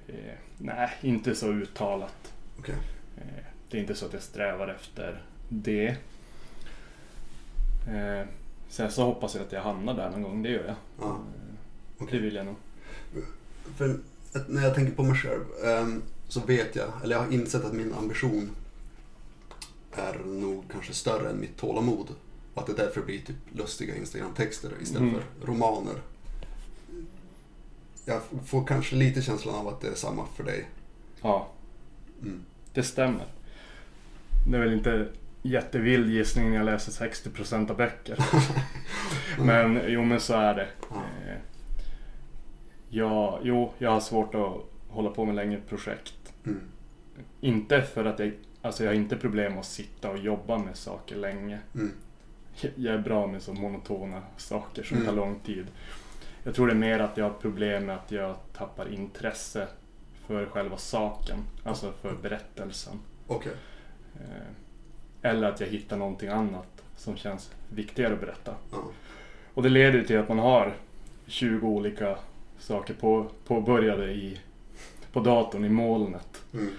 Eh, 0.08 0.34
nej, 0.58 0.90
inte 1.02 1.36
så 1.36 1.48
uttalat. 1.48 2.34
Okej. 2.60 2.76
Eh, 3.18 3.44
det 3.70 3.78
är 3.78 3.82
inte 3.82 3.96
så 3.96 4.06
att 4.06 4.14
jag 4.14 4.22
strävar 4.22 4.68
efter 4.68 5.24
det. 5.50 5.98
Sen 8.70 8.92
så 8.92 9.04
hoppas 9.06 9.36
jag 9.36 9.44
att 9.46 9.52
jag 9.52 9.62
hamnar 9.62 9.94
där 9.94 10.10
någon 10.10 10.22
gång, 10.24 10.44
det 10.44 10.50
gör 10.50 10.66
jag. 10.66 10.76
Ja. 11.00 11.20
Eh, 12.00 12.06
Det 12.12 12.20
vill 12.20 12.36
jag 12.36 12.46
nog. 12.46 12.56
För 13.78 14.00
när 14.48 14.62
jag 14.64 14.76
tänker 14.76 14.94
på 14.94 15.04
mig 15.04 15.16
själv 15.18 15.44
ehm, 15.66 16.02
så 16.28 16.40
vet 16.40 16.76
jag, 16.76 16.88
eller 17.04 17.16
jag 17.16 17.24
har 17.24 17.34
insett 17.34 17.66
att 17.66 17.74
min 17.74 17.94
ambition 17.94 18.50
är 19.92 20.20
nog 20.26 20.64
kanske 20.72 20.94
större 20.94 21.30
än 21.30 21.40
mitt 21.40 21.58
tålamod. 21.58 22.08
Och 22.54 22.62
att 22.62 22.68
det 22.68 22.84
därför 22.84 23.02
blir 23.02 23.20
typ 23.22 23.36
lustiga 23.52 23.96
Instagram-texter 23.96 24.72
istället 24.82 25.02
Mm. 25.14 25.22
för 25.40 25.48
romaner. 25.48 25.96
Jag 28.06 28.22
får 28.46 28.66
kanske 28.68 28.96
lite 28.96 29.22
känslan 29.22 29.56
av 29.56 29.68
att 29.68 29.82
det 29.82 29.88
är 29.88 29.96
samma 29.96 30.26
för 30.36 30.44
dig. 30.44 30.68
Ja, 31.22 31.48
Mm. 32.22 32.40
det 32.74 32.84
stämmer. 32.84 33.26
Det 34.48 34.58
är 34.58 34.62
väl 34.62 34.74
inte 34.74 35.08
jättevild 35.42 36.10
gissning 36.10 36.50
när 36.50 36.58
jag 36.58 36.66
läser 36.66 37.08
60% 37.08 37.72
av 37.72 37.78
böcker. 37.78 38.18
men 39.40 39.82
jo, 39.88 40.04
men 40.04 40.20
så 40.20 40.34
är 40.34 40.56
det. 40.56 40.68
Ja. 40.90 40.96
Eh, 41.28 41.38
ja, 42.90 43.40
jo, 43.44 43.74
jag 43.78 43.92
har 43.92 44.00
svårt 44.00 44.36
att 44.36 44.54
hålla 44.90 45.10
på 45.10 45.26
med 45.26 45.36
längre 45.36 45.62
projekt. 45.70 46.34
Mm. 46.46 46.62
Inte 47.42 47.82
för 47.82 48.06
att 48.06 48.20
jag, 48.20 48.32
alltså 48.62 48.84
jag 48.84 48.90
har 48.92 48.96
inte 48.96 49.18
problem 49.18 49.58
att 49.58 49.66
sitta 49.66 50.10
och 50.10 50.18
jobba 50.18 50.58
med 50.58 50.76
saker 50.76 51.16
länge. 51.16 51.60
Mm. 51.76 51.92
Jag 52.76 52.94
är 52.94 53.00
bra 53.00 53.28
med 53.28 53.42
så 53.42 53.54
monotona 53.54 54.22
saker 54.38 54.84
som 54.84 54.98
Mm. 54.98 55.08
tar 55.10 55.16
lång 55.16 55.40
tid. 55.40 55.68
Jag 56.44 56.56
tror 56.56 56.68
det 56.68 56.74
är 56.74 56.78
mer 56.78 57.00
att 57.00 57.18
jag 57.18 57.26
har 57.26 57.34
problem 57.34 57.86
med 57.86 57.96
att 57.96 58.12
jag 58.12 58.36
tappar 58.54 58.94
intresse 58.94 59.68
för 60.28 60.46
själva 60.46 60.78
saken, 60.78 61.38
alltså 61.64 61.92
för 62.02 62.16
berättelsen. 62.22 63.00
Eh, 64.16 64.22
Eller 65.22 65.48
att 65.48 65.60
jag 65.60 65.68
hittar 65.68 65.98
någonting 65.98 66.30
annat 66.30 66.84
som 66.98 67.18
känns 67.18 67.52
viktigare 67.70 68.14
att 68.14 68.20
berätta. 68.22 68.56
Ja. 68.72 68.84
Och 69.54 69.64
det 69.64 69.70
leder 69.70 70.04
till 70.04 70.18
att 70.18 70.28
man 70.28 70.40
har 70.40 70.76
20 71.28 71.68
olika 71.68 72.18
saker 72.60 72.94
på, 72.94 73.32
påbörjade 73.46 74.12
i, 74.12 74.40
på 75.12 75.20
datorn 75.20 75.66
i 75.66 75.70
molnet. 75.70 76.42
Mm. 76.54 76.70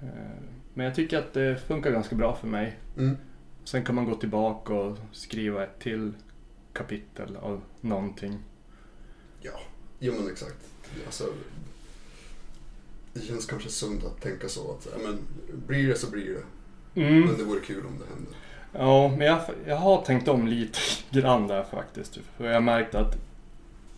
Eh, 0.00 0.08
Men 0.74 0.86
jag 0.86 0.94
tycker 0.94 1.18
att 1.18 1.32
det 1.32 1.66
funkar 1.66 1.90
ganska 1.90 2.16
bra 2.16 2.36
för 2.36 2.46
mig. 2.46 2.78
Mm. 2.96 3.16
Sen 3.64 3.84
kan 3.84 3.94
man 3.94 4.04
gå 4.04 4.14
tillbaka 4.14 4.74
och 4.74 4.98
skriva 5.12 5.64
ett 5.64 5.78
till 5.78 6.12
kapitel 6.72 7.36
av 7.36 7.60
någonting. 7.80 8.38
Ja, 9.40 9.60
jo 9.98 10.14
men 10.18 10.32
exakt. 10.32 10.68
Alltså, 11.06 11.24
det 13.12 13.20
känns 13.20 13.46
kanske 13.46 13.68
sunt 13.68 14.04
att 14.04 14.20
tänka 14.20 14.48
så 14.48 14.72
att 14.72 15.02
men, 15.02 15.18
blir 15.66 15.88
det 15.88 15.94
så 15.94 16.10
blir 16.10 16.34
det. 16.34 16.42
Mm. 16.94 17.20
Men 17.20 17.38
det 17.38 17.44
vore 17.44 17.60
kul 17.60 17.86
om 17.86 17.98
det 17.98 18.04
hände. 18.14 18.30
Ja, 18.72 19.08
men 19.08 19.26
jag, 19.26 19.40
jag 19.66 19.76
har 19.76 20.02
tänkt 20.04 20.28
om 20.28 20.46
lite 20.48 20.78
grann 21.10 21.46
där 21.46 21.62
faktiskt. 21.64 22.18
För 22.36 22.46
jag 22.46 22.54
har 22.54 22.60
märkt 22.60 22.94
att 22.94 23.16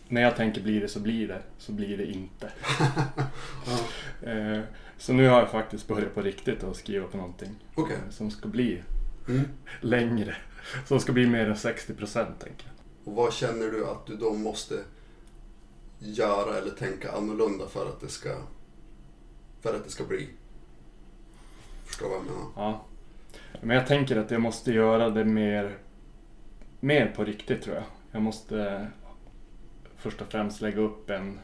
när 0.07 0.21
jag 0.21 0.35
tänker 0.35 0.61
blir 0.61 0.81
det 0.81 0.87
så 0.87 0.99
blir 0.99 1.27
det, 1.27 1.41
så 1.57 1.71
blir 1.71 1.97
det 1.97 2.05
inte. 2.05 2.51
Ja. 3.67 4.29
Eh, 4.31 4.61
Så 4.97 5.13
nu 5.13 5.27
har 5.27 5.39
jag 5.39 5.49
faktiskt 5.51 5.87
börjat 5.87 6.15
på 6.15 6.21
riktigt 6.21 6.63
att 6.63 6.75
skriva 6.75 7.07
på 7.07 7.17
någonting 7.17 7.55
Okej. 7.75 7.95
eh, 7.95 8.11
som 8.11 8.31
ska 8.31 8.47
bli 8.47 8.81
Mm. 9.27 9.41
längre. 9.81 10.35
Som 10.87 10.99
ska 10.99 11.11
bli 11.11 11.27
mer 11.27 11.49
än 11.49 11.57
60 11.57 11.93
procent 11.93 12.39
tänker 12.39 12.65
jag. 12.65 13.07
Och 13.07 13.15
vad 13.17 13.33
känner 13.33 13.65
du 13.65 13.87
att 13.87 14.05
du 14.05 14.15
då 14.15 14.33
måste 14.33 14.79
göra 15.99 16.57
eller 16.57 16.71
tänka 16.71 17.11
annorlunda 17.11 17.67
för 17.67 17.89
att 17.89 18.01
det 18.01 18.07
ska, 18.07 18.29
för 19.61 19.75
att 19.75 19.83
det 19.85 19.89
ska 19.91 20.03
bli? 20.03 20.29
Förstår 21.93 22.09
vad 22.09 22.17
jag 22.17 22.25
menar? 22.25 22.47
Ja. 22.55 22.85
Men 23.61 23.75
jag 23.77 23.87
tänker 23.87 24.17
att 24.17 24.31
jag 24.31 24.41
måste 24.41 24.71
göra 24.71 25.09
det 25.09 25.25
mer, 25.25 25.77
mer 26.79 27.13
på 27.15 27.23
riktigt 27.23 27.61
tror 27.61 27.75
jag. 27.75 27.83
Jag 28.11 28.21
måste 28.21 28.87
först 29.97 30.21
och 30.21 30.27
främst 30.27 30.61
lägga 30.61 30.81
upp 30.81 31.09
en 31.09 31.39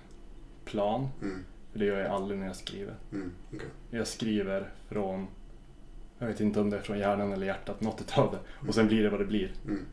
plan. 0.65 1.09
Mm. 1.21 1.45
För 1.71 1.79
det 1.79 1.85
gör 1.85 1.99
jag 1.99 2.11
aldrig 2.11 2.39
när 2.39 2.47
jag 2.47 2.55
skriver. 2.55 2.95
Mm. 3.11 3.31
okej. 3.53 3.67
Jag 3.89 4.07
skriver 4.07 4.69
från, 4.87 5.27
jag 6.19 6.27
vet 6.27 6.39
inte 6.39 6.59
om 6.59 6.69
det 6.69 6.77
är 6.77 6.81
från 6.81 6.99
hjärnan 6.99 7.33
eller 7.33 7.45
hjärtat, 7.45 7.81
något 7.81 8.01
utav 8.01 8.31
det. 8.31 8.67
Och 8.67 8.75
sen 8.75 8.87
blir 8.87 9.03
det 9.03 9.09
vad 9.09 9.19
det 9.19 9.25
blir. 9.25 9.51
Mm. 9.65 9.85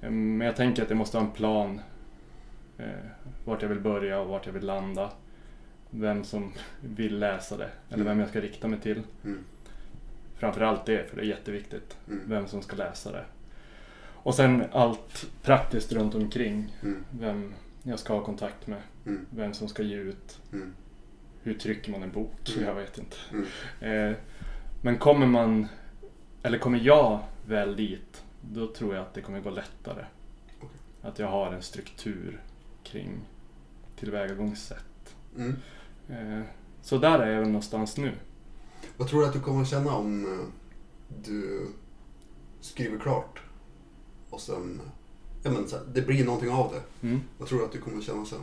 Eh, 0.00 0.10
Men 0.10 0.46
jag 0.46 0.56
tänker 0.56 0.82
att 0.82 0.90
jag 0.90 0.96
måste 0.96 1.18
ha 1.18 1.24
en 1.24 1.32
plan. 1.32 1.80
Eh, 2.78 2.86
vart 3.44 3.62
jag 3.62 3.68
vill 3.68 3.80
börja 3.80 4.20
och 4.20 4.28
vart 4.28 4.46
jag 4.46 4.52
vill 4.52 4.66
landa. 4.66 5.10
Vem 5.90 6.24
som 6.24 6.52
vill 6.80 7.18
läsa 7.18 7.56
det. 7.56 7.70
Eller 7.90 8.04
vem 8.04 8.20
jag 8.20 8.28
ska 8.28 8.40
rikta 8.40 8.68
mig 8.68 8.80
till. 8.80 9.02
Framförallt 10.44 10.86
det, 10.86 11.10
för 11.10 11.16
det 11.16 11.22
är 11.22 11.26
jätteviktigt. 11.26 11.96
Mm. 12.08 12.22
Vem 12.26 12.46
som 12.46 12.62
ska 12.62 12.76
läsa 12.76 13.12
det. 13.12 13.24
Och 14.12 14.34
sen 14.34 14.64
allt 14.72 15.26
praktiskt 15.42 15.92
runt 15.92 16.14
omkring. 16.14 16.76
Mm. 16.82 17.04
Vem 17.10 17.54
jag 17.82 17.98
ska 17.98 18.14
ha 18.14 18.24
kontakt 18.24 18.66
med. 18.66 18.82
Mm. 19.06 19.26
Vem 19.30 19.54
som 19.54 19.68
ska 19.68 19.82
ge 19.82 19.96
ut. 19.96 20.38
Mm. 20.52 20.74
Hur 21.42 21.54
trycker 21.54 21.92
man 21.92 22.02
en 22.02 22.10
bok? 22.10 22.52
Mm. 22.56 22.68
Jag 22.68 22.74
vet 22.74 22.98
inte. 22.98 23.16
Mm. 23.32 24.10
Eh, 24.10 24.16
men 24.82 24.98
kommer 24.98 25.26
man, 25.26 25.68
eller 26.42 26.58
kommer 26.58 26.78
jag 26.78 27.20
väl 27.46 27.76
dit, 27.76 28.24
då 28.40 28.66
tror 28.66 28.94
jag 28.94 29.02
att 29.02 29.14
det 29.14 29.20
kommer 29.20 29.40
gå 29.40 29.50
lättare. 29.50 30.04
Okej. 30.60 30.78
Att 31.02 31.18
jag 31.18 31.26
har 31.26 31.52
en 31.52 31.62
struktur 31.62 32.40
kring 32.82 33.20
tillvägagångssätt. 33.96 35.16
Eh, 36.08 36.40
så 36.82 36.98
där 36.98 37.18
är 37.18 37.30
jag 37.30 37.40
väl 37.40 37.48
någonstans 37.48 37.96
nu. 37.96 38.12
Vad 38.96 39.08
tror 39.08 39.20
du 39.20 39.26
att 39.26 39.32
du 39.32 39.40
kommer 39.40 39.64
känna 39.64 39.96
om 39.96 40.24
eh, 40.24 40.46
du 41.24 41.66
skriver 42.60 42.98
klart 42.98 43.40
och 44.30 44.40
sen, 44.40 44.80
ja 45.42 45.50
men 45.50 45.68
så 45.68 45.76
här, 45.76 45.84
det 45.94 46.02
blir 46.02 46.24
någonting 46.24 46.50
av 46.50 46.72
det. 46.72 47.06
Mm. 47.06 47.20
Vad 47.38 47.48
tror 47.48 47.58
du 47.58 47.64
att 47.64 47.72
du 47.72 47.80
kommer 47.80 48.02
känna 48.02 48.24
sen? 48.24 48.40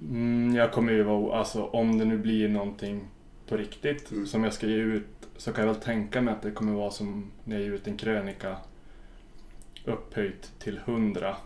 Mm, 0.00 0.54
jag 0.54 0.72
kommer 0.72 0.92
ju 0.92 1.02
vara, 1.02 1.38
alltså 1.38 1.64
om 1.64 1.98
det 1.98 2.04
nu 2.04 2.18
blir 2.18 2.48
någonting 2.48 3.08
på 3.48 3.56
riktigt 3.56 4.12
Mm. 4.12 4.26
som 4.26 4.44
jag 4.44 4.52
ska 4.52 4.66
ge 4.66 4.76
ut 4.76 5.06
så 5.36 5.52
kan 5.52 5.66
jag 5.66 5.72
väl 5.72 5.82
tänka 5.82 6.20
mig 6.20 6.34
att 6.34 6.42
det 6.42 6.50
kommer 6.50 6.72
vara 6.72 6.90
som 6.90 7.30
när 7.44 7.56
jag 7.56 7.64
ger 7.64 7.72
ut 7.72 7.86
en 7.86 7.96
krönika 7.96 8.56
upphöjt 9.84 10.52
till 10.58 10.78
hundra 10.78 11.36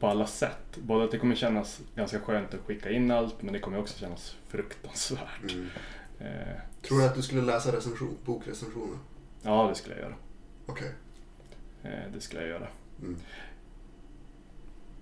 på 0.00 0.06
alla 0.06 0.26
sätt. 0.26 0.76
Både 0.76 1.04
att 1.04 1.10
det 1.10 1.18
kommer 1.18 1.34
kännas 1.34 1.80
ganska 1.94 2.20
skönt 2.20 2.54
att 2.54 2.60
skicka 2.60 2.90
in 2.90 3.10
allt 3.10 3.42
men 3.42 3.52
det 3.52 3.58
kommer 3.58 3.78
också 3.78 3.98
kännas 3.98 4.36
fruktansvärt. 4.48 5.52
Mm. 5.52 5.66
Eh, 6.18 6.56
Tror 6.82 6.98
du 6.98 7.06
att 7.06 7.14
du 7.14 7.22
skulle 7.22 7.42
läsa 7.42 7.72
recension, 7.76 8.16
bokrecensioner? 8.24 8.98
ja, 9.42 9.66
det 9.68 9.74
skulle 9.74 9.94
jag 9.94 10.04
göra. 10.04 10.14
Okej. 10.66 10.92
Eh, 11.82 12.12
det 12.14 12.20
skulle 12.20 12.40
jag 12.40 12.50
göra. 12.50 12.68
Mm. 13.02 13.16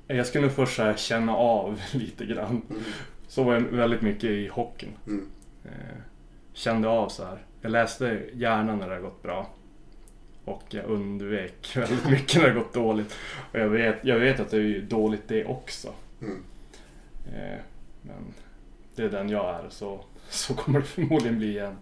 Jag 0.07 0.27
skulle 0.27 0.47
nog 0.47 0.53
först 0.55 0.77
så 0.77 0.83
här 0.83 0.95
känna 0.97 1.37
av 1.37 1.81
lite 1.93 2.27
grann. 2.27 2.63
Mm. 2.71 2.83
Så 3.29 3.43
var 3.43 3.55
jag 3.55 3.61
väldigt 3.61 4.03
mycket 4.03 4.31
i 4.31 4.49
hockeyn. 4.49 4.97
Mm. 5.07 5.29
Eh, 5.65 5.97
kände 6.53 6.89
av 6.89 7.09
så 7.09 7.25
här. 7.25 7.47
Jag 7.61 7.71
läste 7.73 8.23
gärna 8.33 8.77
när 8.77 8.89
det 8.89 8.95
har 8.95 9.03
gått 9.03 9.23
bra. 9.23 9.51
Och 10.49 10.63
jag 10.71 10.85
undvek 10.85 11.77
väldigt 11.77 12.11
mycket 12.11 12.41
när 12.41 12.49
det 12.49 12.55
gått 12.55 12.75
dåligt. 12.75 13.15
Och 13.53 13.59
jag 13.59 13.69
vet, 13.69 13.97
jag 14.03 14.19
vet 14.19 14.41
att 14.41 14.51
det 14.51 14.57
är 14.57 14.81
dåligt 14.81 15.29
det 15.29 15.45
också. 15.45 15.89
Mm. 16.23 16.43
Eh, 17.27 17.59
men 18.03 18.35
det 18.95 19.03
är 19.03 19.11
den 19.11 19.29
jag 19.29 19.55
är 19.55 19.69
så, 19.71 20.05
så 20.31 20.55
kommer 20.55 20.81
det 20.81 20.87
förmodligen 20.87 21.39
bli 21.39 21.49
igen. 21.49 21.77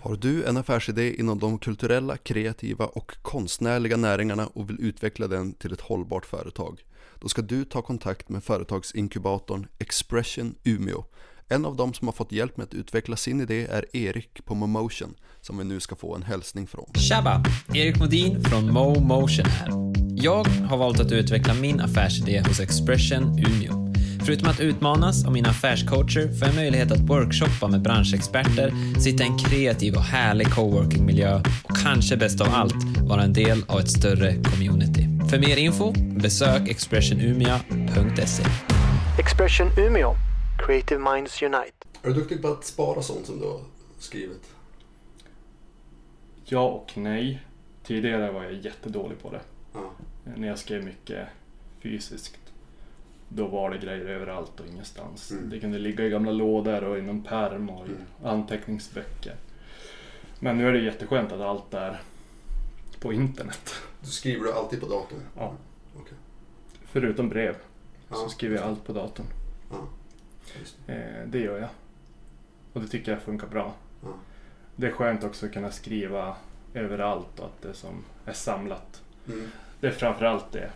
Har 0.00 0.16
du 0.16 0.44
en 0.44 0.56
affärsidé 0.56 1.20
inom 1.20 1.38
de 1.38 1.58
kulturella, 1.58 2.16
kreativa 2.16 2.86
och 2.86 3.16
konstnärliga 3.22 3.96
näringarna 3.96 4.46
och 4.46 4.70
vill 4.70 4.80
utveckla 4.80 5.26
den 5.26 5.52
till 5.52 5.72
ett 5.72 5.80
hållbart 5.80 6.26
företag? 6.26 6.84
Då 7.20 7.28
ska 7.28 7.42
du 7.42 7.64
ta 7.64 7.82
kontakt 7.82 8.28
med 8.28 8.44
företagsinkubatorn 8.44 9.66
Expression 9.78 10.54
Umeå. 10.64 11.04
En 11.48 11.64
av 11.64 11.76
dem 11.76 11.94
som 11.94 12.08
har 12.08 12.12
fått 12.12 12.32
hjälp 12.32 12.56
med 12.56 12.64
att 12.64 12.74
utveckla 12.74 13.16
sin 13.16 13.40
idé 13.40 13.66
är 13.70 13.96
Erik 13.96 14.44
på 14.44 14.54
Momotion, 14.54 15.14
som 15.40 15.58
vi 15.58 15.64
nu 15.64 15.80
ska 15.80 15.96
få 15.96 16.14
en 16.14 16.22
hälsning 16.22 16.66
från. 16.66 16.92
Tjaba! 16.94 17.44
Erik 17.74 17.98
Modin 17.98 18.44
från 18.44 18.72
Mo 18.72 19.00
Motion 19.00 19.46
här. 19.46 19.70
Jag 20.16 20.44
har 20.44 20.76
valt 20.76 21.00
att 21.00 21.12
utveckla 21.12 21.54
min 21.54 21.80
affärsidé 21.80 22.42
hos 22.46 22.60
Expression 22.60 23.38
Umeå. 23.38 23.88
Förutom 24.26 24.48
att 24.48 24.60
utmanas 24.60 25.26
av 25.26 25.32
mina 25.32 25.48
affärscoacher 25.48 26.38
får 26.38 26.48
jag 26.48 26.54
möjlighet 26.54 26.92
att 26.92 27.00
workshoppa 27.00 27.68
med 27.68 27.82
branschexperter, 27.82 28.72
sitta 29.00 29.24
i 29.24 29.26
en 29.26 29.38
kreativ 29.38 29.94
och 29.94 30.02
härlig 30.02 30.50
coworkingmiljö 30.50 31.42
och 31.64 31.76
kanske 31.76 32.16
bäst 32.16 32.40
av 32.40 32.48
allt 32.50 32.74
vara 33.02 33.22
en 33.22 33.32
del 33.32 33.64
av 33.68 33.80
ett 33.80 33.90
större 33.90 34.42
community. 34.42 35.08
För 35.30 35.38
mer 35.38 35.56
info, 35.56 35.92
besök 36.20 36.68
expressionumia.se. 36.68 38.42
Expression 39.18 39.68
Umeå. 39.78 40.14
Creative 40.66 41.12
Minds 41.12 41.42
Unite. 41.42 41.72
Är 42.02 42.08
du 42.08 42.14
duktig 42.14 42.42
på 42.42 42.48
att 42.48 42.64
spara 42.64 43.02
sånt 43.02 43.26
som 43.26 43.40
du 43.40 43.44
har 43.46 43.60
skrivit? 43.98 44.57
Ja 46.50 46.68
och 46.68 46.92
nej. 46.98 47.42
Tidigare 47.82 48.32
var 48.32 48.42
jag 48.44 48.52
jättedålig 48.52 49.18
på 49.22 49.30
det. 49.30 49.40
Ja. 49.74 49.90
När 50.36 50.48
jag 50.48 50.58
skrev 50.58 50.84
mycket 50.84 51.28
fysiskt. 51.80 52.38
Då 53.28 53.46
var 53.46 53.70
det 53.70 53.78
grejer 53.78 54.04
överallt 54.06 54.60
och 54.60 54.66
ingenstans. 54.66 55.30
Mm. 55.30 55.50
Det 55.50 55.60
kunde 55.60 55.78
ligga 55.78 56.04
i 56.06 56.10
gamla 56.10 56.32
lådor 56.32 56.84
och 56.84 56.98
i 56.98 57.02
någon 57.02 57.22
pärm 57.22 57.70
och 57.70 57.86
i 57.86 57.90
Mm. 57.90 58.02
anteckningsböcker. 58.22 59.34
Men 60.40 60.58
nu 60.58 60.68
är 60.68 60.72
det 60.72 60.78
jätteskönt 60.78 61.32
att 61.32 61.40
allt 61.40 61.74
är 61.74 62.00
på 63.00 63.12
internet. 63.12 63.74
Du 64.00 64.06
skriver 64.06 64.44
du 64.44 64.52
alltid 64.52 64.80
på 64.80 64.86
datorn? 64.86 65.20
Ja. 65.36 65.52
Okej. 65.96 66.18
Förutom 66.84 67.28
brev 67.28 67.56
Ja. 68.08 68.16
så 68.16 68.28
skriver 68.28 68.56
jag 68.56 68.64
allt 68.64 68.84
på 68.84 68.92
datorn. 68.92 69.26
Ja. 69.70 69.76
Det. 70.86 70.92
Eh, 70.92 71.26
det 71.28 71.38
gör 71.38 71.58
jag. 71.58 71.68
Och 72.72 72.80
det 72.80 72.88
tycker 72.88 73.12
jag 73.12 73.22
funkar 73.22 73.46
bra. 73.46 73.74
Det 74.80 74.86
är 74.86 74.92
skönt 74.92 75.24
också 75.24 75.46
att 75.46 75.52
kunna 75.52 75.70
skriva 75.70 76.36
överallt 76.74 77.38
och 77.40 77.46
att 77.46 77.62
det 77.62 77.74
som 77.74 78.04
är 78.24 78.32
samlat. 78.32 79.02
Mm. 79.28 79.48
Det 79.80 79.86
är 79.86 79.90
framförallt 79.90 80.52
det. 80.52 80.70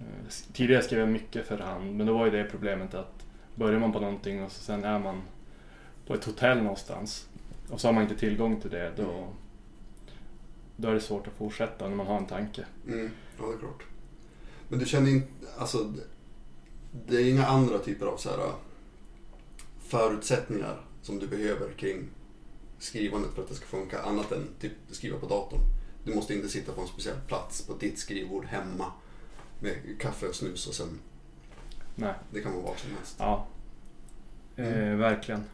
Eh, 0.00 0.28
Tidigare 0.52 0.82
skrev 0.82 1.00
jag 1.00 1.08
mycket 1.08 1.46
för 1.46 1.58
hand 1.58 1.96
men 1.96 2.06
då 2.06 2.12
var 2.18 2.24
ju 2.24 2.30
det 2.30 2.44
problemet 2.50 2.94
att 2.94 3.24
börjar 3.54 3.78
man 3.80 3.92
på 3.92 4.00
någonting 4.00 4.42
och 4.44 4.52
så 4.52 4.62
sen 4.62 4.84
är 4.84 4.98
man 4.98 5.22
på 6.06 6.14
ett 6.14 6.24
hotell 6.24 6.58
någonstans 6.62 7.28
och 7.70 7.80
så 7.80 7.88
har 7.88 7.92
man 7.92 8.02
inte 8.02 8.16
tillgång 8.16 8.60
till 8.60 8.70
det 8.70 8.92
då, 8.96 9.28
då 10.76 10.88
är 10.88 10.94
det 10.94 11.00
svårt 11.00 11.26
att 11.26 11.32
fortsätta 11.32 11.88
när 11.88 11.96
man 11.96 12.06
har 12.06 12.16
en 12.16 12.26
tanke. 12.26 12.64
Mm. 12.88 13.10
Ja, 13.38 13.46
det 13.46 13.54
är 13.54 13.58
klart. 13.58 13.82
Men 14.68 14.78
du 14.78 14.86
känner 14.86 15.10
inte, 15.10 15.28
alltså 15.58 15.78
det- 15.78 16.02
det 17.06 17.16
är 17.16 17.30
inga 17.30 17.46
andra 17.46 17.78
typer 17.78 18.06
av 18.06 18.16
så 18.16 18.30
här 18.30 18.38
äh, 18.38 18.52
förutsättningar 19.78 20.80
som 21.02 21.18
du 21.18 21.26
behöver 21.26 21.72
kring 21.72 22.08
skrivandet 22.80 23.30
för 23.34 23.42
att 23.42 23.48
det 23.48 23.54
ska 23.54 23.66
funka 23.66 24.02
annat 24.02 24.32
än 24.32 24.48
typ 24.60 24.72
skriva 24.90 25.18
på 25.18 25.26
datorn. 25.26 25.60
Du 26.04 26.14
måste 26.14 26.34
inte 26.34 26.48
sitta 26.48 26.72
på 26.72 26.80
en 26.80 26.86
speciell 26.86 27.16
plats 27.26 27.62
på 27.66 27.74
ditt 27.74 27.98
skrivbord 27.98 28.44
hemma 28.44 28.92
med 29.60 29.74
kaffe 30.00 30.26
och 30.26 30.34
snus 30.34 30.66
och 30.66 30.74
sen 30.74 30.98
Nej. 31.94 32.14
det 32.30 32.40
kan 32.40 32.52
vara 32.52 32.62
vad 32.62 32.78
som 32.78 32.90
helst. 32.96 33.16
Ja. 33.18 33.46
Eh, 34.56 34.66
Mm. 34.66 34.98
verkligen. 34.98 35.44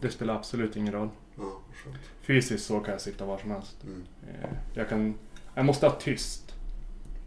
Det 0.00 0.10
spelar 0.10 0.34
absolut 0.34 0.76
ingen 0.76 0.92
roll. 0.92 1.08
Ja, 1.36 1.60
skönt. 1.84 1.96
Fysiskt 2.22 2.66
så 2.66 2.80
kan 2.80 2.92
jag 2.92 3.00
sitta 3.00 3.24
var 3.26 3.38
som 3.38 3.50
helst. 3.50 3.76
Mm. 3.84 4.04
Eh, 4.28 4.50
jag, 4.74 4.88
kan, 4.88 5.14
jag 5.54 5.64
måste 5.64 5.86
ha 5.86 6.00
tyst. 6.00 6.54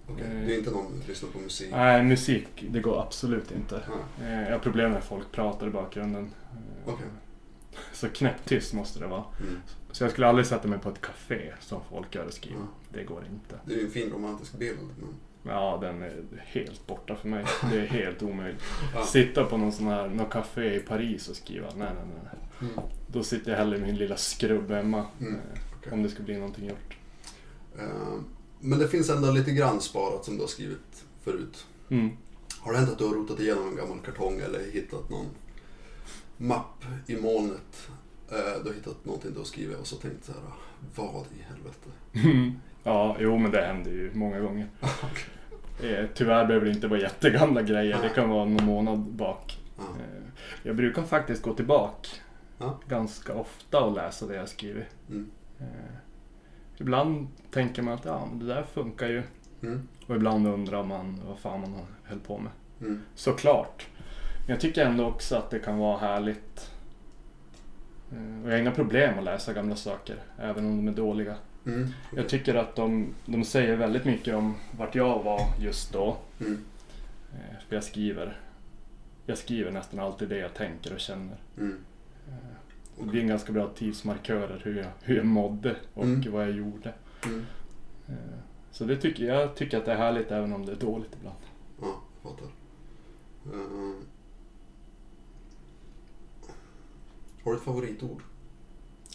Okej, 0.07 0.25
Eh. 0.25 0.45
Det 0.47 0.53
är 0.55 0.57
inte 0.57 0.71
någon 0.71 0.87
som 0.87 1.01
lyssnar 1.07 1.29
på 1.29 1.39
musik? 1.39 1.67
Nej, 1.71 2.03
musik, 2.03 2.47
det 2.69 2.79
går 2.79 3.01
absolut 3.01 3.51
inte. 3.51 3.83
Ja. 3.87 4.25
Eh, 4.25 4.41
jag 4.43 4.51
har 4.51 4.59
problem 4.59 4.91
när 4.91 5.01
folk 5.01 5.31
pratar 5.31 5.67
i 5.67 5.69
bakgrunden. 5.69 6.31
Eh, 6.53 6.93
Okej. 6.93 7.05
Så 7.93 8.09
knäpptyst 8.09 8.73
måste 8.73 8.99
det 8.99 9.07
vara. 9.07 9.23
Mm. 9.39 9.55
Så 9.91 10.03
jag 10.03 10.11
skulle 10.11 10.27
aldrig 10.27 10.45
sätta 10.47 10.67
mig 10.67 10.79
på 10.79 10.89
ett 10.89 11.01
café 11.01 11.53
som 11.59 11.81
folk 11.89 12.15
gör 12.15 12.25
och 12.25 12.33
skriver. 12.33 12.59
Ja. 12.59 12.67
Det 12.97 13.03
går 13.03 13.25
inte. 13.31 13.55
Det 13.65 13.73
är 13.73 13.77
ju 13.77 13.85
en 13.85 13.91
fin 13.91 14.09
romantisk 14.11 14.53
bild. 14.57 14.79
Men... 14.99 15.13
Ja, 15.53 15.77
den 15.81 16.01
är 16.01 16.23
helt 16.45 16.87
borta 16.87 17.15
för 17.15 17.27
mig. 17.27 17.45
Det 17.71 17.79
är 17.79 17.85
helt 17.85 18.23
omöjligt. 18.23 18.61
Ja. 18.93 19.05
Sitta 19.05 19.45
på 19.45 19.57
någon 19.57 19.71
sån 19.71 19.87
här, 19.87 20.07
någon 20.07 20.29
café 20.29 20.75
i 20.75 20.79
Paris 20.79 21.29
och 21.29 21.35
skriva. 21.35 21.67
Nej, 21.75 21.89
nej, 21.95 22.21
nej. 22.23 22.69
Mm. 22.71 22.83
Då 23.07 23.23
sitter 23.23 23.51
jag 23.51 23.57
hellre 23.57 23.77
i 23.77 23.81
min 23.81 23.95
lilla 23.95 24.17
skrubb 24.17 24.71
hemma. 24.71 25.05
Mm, 25.19 25.33
eh, 25.33 25.39
okej. 25.77 25.93
Om 25.93 26.03
det 26.03 26.09
ska 26.09 26.23
bli 26.23 26.35
någonting 26.37 26.69
gjort. 26.69 26.97
Eh, 27.79 28.19
Men 28.59 28.79
det 28.79 28.87
finns 28.87 29.09
ändå 29.09 29.31
lite 29.31 29.51
grann 29.51 29.81
sparat 29.81 30.25
som 30.25 30.35
du 30.35 30.41
har 30.43 30.47
skrivit 30.47 31.05
förut. 31.23 31.65
Mm. 31.89 32.09
Har 32.59 32.71
det 32.71 32.77
hänt 32.77 32.91
att 32.91 32.97
du 32.97 33.07
har 33.07 33.13
rotat 33.13 33.39
igenom 33.39 33.67
en 33.67 33.75
gammal 33.75 33.99
kartong 34.05 34.39
eller 34.39 34.71
hittat 34.71 35.09
någon 35.09 35.25
mapp 36.37 36.85
i 37.07 37.15
molnet? 37.15 37.89
Eh, 38.31 38.63
Du 38.63 38.69
har 38.69 38.75
hittat 38.75 39.05
någonting 39.05 39.31
du 39.33 39.37
har 39.37 39.45
skrivit 39.45 39.77
och 39.77 39.87
så 39.87 39.95
tänkt 39.95 40.25
så 40.25 40.31
här, 40.31 40.41
vad 40.95 41.25
i 41.25 41.41
helvete? 41.41 41.89
Ja, 42.83 43.15
jo 43.19 43.37
men 43.37 43.51
det 43.51 43.61
händer 43.65 43.91
ju 43.91 44.11
många 44.13 44.39
gånger. 44.39 44.67
Eh, 45.83 46.05
Tyvärr 46.13 46.45
behöver 46.45 46.65
det 46.65 46.71
inte 46.71 46.87
vara 46.87 46.99
jättegamla 46.99 47.61
grejer. 47.61 48.01
Det 48.01 48.09
kan 48.09 48.29
vara 48.29 48.45
någon 48.45 48.65
månad 48.65 48.99
bak. 48.99 49.59
Ja. 49.77 49.83
Eh, 49.83 50.23
Jag 50.63 50.75
brukar 50.75 51.03
faktiskt 51.03 51.41
gå 51.43 51.53
tillbaka 51.53 52.07
Ja. 52.57 52.79
ganska 52.87 53.33
ofta 53.33 53.79
och 53.83 53.93
läsa 53.95 54.25
det 54.27 54.35
jag 54.35 54.49
skrivit. 54.49 54.85
Mm. 55.09 55.31
Ibland 56.77 57.27
tänker 57.51 57.81
man 57.81 57.93
att 57.93 58.05
ja, 58.05 58.25
men 58.29 58.39
det 58.39 58.45
där 58.45 58.63
funkar 58.63 59.07
ju. 59.09 59.23
Mm. 59.63 59.87
Och 60.07 60.15
ibland 60.15 60.47
undrar 60.47 60.83
man 60.83 61.21
vad 61.27 61.39
fan 61.39 61.61
man 61.61 61.75
höll 62.03 62.19
på 62.19 62.37
med. 62.37 62.51
Mm. 62.81 63.01
Såklart. 63.15 63.87
Men 64.45 64.49
jag 64.53 64.59
tycker 64.59 64.85
ändå 64.85 65.05
också 65.05 65.35
att 65.35 65.49
det 65.49 65.59
kan 65.59 65.77
vara 65.77 65.97
härligt. 65.97 66.71
Eh, 68.11 68.43
Och 68.43 68.47
jag 68.49 68.53
har 68.53 68.59
inga 68.61 68.71
problem 68.71 69.17
att 69.19 69.23
läsa 69.25 69.53
gamla 69.53 69.75
saker, 69.75 70.15
även 70.39 70.65
om 70.65 70.77
de 70.77 70.87
är 70.91 70.95
dåliga. 70.95 71.35
Mm. 71.65 71.87
Jag 72.15 72.29
tycker 72.29 72.55
att 72.55 72.75
de, 72.75 73.13
de 73.25 73.43
säger 73.43 73.75
väldigt 73.75 74.05
mycket 74.05 74.35
om 74.35 74.55
vart 74.77 74.95
jag 74.95 75.23
var 75.23 75.41
just 75.59 75.93
då. 75.93 76.17
Mm. 76.39 76.63
Eh, 77.33 77.59
För 77.67 77.75
jag 77.75 77.83
skriver, 77.83 78.39
jag 79.25 79.37
skriver 79.37 79.71
nästan 79.71 79.99
alltid 79.99 80.29
det 80.29 80.37
jag 80.37 80.53
tänker 80.53 80.93
och 80.93 80.99
känner. 80.99 81.37
Mm. 81.57 81.77
Det 82.99 83.05
blir 83.05 83.21
en 83.21 83.27
ganska 83.27 83.51
bra 83.51 83.69
tidsmarkörer 83.75 84.61
hur 84.63 84.77
jag, 84.77 84.87
hur 85.01 85.15
jag 85.17 85.25
mådde 85.25 85.75
och 85.93 86.03
Mm. 86.03 86.31
vad 86.31 86.43
jag 86.43 86.51
gjorde. 86.51 86.93
Mm. 87.25 87.45
Eh, 88.07 88.15
Så 88.71 88.83
det 88.85 88.97
tycker 88.97 89.23
jag 89.25 89.55
tycker 89.55 89.77
att 89.77 89.85
det 89.85 89.91
är 89.91 89.97
härligt 89.97 90.31
även 90.31 90.53
om 90.53 90.65
det 90.65 90.71
är 90.71 90.75
dåligt 90.75 91.15
ibland. 91.19 91.37
Ja, 91.81 92.01
fattar. 92.23 92.45
Eh, 93.45 94.03
Har 97.43 97.51
du 97.51 97.57
ett 97.57 97.63
favoritord? 97.63 98.23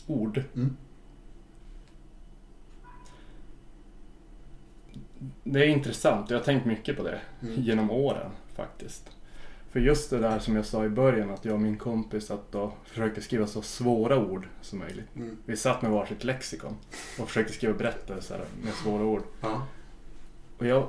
Ord. 0.07 0.43
Mm. 0.55 0.77
Det 5.45 5.65
är 5.65 5.69
intressant. 5.69 6.31
Jag 6.31 6.39
har 6.39 6.45
tänkt 6.45 6.67
mycket 6.67 6.97
på 6.97 7.03
det 7.03 7.21
Mm. 7.43 7.55
genom 7.63 7.91
åren 7.91 8.31
faktiskt. 8.55 9.11
För 9.71 9.81
just 9.81 10.11
det 10.11 10.19
där 10.19 10.39
som 10.39 10.57
jag 10.57 10.67
sa 10.67 10.85
i 10.85 10.89
början 10.89 11.31
att 11.31 11.45
jag 11.45 11.55
och 11.55 11.61
min 11.61 11.79
kompis 11.79 12.31
att 12.31 12.53
då 12.53 12.73
försökte 12.85 13.21
skriva 13.21 13.47
så 13.47 13.63
svåra 13.63 14.19
ord 14.27 14.49
som 14.61 14.79
möjligt. 14.79 15.17
Mm. 15.17 15.37
Vi 15.45 15.57
satt 15.57 15.83
med 15.83 15.91
varsitt 15.91 16.25
lexikon 16.25 16.77
och 17.21 17.29
försökte 17.29 17.53
skriva 17.53 17.75
berättelser 17.75 18.45
med 18.65 18.75
svåra 18.75 19.05
ord. 19.05 19.23
Ja. 19.41 19.67
Och 20.59 20.67
jag, 20.67 20.89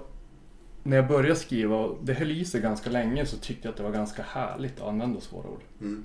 när 0.84 0.98
jag 0.98 1.08
började 1.08 1.36
skriva, 1.36 1.76
och 1.76 1.98
det 2.04 2.14
höll 2.14 2.32
i 2.32 2.46
sig 2.46 2.62
ganska 2.62 2.90
länge, 2.90 3.26
så 3.26 3.38
tyckte 3.38 3.68
jag 3.68 3.72
att 3.72 3.78
det 3.78 3.84
var 3.84 3.92
ganska 3.92 4.24
härligt 4.24 4.82
att 4.82 4.88
använda 4.88 5.22
svåra 5.22 5.50
ord. 5.50 5.62
Mm. 5.82 6.04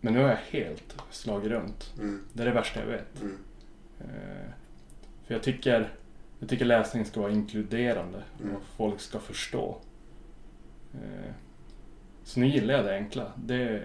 Men 0.00 0.12
nu 0.12 0.20
har 0.22 0.28
jag 0.28 0.36
helt 0.36 0.96
slagit 1.10 1.50
runt. 1.50 1.94
Mm. 1.98 2.24
Det 2.32 2.42
är 2.42 2.46
det 2.46 2.52
värsta 2.52 2.80
jag 2.80 2.86
vet. 2.86 3.20
Mm. 3.20 3.36
Eh, 4.00 4.50
För 5.26 5.34
jag 5.34 5.42
tycker, 5.42 5.92
jag 6.38 6.48
tycker 6.48 6.64
läsning 6.64 7.04
ska 7.04 7.20
vara 7.20 7.32
inkluderande 7.32 8.22
Mm. 8.42 8.56
och 8.56 8.62
folk 8.76 9.00
ska 9.00 9.18
förstå. 9.18 9.78
Eh, 10.94 11.32
Så 12.24 12.40
nu 12.40 12.46
gillar 12.48 12.74
jag 12.74 12.84
det 12.84 12.94
enkla. 12.94 13.32
Det, 13.36 13.82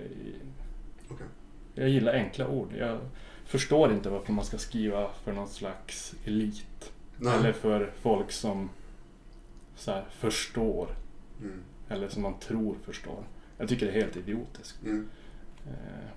Okej. 1.09 1.25
jag 1.75 1.89
gillar 1.89 2.13
enkla 2.13 2.47
ord. 2.47 2.73
Jag 2.77 2.99
förstår 3.45 3.91
inte 3.93 4.09
varför 4.09 4.33
man 4.33 4.45
ska 4.45 4.57
skriva 4.57 5.09
för 5.23 5.33
någon 5.33 5.47
slags 5.47 6.15
elit. 6.25 6.91
Nej. 7.17 7.33
Eller 7.37 7.51
för 7.51 7.91
folk 8.01 8.31
som 8.31 8.69
så 9.75 9.91
här, 9.91 10.05
förstår. 10.09 10.95
Mm. 11.41 11.59
Eller 11.89 12.07
som 12.09 12.21
man 12.21 12.39
tror 12.39 12.75
förstår. 12.83 13.23
Jag 13.57 13.69
tycker 13.69 13.85
det 13.85 13.91
är 13.91 14.01
helt 14.01 14.15
idiotiskt. 14.15 14.83
Eh, 15.67 16.09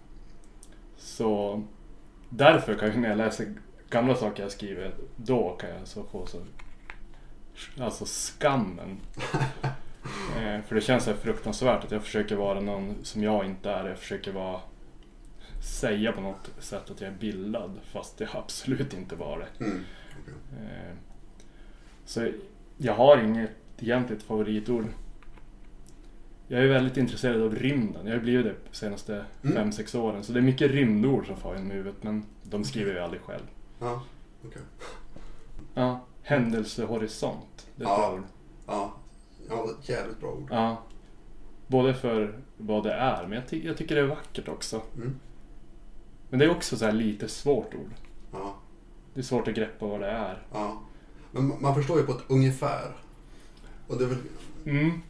Så 0.97 1.63
därför 2.29 2.75
kan 2.75 2.89
jag 2.89 2.99
när 2.99 3.09
jag 3.09 3.19
läser 3.19 3.55
gamla 3.91 4.15
saker 4.15 4.43
jag 4.43 4.53
skriver, 4.53 4.95
då 5.17 5.57
kan 5.61 5.71
jag 5.71 5.89
så 5.89 6.05
få 6.05 6.27
så 6.27 6.39
Alltså 7.81 8.05
skammen. 8.07 9.01
Eh, 10.37 10.61
För 10.63 10.75
det 10.75 10.81
känns 10.81 11.05
så 11.05 11.15
fruktansvärt 11.15 11.85
att 11.85 11.91
jag 11.91 12.03
försöker 12.03 12.37
vara 12.37 12.61
någon 12.61 12.95
som 13.03 13.23
jag 13.23 13.47
inte 13.47 13.71
är. 13.71 13.89
Jag 13.89 13.99
försöker 13.99 14.33
vara 14.33 14.61
säga 15.63 16.13
på 16.13 16.21
något 16.21 16.51
sätt 16.59 16.91
att 16.91 17.01
jag 17.01 17.13
är 17.13 17.17
bildad 17.17 17.71
fast 17.83 18.21
jag 18.21 18.29
absolut 18.33 18.95
inte 18.95 19.17
var 19.17 19.39
det. 19.39 19.65
Mm. 19.65 19.85
Okej. 20.23 20.35
Eh, 20.65 20.93
Så 22.05 22.29
jag 22.77 22.95
har 22.95 23.19
inget 23.19 23.51
egentligt 23.79 24.23
favoritord. 24.23 24.87
Jag 26.49 26.63
är 26.65 26.69
väldigt 26.69 26.97
intresserad 26.97 27.43
av 27.43 27.55
rymden. 27.55 28.07
Jag 28.07 28.15
har 28.15 28.21
blivit 28.21 28.45
det 28.47 28.55
de 28.71 28.77
senaste 28.77 29.25
Mm. 29.43 29.57
fem 29.57 29.73
sex 29.73 29.95
åren. 29.95 30.25
Så 30.25 30.33
det 30.33 30.39
är 30.39 30.43
mycket 30.43 30.71
rymdord 30.71 31.27
som 31.27 31.37
far 31.37 31.57
in 31.57 31.71
i 31.71 31.75
huvudet 31.75 32.03
men 32.03 32.25
de 32.43 32.65
skriver 32.65 32.95
jag 32.95 33.05
aldrig 33.05 33.23
själv. 33.23 33.43
Ja, 33.79 34.03
okej. 34.47 34.63
Ja, 35.75 36.01
händelsehorisont. 36.23 37.67
Det 37.77 37.85
är 37.85 37.87
ett 37.87 37.91
Ja. 37.91 38.09
bra 38.09 38.15
ord. 38.19 38.23
Ja, 38.67 38.95
ja, 39.49 39.55
det 39.67 39.71
är 39.73 39.79
ett 39.83 39.89
jävligt 39.89 40.21
bra 40.21 40.31
ord. 40.31 40.49
Ja. 40.51 40.83
Både 41.67 41.95
för 41.95 42.39
vad 42.57 42.85
det 42.85 42.93
är, 42.93 43.23
men 43.23 43.33
jag, 43.33 43.49
ty- 43.49 43.67
jag 43.67 43.77
tycker 43.77 43.95
det 43.95 44.01
är 44.01 44.07
vackert 44.07 44.49
också. 44.49 44.83
Mm. 44.97 45.15
Men 46.31 46.39
det 46.39 46.45
är 46.45 46.51
också 46.51 46.77
så 46.77 46.85
här 46.85 46.93
lite 46.93 47.29
svårt 47.29 47.75
ord. 47.75 47.91
Ja, 48.33 48.55
Det 49.15 49.21
är 49.21 49.25
svårt 49.25 49.49
att 49.49 49.55
greppa 49.55 49.87
vad 49.87 50.01
det 50.01 50.11
är. 50.11 50.43
ja. 50.53 50.83
Men 51.31 51.53
man 51.61 51.75
förstår 51.75 51.99
ju 52.01 52.07
på 52.07 52.13
ett 52.13 52.25
ungefär. 52.29 52.97
Och 53.87 53.99
det 53.99 54.05
är 54.05 54.09
väl, 54.09 54.19
Mm. 54.65 55.03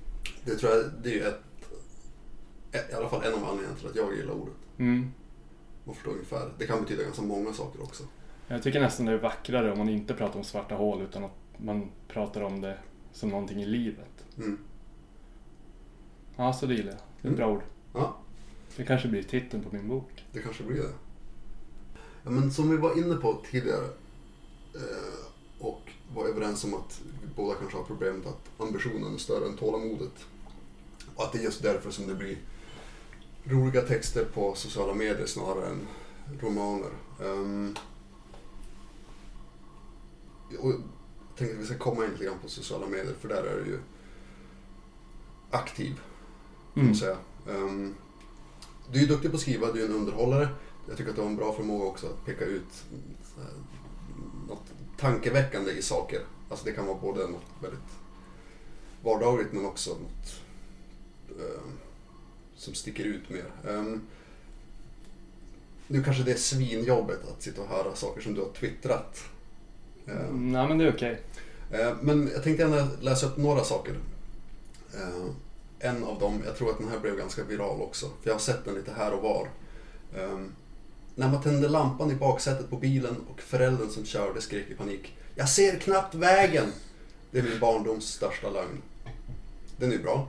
Det 0.45 0.55
tror 0.57 0.72
jag, 0.72 0.85
det 1.03 1.09
är 1.11 1.14
ju 1.14 1.22
ett, 1.22 1.41
ett, 2.72 2.91
i 2.91 2.95
alla 2.95 3.09
fall 3.09 3.22
en 3.24 3.35
av 3.35 3.45
anledningarna 3.45 3.77
till 3.79 3.89
att 3.89 3.97
jag 3.97 4.16
gillar 4.16 4.35
ordet. 4.35 4.55
Mm. 4.79 5.11
Man 5.85 5.95
förstår 5.95 6.12
ungefär. 6.12 6.53
Det 6.59 6.66
kan 6.66 6.83
betyda 6.83 7.03
ganska 7.03 7.22
många 7.22 7.53
saker 7.53 7.83
också. 7.83 8.05
Jag 8.49 8.62
tycker 8.62 8.81
nästan 8.81 9.07
det 9.07 9.12
är 9.12 9.18
vackrare 9.18 9.72
om 9.72 9.79
man 9.79 9.89
inte 9.89 10.14
pratar 10.14 10.39
om 10.39 10.45
svarta 10.45 10.74
hål 10.74 11.03
utan 11.03 11.24
att 11.24 11.33
man 11.57 11.91
pratar 12.09 12.41
om 12.41 12.61
det 12.61 12.79
som 13.12 13.29
någonting 13.29 13.62
i 13.62 13.66
livet. 13.66 14.24
Mm. 14.39 14.59
Ja, 16.37 16.53
så 16.53 16.66
det 16.66 16.74
gillar 16.74 16.93
jag. 16.93 17.01
Det 17.22 17.29
är 17.29 17.33
ett 17.33 17.37
bra 17.37 17.51
ord. 17.53 17.62
Ja, 17.95 18.16
Det 18.77 18.85
kanske 18.85 19.09
blir 19.09 19.22
titeln 19.22 19.62
på 19.62 19.77
min 19.77 19.89
bok. 19.89 20.24
det 20.33 20.43
kanske 20.43 20.62
blir 20.62 20.77
det. 20.77 20.93
Ja, 22.24 22.31
men 22.31 22.51
som 22.53 22.70
vi 22.70 22.77
var 22.77 22.99
inne 22.99 23.14
på 23.14 23.43
tidigare 23.51 23.85
eh, 24.74 25.27
och 25.59 25.91
var 26.15 26.25
överens 26.27 26.65
om 26.65 26.75
att 26.75 27.01
båda 27.37 27.55
kanske 27.55 27.77
har 27.77 27.85
problemet 27.85 28.27
att 28.27 28.51
ambitionen 28.61 29.15
är 29.15 29.19
större 29.19 29.47
än 29.47 29.57
tålamodet. 29.57 30.13
Och 31.15 31.25
att 31.25 31.33
det 31.33 31.39
är 31.39 31.43
just 31.43 31.63
därför 31.63 31.91
som 31.91 32.07
det 32.07 32.15
blir 32.15 32.39
roliga 33.45 33.83
texter 33.83 34.25
på 34.25 34.55
sociala 34.55 34.95
medier 34.95 35.27
snarare 35.27 35.67
än 35.69 35.87
romaner. 36.41 36.91
Ehm, 37.23 37.75
och 40.59 40.71
jag 40.71 40.83
tänkte 41.37 41.57
att 41.57 41.63
vi 41.63 41.67
ska 41.67 41.79
komma 41.79 42.05
in 42.05 42.11
lite 42.11 42.25
grann 42.25 42.39
på 42.43 42.49
sociala 42.49 42.87
medier 42.87 43.15
för 43.21 43.29
där 43.29 43.43
är 43.45 43.65
du 43.65 43.71
ju 43.71 43.79
aktiv 45.51 46.01
kan 46.75 46.83
Mm. 46.83 46.95
säga. 46.95 47.17
Ehm, 47.51 47.95
du 48.93 48.99
är 48.99 49.03
ju 49.03 49.09
duktig 49.09 49.31
på 49.31 49.35
att 49.37 49.41
skriva, 49.41 49.73
du 49.73 49.81
är 49.83 49.89
en 49.89 49.95
underhållare. 49.95 50.49
Jag 50.89 50.97
tycker 50.97 51.11
att 51.11 51.17
du 51.17 51.23
har 51.23 51.29
en 51.29 51.37
bra 51.37 51.53
förmåga 51.53 51.85
också 51.85 52.07
att 52.07 52.25
peka 52.25 52.45
ut 52.45 52.85
något 53.37 53.66
tankeväckande 54.97 55.71
i 55.73 55.83
saker. 55.83 56.21
Alltså 56.51 56.65
det 56.65 56.73
kan 56.73 56.87
vara 56.87 56.99
både 56.99 57.27
något 57.27 57.45
väldigt 57.63 57.81
vardagligt 59.03 59.53
men 59.53 59.67
också 59.67 59.91
något 59.91 60.41
ehm, 61.31 61.73
som 62.57 62.75
sticker 62.75 63.05
ut 63.05 63.31
mer. 63.31 63.51
Ehm, 63.69 64.01
nu 65.87 66.03
kanske 66.05 66.23
det 66.23 66.33
är 66.33 66.37
svinjobbet 66.37 67.29
att 67.29 67.43
sitta 67.43 67.63
och 67.63 67.69
höra 67.69 67.95
saker 67.95 68.21
som 68.21 68.35
du 68.35 68.41
har 68.41 68.49
twittrat. 68.51 69.25
Ehm, 70.07 70.53
Nej, 70.53 70.69
men 70.69 70.79
det 70.79 70.85
är 70.85 70.93
okej. 70.95 71.23
Eh, 71.71 71.97
Men 72.03 72.31
jag 72.35 72.43
tänkte 72.43 72.63
gärna 72.63 72.89
läsa 73.01 73.27
upp 73.27 73.37
några 73.37 73.65
saker. 73.65 73.95
Eh, 74.95 75.27
En 75.79 76.05
av 76.05 76.19
dem, 76.19 76.43
jag 76.47 76.57
tror 76.57 76.71
att 76.71 76.79
den 76.79 76.89
här 76.89 76.99
blev 76.99 77.17
ganska 77.17 77.45
viral 77.45 77.81
också, 77.83 78.07
för 78.07 78.29
jag 78.31 78.35
har 78.35 78.39
sett 78.41 78.65
den 78.65 78.75
lite 78.75 78.93
här 78.93 79.13
och 79.13 79.23
var. 79.23 79.49
När 81.19 81.29
man 81.29 81.43
tände 81.43 81.69
lampan 81.69 82.11
i 82.11 82.14
baksätet 82.14 82.71
på 82.71 82.77
bilen 82.77 83.17
och 83.31 83.41
föräldern 83.41 83.91
som 83.91 84.05
körde 84.05 84.41
skrek 84.41 84.71
i 84.71 84.75
panik. 84.75 85.17
Jag 85.35 85.49
ser 85.49 85.79
knappt 85.79 86.14
vägen! 86.14 86.73
Det 87.31 87.39
är 87.39 87.43
min 87.43 87.61
barndoms 87.61 88.05
största 88.05 88.51
lögn. 88.51 88.83
Den 89.77 89.93
är 89.93 89.99
bra. 89.99 90.29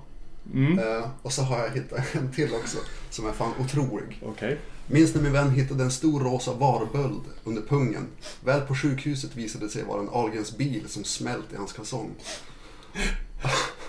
Mm. 0.53 0.79
Eh, 0.79 1.09
Och 1.21 1.33
så 1.33 1.41
har 1.41 1.59
jag 1.59 1.69
hittat 1.69 2.15
en 2.15 2.31
till 2.31 2.53
också, 2.53 2.77
som 3.09 3.27
är 3.27 3.31
fan 3.33 3.53
otrolig. 3.59 4.21
Okej. 4.25 4.57
Minns 4.87 5.15
när 5.15 5.21
min 5.21 5.33
vän 5.33 5.51
hittade 5.51 5.83
en 5.83 5.91
stor 5.91 6.19
rosa 6.19 6.53
varböld 6.53 7.21
under 7.43 7.61
pungen. 7.61 8.07
Väl 8.43 8.61
på 8.61 8.75
sjukhuset 8.75 9.35
visade 9.35 9.65
det 9.65 9.69
sig 9.69 9.83
vara 9.83 10.01
en 10.01 10.09
Ahlgrens 10.09 10.57
bil 10.57 10.83
som 10.87 11.03
smält 11.03 11.53
i 11.53 11.55
hans 11.55 11.73
kalsong. 11.73 12.09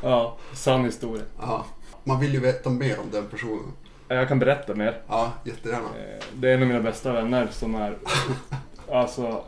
Ja, 0.02 0.38
sann 0.54 0.84
historia. 0.84 1.24
Ja, 1.40 1.66
man 2.04 2.20
vill 2.20 2.34
ju 2.34 2.40
veta 2.40 2.70
mer 2.70 2.98
om 3.00 3.06
den 3.12 3.26
personen. 3.28 3.72
Jag 4.08 4.28
kan 4.28 4.38
berätta 4.38 4.74
mer. 4.74 5.00
Ja, 5.08 5.32
jättegärna. 5.44 5.86
Eh, 5.88 6.24
Det 6.34 6.50
är 6.50 6.54
en 6.54 6.62
av 6.62 6.68
mina 6.68 6.80
bästa 6.80 7.12
vänner 7.12 7.46
som 7.50 7.74
är... 7.74 7.96
Alltså, 8.92 9.44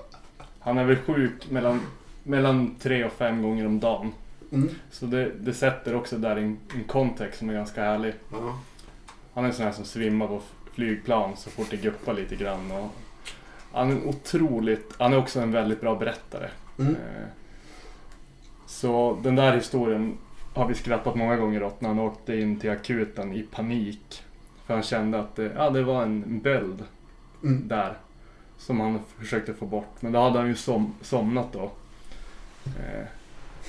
han 0.59 0.79
är 0.79 0.85
väl 0.85 0.97
sjuk 0.97 1.51
mellan, 1.51 1.81
mellan 2.23 2.75
tre 2.81 3.05
och 3.05 3.13
fem 3.13 3.43
gånger 3.43 3.67
om 3.67 3.81
dagen. 3.81 4.13
Mm. 4.53 4.69
Så 4.91 5.07
det, 5.07 5.31
det 5.41 5.55
sätter 5.55 5.95
också 5.95 6.19
där 6.19 6.37
en, 6.37 6.59
en 6.75 6.85
kontext 6.85 7.39
som 7.39 7.51
är 7.51 7.55
ganska 7.55 7.83
härlig. 7.85 8.15
Ja. 8.33 8.59
Han 9.35 9.45
är 9.45 9.49
en 9.49 9.55
sån 9.55 9.65
här 9.65 9.73
som 9.73 9.85
svimmar 9.85 10.27
på 10.27 10.41
flygplan 10.75 11.37
så 11.37 11.51
fort 11.51 11.67
det 11.71 11.77
guppar 11.77 12.15
lite 12.15 12.37
grann. 12.37 12.71
Och 12.71 12.91
han 13.73 13.91
är 13.91 14.09
otroligt... 14.09 14.95
Han 14.99 15.13
är 15.13 15.19
också 15.19 15.41
en 15.41 15.53
väldigt 15.53 15.81
bra 15.81 15.95
berättare. 15.95 16.49
Mm. 16.79 16.95
Eh, 16.95 17.27
Så 18.67 19.19
den 19.23 19.37
där 19.37 19.55
historien 19.55 20.19
har 20.55 20.67
vi 20.69 20.75
skrattat 20.75 21.15
många 21.15 21.37
gånger 21.37 21.63
åt 21.63 21.81
när 21.81 21.89
han 21.89 21.99
åkte 21.99 22.37
in 22.37 22.61
till 22.61 22.71
akuten 22.71 23.33
i 23.33 23.43
panik. 23.43 24.23
För 24.71 24.75
han 24.75 24.83
kände 24.83 25.21
att 25.21 25.37
det, 25.37 25.53
ja, 25.57 25.71
det 25.71 25.83
var 25.83 26.03
en 26.03 26.41
böld 26.41 26.85
Mm. 27.43 27.69
där. 27.69 27.99
Som 28.59 28.81
han 28.81 29.01
försökte 29.19 29.55
få 29.55 29.67
bort. 29.67 29.95
Men 30.01 30.13
då 30.13 30.21
hade 30.21 30.39
han 30.39 30.49
ju 30.49 30.55
som, 30.57 30.95
somnat 31.03 31.53
då. 31.53 31.71
Eh, 32.65 33.05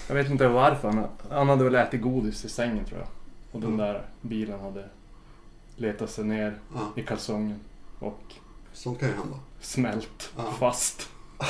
Jag 0.08 0.16
vet 0.16 0.30
inte 0.30 0.48
varför. 0.48 0.88
Han, 0.92 1.06
han 1.32 1.50
hade 1.50 1.64
väl 1.64 1.76
ätit 1.76 2.02
godis 2.02 2.46
i 2.46 2.50
sängen 2.50 2.86
tror 2.86 3.00
jag. 3.00 3.08
Och 3.52 3.62
den 3.62 3.78
där 3.78 4.06
bilen 4.22 4.60
hade 4.60 4.90
letat 5.76 6.10
sig 6.10 6.26
ner 6.26 6.58
Ja, 6.74 6.80
i 6.96 7.04
kalsongen. 7.06 7.60
Och 8.00 8.22
sånt 8.74 9.00
kan 9.00 9.10
ju 9.10 9.16
hända. 9.16 9.38
smält 9.62 10.32
Ja. 10.38 10.44
fast. 10.60 11.10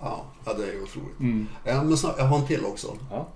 Ja, 0.00 0.24
det 0.56 0.68
är 0.68 0.72
ju 0.72 0.82
otroligt. 0.82 1.20
Mm. 1.20 1.46
Ja, 1.64 1.82
men 1.82 1.96
snart, 1.96 2.14
jag 2.18 2.24
har 2.24 2.38
en 2.38 2.46
till 2.46 2.64
också. 2.64 2.96
Ja. 3.10 3.28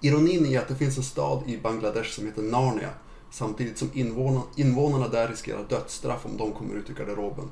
Ironin 0.00 0.46
är 0.46 0.58
att 0.60 0.68
det 0.68 0.74
finns 0.76 0.96
en 0.96 1.02
stad 1.04 1.42
i 1.46 1.58
Bangladesh 1.58 2.10
som 2.10 2.26
heter 2.26 2.42
Narnia. 2.42 2.88
Samtidigt 3.30 3.78
som 3.78 3.90
invånarna, 3.94 4.42
invånarna 4.56 5.08
där 5.08 5.28
riskerar 5.28 5.64
dödsstraff 5.68 6.26
om 6.26 6.36
de 6.36 6.52
kommer 6.52 6.74
ut 6.74 6.90
ur 6.90 6.94
garderoben. 6.94 7.48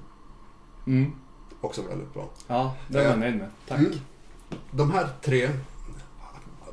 Mm. 0.86 1.12
Också 1.60 1.82
väldigt 1.82 2.14
bra. 2.14 2.28
Ja, 2.46 2.76
det 2.88 2.98
var 2.98 3.04
jag 3.04 3.18
nöjd 3.18 3.36
med. 3.36 3.50
Tack. 3.68 3.78
Mm. 3.78 3.92
De 4.70 4.90
här 4.90 5.08
tre, 5.22 5.50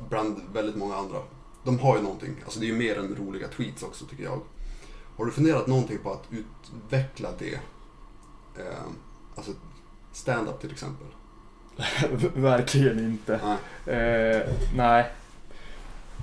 bland 0.08 0.40
väldigt 0.52 0.76
många 0.76 0.96
andra, 0.96 1.18
de 1.64 1.78
har 1.78 1.96
ju 1.96 2.02
någonting. 2.02 2.34
Alltså 2.44 2.60
det 2.60 2.66
är 2.66 2.68
ju 2.68 2.78
mer 2.78 2.98
än 2.98 3.16
roliga 3.16 3.48
tweets 3.48 3.82
också 3.82 4.04
tycker 4.04 4.24
jag. 4.24 4.40
Har 5.16 5.24
du 5.24 5.30
funderat 5.30 5.66
någonting 5.66 5.98
på 5.98 6.12
att 6.12 6.28
utveckla 6.30 7.28
det? 7.38 7.54
Eh, 8.58 8.82
alltså 9.34 9.52
stand-up 10.12 10.60
till 10.60 10.70
exempel. 10.70 11.06
Verkligen 12.42 12.98
inte. 12.98 13.58
Nej. 13.86 13.96
Eh, 13.96 14.48
nej. 14.76 15.10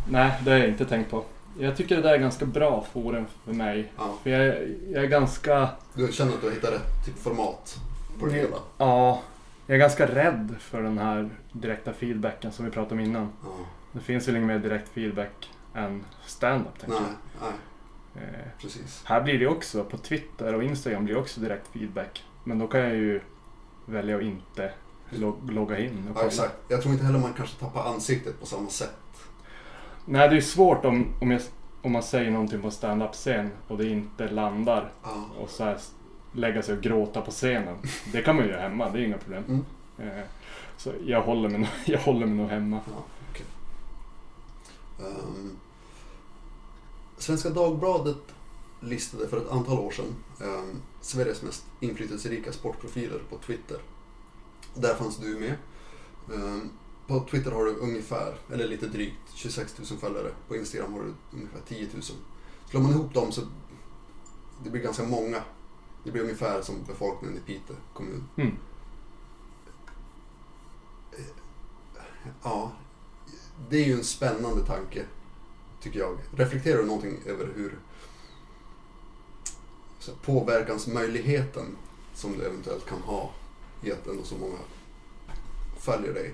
Nej, 0.09 0.39
det 0.43 0.51
har 0.51 0.57
jag 0.57 0.67
inte 0.67 0.85
tänkt 0.85 1.11
på. 1.11 1.23
Jag 1.59 1.77
tycker 1.77 1.95
det 1.95 2.01
där 2.01 2.13
är 2.13 2.17
ganska 2.17 2.45
bra 2.45 2.85
forum 2.93 3.25
för 3.45 3.53
mig. 3.53 3.91
Ja. 3.97 4.13
För 4.23 4.29
jag, 4.29 4.41
är- 4.45 4.75
jag 4.93 5.03
är 5.03 5.07
ganska... 5.07 5.69
Du 5.93 6.11
känner 6.11 6.33
att 6.33 6.41
du 6.41 6.47
har 6.47 6.53
hittat 6.53 6.71
rätt 6.73 7.05
typ 7.05 7.17
format 7.19 7.79
på 8.19 8.25
det 8.25 8.31
hela? 8.33 8.57
Ja. 8.77 9.21
Jag 9.67 9.75
är 9.75 9.79
ganska 9.79 10.07
rädd 10.07 10.55
för 10.59 10.81
den 10.83 10.97
här 10.97 11.29
direkta 11.51 11.93
feedbacken 11.93 12.51
som 12.51 12.65
vi 12.65 12.71
pratade 12.71 12.93
om 12.95 12.99
innan. 12.99 13.29
Ja. 13.43 13.49
Det 13.91 13.99
finns 13.99 14.27
väl 14.27 14.35
ingen 14.35 14.47
mer 14.47 14.59
direkt 14.59 14.89
feedback 14.89 15.49
än 15.75 16.03
stand-up 16.25 16.79
tänker 16.79 16.99
Nej, 16.99 17.09
nej, 17.41 17.51
jag. 18.13 18.23
Eh, 18.23 18.45
precis. 18.61 19.01
här 19.05 19.21
blir 19.21 19.39
det 19.39 19.47
också, 19.47 19.83
på 19.83 19.97
Twitter 19.97 20.55
och 20.55 20.63
Instagram 20.63 21.05
blir 21.05 21.13
det 21.15 21.21
också 21.21 21.39
direkt 21.41 21.67
feedback. 21.67 22.23
Men 22.43 22.59
då 22.59 22.67
kan 22.67 22.79
jag 22.81 22.95
ju 22.95 23.21
välja 23.85 24.15
att 24.17 24.21
inte 24.23 24.71
log- 25.09 25.51
logga 25.51 25.79
in 25.79 25.91
och 26.03 26.09
Ja, 26.09 26.13
kolla. 26.13 26.27
exakt. 26.27 26.55
Jag 26.67 26.81
tror 26.81 26.93
inte 26.93 27.05
heller 27.05 27.19
man 27.19 27.33
kanske 27.33 27.59
tappar 27.59 27.93
ansiktet 27.93 28.39
på 28.39 28.45
samma 28.45 28.69
sätt. 28.69 28.89
Nej, 30.11 30.29
det 30.29 30.37
är 30.37 30.41
svårt 30.41 30.85
om, 30.85 31.13
om, 31.21 31.31
jag, 31.31 31.41
om 31.81 31.91
man 31.91 32.03
säger 32.03 32.31
någonting 32.31 32.61
på 32.61 32.67
en 32.67 32.71
stand-up-scen 32.71 33.49
och 33.67 33.77
det 33.77 33.89
inte 33.89 34.29
landar 34.29 34.91
Ja. 35.03 35.25
och 35.39 35.49
så 35.49 35.63
här 35.63 35.77
lägga 36.33 36.61
sig 36.63 36.75
och 36.75 36.81
gråta 36.83 37.21
på 37.21 37.31
scenen. 37.31 37.77
Det 38.11 38.21
kan 38.21 38.35
man 38.35 38.45
ju 38.45 38.51
göra 38.51 38.61
hemma, 38.61 38.89
det 38.89 38.99
är 38.99 39.03
inga 39.03 39.17
problem. 39.17 39.43
Mm. 39.47 40.17
Eh, 40.17 40.23
så 40.77 40.93
jag 41.05 41.21
håller 41.21 41.49
mig, 41.49 41.69
jag 41.85 41.99
håller 41.99 42.25
mig 42.25 42.35
nog 42.35 42.49
hemma. 42.49 42.79
Ja, 42.85 43.03
okej. 43.31 43.45
Ehm, 44.99 45.57
Svenska 47.17 47.49
Dagbladet 47.49 48.17
listade 48.81 49.27
för 49.27 49.37
ett 49.37 49.51
antal 49.51 49.79
år 49.79 49.91
sedan 49.91 50.15
ehm, 50.41 50.81
Sveriges 51.01 51.41
mest 51.41 51.65
inflytelserika 51.79 52.51
sportprofiler 52.51 53.19
på 53.29 53.37
Twitter. 53.37 53.77
Där 54.73 54.95
fanns 54.95 55.17
du 55.17 55.39
med. 55.39 55.55
Ehm, 56.35 56.69
på 57.09 57.19
Twitter 57.19 57.51
har 57.51 57.65
du 57.65 57.75
ungefär, 57.75 58.37
eller 58.53 58.67
lite 58.67 58.87
drygt, 58.87 59.31
26 59.33 59.77
000 59.77 59.99
följare. 59.99 60.31
På 60.47 60.55
Instagram 60.55 60.93
har 60.93 60.99
du 60.99 61.13
ungefär 61.37 61.59
10 61.67 61.87
000. 61.93 62.01
Slår 62.69 62.81
man 62.81 62.91
ihop 62.91 63.13
dem 63.13 63.31
så 63.31 63.41
det 64.63 64.69
blir 64.69 64.81
ganska 64.81 65.03
många. 65.03 65.43
Det 66.03 66.11
blir 66.11 66.21
ungefär 66.21 66.61
som 66.61 66.75
befolkningen 66.87 67.37
i 67.37 67.39
Piteå 67.39 67.75
kommun. 67.93 68.23
Mm. 68.35 68.51
Ja, 72.43 72.71
det 73.69 73.77
är 73.77 73.85
ju 73.85 73.93
en 73.93 74.03
spännande 74.03 74.65
tanke. 74.65 75.05
tycker 75.81 75.99
jag. 75.99 76.17
Reflekterar 76.35 76.77
du 76.77 76.85
någonting 76.85 77.19
över 77.25 77.53
hur 77.55 77.79
så 79.99 80.11
påverkansmöjligheten 80.15 81.77
som 82.13 82.37
du 82.37 82.45
eventuellt 82.45 82.85
kan 82.85 83.01
ha 83.01 83.31
i 83.81 83.91
att 83.91 84.07
ändå 84.07 84.23
så 84.23 84.35
många 84.35 84.57
följer 85.79 86.13
dig? 86.13 86.33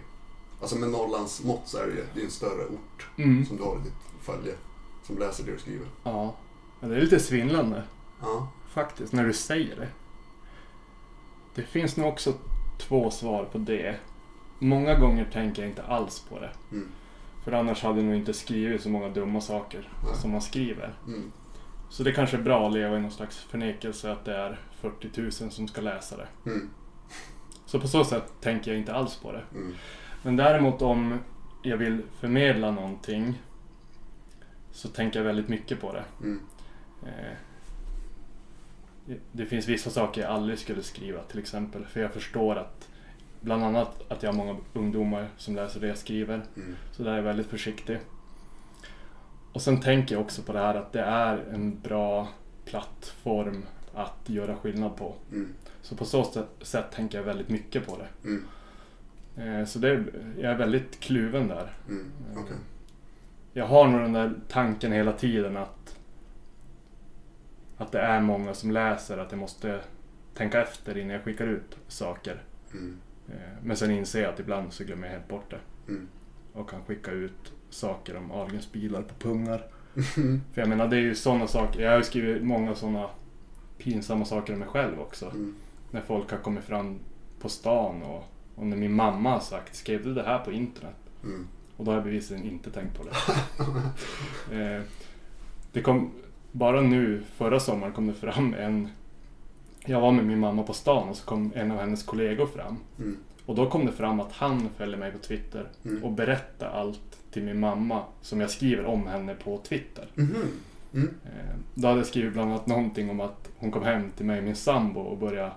Alltså 0.65 0.77
med 0.77 0.89
Norrlands 0.89 1.43
mått 1.43 1.61
så 1.65 1.77
är 1.77 1.85
det 1.87 1.91
ju 1.93 2.03
det 2.13 2.19
är 2.21 2.25
en 2.25 2.31
större 2.31 2.65
ort 2.65 3.07
Mm. 3.17 3.45
som 3.45 3.57
du 3.57 3.63
har 3.63 3.75
i 3.75 3.79
ditt 3.83 3.93
följe 4.21 4.53
som 5.03 5.17
läser 5.17 5.43
det 5.43 5.51
du 5.51 5.57
skriver. 5.59 5.87
Ja. 6.03 6.35
Men 6.79 6.89
det 6.89 6.95
är 6.95 7.01
lite 7.01 7.19
svindlande 7.19 7.83
Ja. 8.21 8.47
faktiskt 8.69 9.13
när 9.13 9.25
du 9.25 9.33
säger 9.33 9.75
det. 9.75 9.87
Det 11.55 11.61
finns 11.61 11.97
nog 11.97 12.07
också 12.07 12.33
två 12.77 13.11
svar 13.11 13.45
på 13.51 13.57
det. 13.57 13.95
Många 14.59 14.99
gånger 14.99 15.29
tänker 15.33 15.61
jag 15.61 15.71
inte 15.71 15.83
alls 15.83 16.19
på 16.29 16.39
det. 16.39 16.51
Mm. 16.71 16.87
För 17.43 17.51
annars 17.51 17.83
hade 17.83 17.95
jag 17.99 18.05
nog 18.05 18.15
inte 18.15 18.33
skrivit 18.33 18.81
så 18.83 18.89
många 18.89 19.09
dumma 19.09 19.41
saker 19.41 19.89
Nej. 20.03 20.15
som 20.15 20.31
man 20.31 20.41
skriver. 20.41 20.93
Mm. 21.07 21.31
Så 21.89 22.03
det 22.03 22.11
kanske 22.11 22.37
är 22.37 22.41
bra 22.41 22.67
att 22.67 22.73
leva 22.73 22.97
i 22.97 23.01
någon 23.01 23.11
slags 23.11 23.37
förnekelse 23.37 24.11
att 24.11 24.25
det 24.25 24.35
är 24.37 24.59
40 24.81 25.21
000 25.21 25.31
som 25.31 25.67
ska 25.67 25.81
läsa 25.81 26.17
det. 26.17 26.27
Mm. 26.45 26.69
Så 27.65 27.79
på 27.79 27.87
så 27.87 28.03
sätt 28.03 28.33
tänker 28.41 28.71
jag 28.71 28.79
inte 28.79 28.93
alls 28.93 29.15
på 29.15 29.31
det. 29.31 29.43
Men 30.25 30.35
däremot 30.35 30.81
om 30.81 31.19
jag 31.61 31.77
vill 31.77 32.01
förmedla 32.19 32.71
någonting 32.71 33.41
så 34.71 34.87
tänker 34.87 35.19
jag 35.19 35.25
väldigt 35.25 35.47
mycket 35.47 35.81
på 35.81 35.93
det. 35.93 36.03
Mm. 36.21 36.39
Eh, 37.05 37.37
Det 39.31 39.45
finns 39.45 39.67
vissa 39.67 39.89
saker 39.89 40.21
jag 40.21 40.31
aldrig 40.31 40.59
skulle 40.59 40.83
skriva 40.83 41.21
till 41.23 41.39
exempel. 41.39 41.85
För 41.85 41.99
jag 41.99 42.13
förstår 42.13 42.55
att 42.55 42.89
bland 43.41 43.63
annat 43.63 44.11
att 44.11 44.23
jag 44.23 44.29
har 44.33 44.37
många 44.37 44.57
ungdomar 44.73 45.27
som 45.37 45.55
läser 45.55 45.79
det 45.79 45.87
jag 45.87 45.97
skriver. 45.97 46.41
Mm. 46.55 46.75
Så 46.91 47.03
där 47.03 47.11
är 47.11 47.15
jag 47.15 47.23
väldigt 47.23 47.47
försiktig. 47.47 47.99
Och 49.53 49.61
sen 49.61 49.81
tänker 49.81 50.15
jag 50.15 50.21
också 50.21 50.41
på 50.41 50.53
det 50.53 50.59
här 50.59 50.75
att 50.75 50.93
det 50.93 51.01
är 51.01 51.37
en 51.37 51.79
bra 51.79 52.27
plattform 52.65 53.65
att 53.93 54.29
göra 54.29 54.55
skillnad 54.55 54.95
på. 54.95 55.15
Mm. 55.31 55.53
Så 55.81 55.95
på 55.95 56.05
så 56.05 56.23
sätt, 56.23 56.47
sätt 56.61 56.91
tänker 56.91 57.17
jag 57.17 57.25
väldigt 57.25 57.49
mycket 57.49 57.87
på 57.87 57.97
det. 57.97 58.27
Mm. 58.27 58.47
Eh, 59.37 59.65
Så 59.65 59.79
det, 59.79 60.03
jag 60.37 60.51
är 60.51 60.57
väldigt 60.57 60.99
kluven 60.99 61.47
där. 61.47 61.73
Mm. 61.87 62.11
Okej. 62.35 62.57
Jag 63.53 63.65
har 63.65 63.87
nog 63.87 64.01
den 64.01 64.13
där 64.13 64.33
tanken 64.47 64.91
hela 64.91 65.11
tiden 65.11 65.57
att 65.57 65.97
att 67.77 67.91
det 67.91 67.99
är 67.99 68.21
många 68.21 68.53
som 68.53 68.71
läser, 68.71 69.17
att 69.17 69.31
jag 69.31 69.39
måste 69.39 69.79
tänka 70.33 70.61
efter 70.61 70.97
innan 70.97 71.13
jag 71.13 71.23
skickar 71.23 71.47
ut 71.47 71.77
saker. 71.87 72.41
Mm. 72.73 72.97
Eh, 73.29 73.33
Men 73.63 73.77
sen 73.77 73.91
inser 73.91 74.21
jag 74.21 74.33
att 74.33 74.39
ibland 74.39 74.73
så 74.73 74.83
glömmer 74.83 75.07
jag 75.07 75.13
helt 75.13 75.27
bort 75.27 75.51
det. 75.51 75.59
Mm. 75.91 76.07
Och 76.53 76.69
kan 76.69 76.83
skicka 76.83 77.11
ut 77.11 77.53
saker 77.69 78.17
om 78.17 78.31
Ahlgrens 78.31 78.71
bilar 78.71 79.01
på 79.01 79.13
pungar. 79.15 79.67
Mm. 80.17 80.41
För 80.53 80.61
jag 80.61 80.69
menar 80.69 80.87
det 80.87 80.95
är 80.97 81.01
ju 81.01 81.15
sådana 81.15 81.47
saker, 81.47 81.81
jag 81.81 81.89
har 81.91 81.97
ju 81.97 82.03
skrivit 82.03 82.43
många 82.43 82.75
sådana 82.75 83.09
pinsamma 83.77 84.25
saker 84.25 84.53
om 84.53 84.59
mig 84.59 84.67
själv 84.67 84.99
också. 84.99 85.25
Mm. 85.25 85.55
När 85.91 86.01
folk 86.01 86.31
har 86.31 86.37
kommit 86.37 86.63
fram 86.63 86.99
på 87.39 87.49
stan 87.49 88.03
och, 88.03 88.23
och 88.55 88.65
när 88.65 88.77
min 88.77 88.93
mamma 88.93 89.29
har 89.31 89.39
sagt 89.39 89.75
skrev 89.75 90.03
du 90.03 90.13
det 90.13 90.23
här 90.23 90.39
på 90.39 90.51
internet? 90.51 90.95
Mm. 91.23 91.47
Och 91.77 91.85
då 91.85 91.91
har 91.91 91.95
jag 91.97 92.03
bevisligen 92.03 92.43
inte 92.45 92.71
tänkt 92.71 92.97
på 92.97 93.03
det. 93.03 93.15
eh, 94.75 94.81
det 95.71 95.81
kom, 95.81 96.11
bara 96.51 96.81
nu 96.81 97.23
förra 97.35 97.59
sommaren 97.59 97.93
kom 97.93 98.07
det 98.07 98.13
fram 98.13 98.53
en... 98.53 98.89
Jag 99.85 100.01
var 100.01 100.11
med 100.11 100.25
min 100.25 100.39
mamma 100.39 100.63
på 100.63 100.73
stan 100.73 101.09
och 101.09 101.17
så 101.17 101.25
kom 101.25 101.51
en 101.55 101.71
av 101.71 101.77
hennes 101.79 102.03
kollegor 102.03 102.45
fram. 102.47 102.77
Mm. 102.99 103.17
Och 103.45 103.55
då 103.55 103.69
kom 103.69 103.85
det 103.85 103.91
fram 103.91 104.19
att 104.19 104.31
han 104.31 104.69
följer 104.77 104.97
mig 104.97 105.11
på 105.11 105.17
Twitter 105.17 105.67
Mm. 105.85 106.03
och 106.03 106.11
berättar 106.11 106.69
allt 106.69 107.17
till 107.31 107.43
min 107.43 107.59
mamma 107.59 108.03
som 108.21 108.41
jag 108.41 108.49
skriver 108.49 108.85
om 108.85 109.07
henne 109.07 109.33
på 109.43 109.57
Twitter. 109.57 110.07
Mhm. 110.15 110.35
Mm. 110.93 111.09
Eh, 111.25 111.55
Då 111.73 111.87
hade 111.87 111.99
jag 111.99 112.07
skrivit 112.07 112.33
bland 112.33 112.51
annat 112.51 112.67
någonting 112.67 113.09
om 113.09 113.19
att 113.19 113.49
hon 113.57 113.71
kom 113.71 113.83
hem 113.83 114.11
till 114.17 114.25
mig 114.25 114.41
min 114.41 114.55
sambo 114.55 114.99
och 114.99 115.17
började 115.17 115.51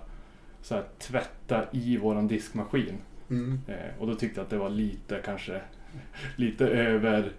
så 0.61 0.75
här, 0.75 0.83
tvätta 0.99 1.65
i 1.71 1.97
våran 1.97 2.27
diskmaskin. 2.27 2.97
Mm. 3.29 3.61
Eh, 3.67 3.99
och 3.99 4.07
då 4.07 4.15
tyckte 4.15 4.39
jag 4.39 4.43
att 4.43 4.49
det 4.49 4.57
var 4.57 4.69
lite 4.69 5.21
kanske 5.25 5.61
lite 6.35 6.67
över 6.67 7.31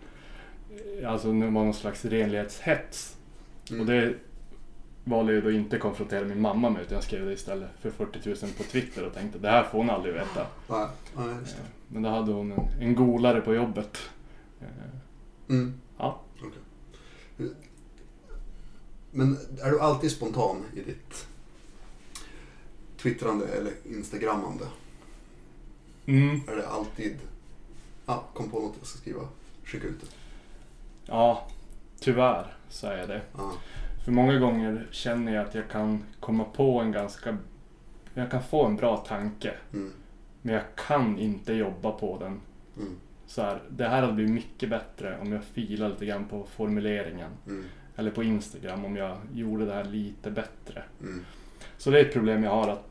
eh, 1.01 1.11
alltså 1.13 1.33
det 1.33 1.45
var 1.45 1.51
någon 1.51 1.75
slags 1.75 2.05
renlighetshets. 2.05 3.17
Mm. 3.71 3.81
Och 3.81 3.87
det 3.87 4.15
valde 5.05 5.35
jag 5.35 5.43
då 5.43 5.51
inte 5.51 5.79
konfrontera 5.79 6.25
min 6.25 6.41
mamma 6.41 6.71
med 6.71 6.83
utan 6.83 6.95
jag 6.95 7.05
skrev 7.05 7.27
det 7.27 7.33
istället 7.33 7.69
för 7.81 7.91
40 7.91 8.29
000 8.29 8.37
på 8.57 8.63
Twitter 8.63 9.07
och 9.07 9.15
tänkte 9.15 9.39
det 9.39 9.49
här 9.49 9.65
får 9.65 9.79
hon 9.79 9.91
aldrig 9.91 10.15
veta. 10.15 10.47
Nej, 11.17 11.27
just 11.41 11.59
Eh. 11.59 11.65
Men 11.89 12.03
då 12.03 12.09
hade 12.09 12.33
hon 12.33 12.53
en, 12.53 12.69
en 12.81 12.95
golare 12.95 13.41
på 13.41 13.55
jobbet. 13.55 13.99
Eh, 14.61 14.67
Mm. 15.49 15.75
Ja. 15.99 16.21
Okej. 16.43 17.51
Men 19.11 19.39
är 19.63 19.71
du 19.71 19.81
alltid 19.81 20.11
spontan 20.11 20.65
i 20.75 20.81
ditt 20.81 21.27
twittrande 23.03 23.47
eller 23.47 23.73
instagrammande? 23.85 24.65
Mm. 26.07 26.41
Är 26.49 26.57
det 26.57 26.69
alltid, 26.69 27.19
ja, 28.07 28.25
kom 28.35 28.51
på 28.51 28.61
något 28.61 28.75
jag 28.79 28.87
ska 28.87 28.99
skriva, 28.99 29.21
skicka 29.65 29.87
ut 29.87 30.01
det? 30.01 30.07
Ja, 31.07 31.49
tyvärr 32.01 32.57
så 32.69 32.87
är 32.87 33.07
det. 33.07 33.21
Ja. 33.37 33.53
För 34.05 34.13
många 34.13 34.39
gånger 34.39 34.87
känner 34.91 35.35
jag 35.35 35.47
att 35.47 35.55
jag 35.55 35.69
kan 35.69 36.05
komma 36.21 36.45
på 36.45 36.81
en 36.81 36.93
ganska... 36.93 37.39
Jag 38.15 38.31
kan 38.31 38.43
få 38.43 38.67
en 38.67 38.77
bra 38.77 38.97
tanke. 38.97 39.55
Mm. 39.73 39.93
Men 40.43 40.55
jag 40.55 40.65
kan 40.87 41.19
inte 41.19 41.53
jobba 41.53 41.93
på 41.93 42.19
den. 42.19 42.41
Mm. 42.77 42.97
Så 43.27 43.43
här, 43.43 43.63
det 43.69 43.89
här 43.89 44.01
hade 44.01 44.13
blivit 44.13 44.33
mycket 44.33 44.71
bättre 44.71 45.19
om 45.21 45.33
jag 45.33 45.45
filar 45.45 45.89
lite 45.89 46.07
grann 46.07 46.25
på 46.25 46.47
formuleringen. 46.57 47.31
Mm. 47.47 47.65
Eller 47.97 48.11
på 48.11 48.23
Instagram 48.23 48.85
om 48.85 48.97
jag 48.97 49.17
gjorde 49.33 49.67
det 49.67 49.75
här 49.75 49.85
lite 49.85 50.31
bättre. 50.31 50.83
Mm. 51.01 51.25
Så 51.77 51.91
det 51.91 52.01
är 52.01 52.05
ett 52.05 52.13
problem 52.13 52.45
jag 52.45 52.51
har 52.51 52.69
att 52.69 52.90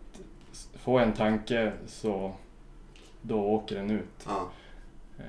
s- 0.89 0.93
få 0.93 0.99
en 0.99 1.13
tanke 1.13 1.71
så 1.87 2.33
då 3.21 3.41
åker 3.41 3.75
den 3.75 3.91
ut. 3.91 4.25
Ja. 4.27 4.49
Eh, 5.19 5.25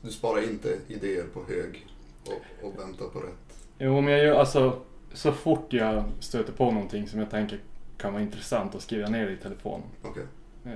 Du 0.00 0.10
sparar 0.10 0.42
inte 0.50 0.78
idéer 0.88 1.24
på 1.34 1.40
hög 1.48 1.86
och, 2.26 2.66
och 2.66 2.78
väntar 2.78 3.06
på 3.08 3.18
rätt. 3.20 3.58
Jo, 3.78 4.00
men 4.00 4.12
jag 4.14 4.24
gör 4.24 4.34
alltså 4.40 4.82
så 5.12 5.32
fort 5.32 5.72
jag 5.72 6.04
stöter 6.20 6.52
på 6.52 6.70
någonting 6.70 7.08
som 7.08 7.20
jag 7.20 7.30
tänker 7.30 7.58
kan 7.98 8.12
vara 8.12 8.22
intressant 8.22 8.82
skriver 8.82 9.02
jag 9.02 9.12
ner 9.12 9.28
i 9.30 9.36
telefonen. 9.36 9.86
Okej. 10.02 10.22
Eh, 10.64 10.72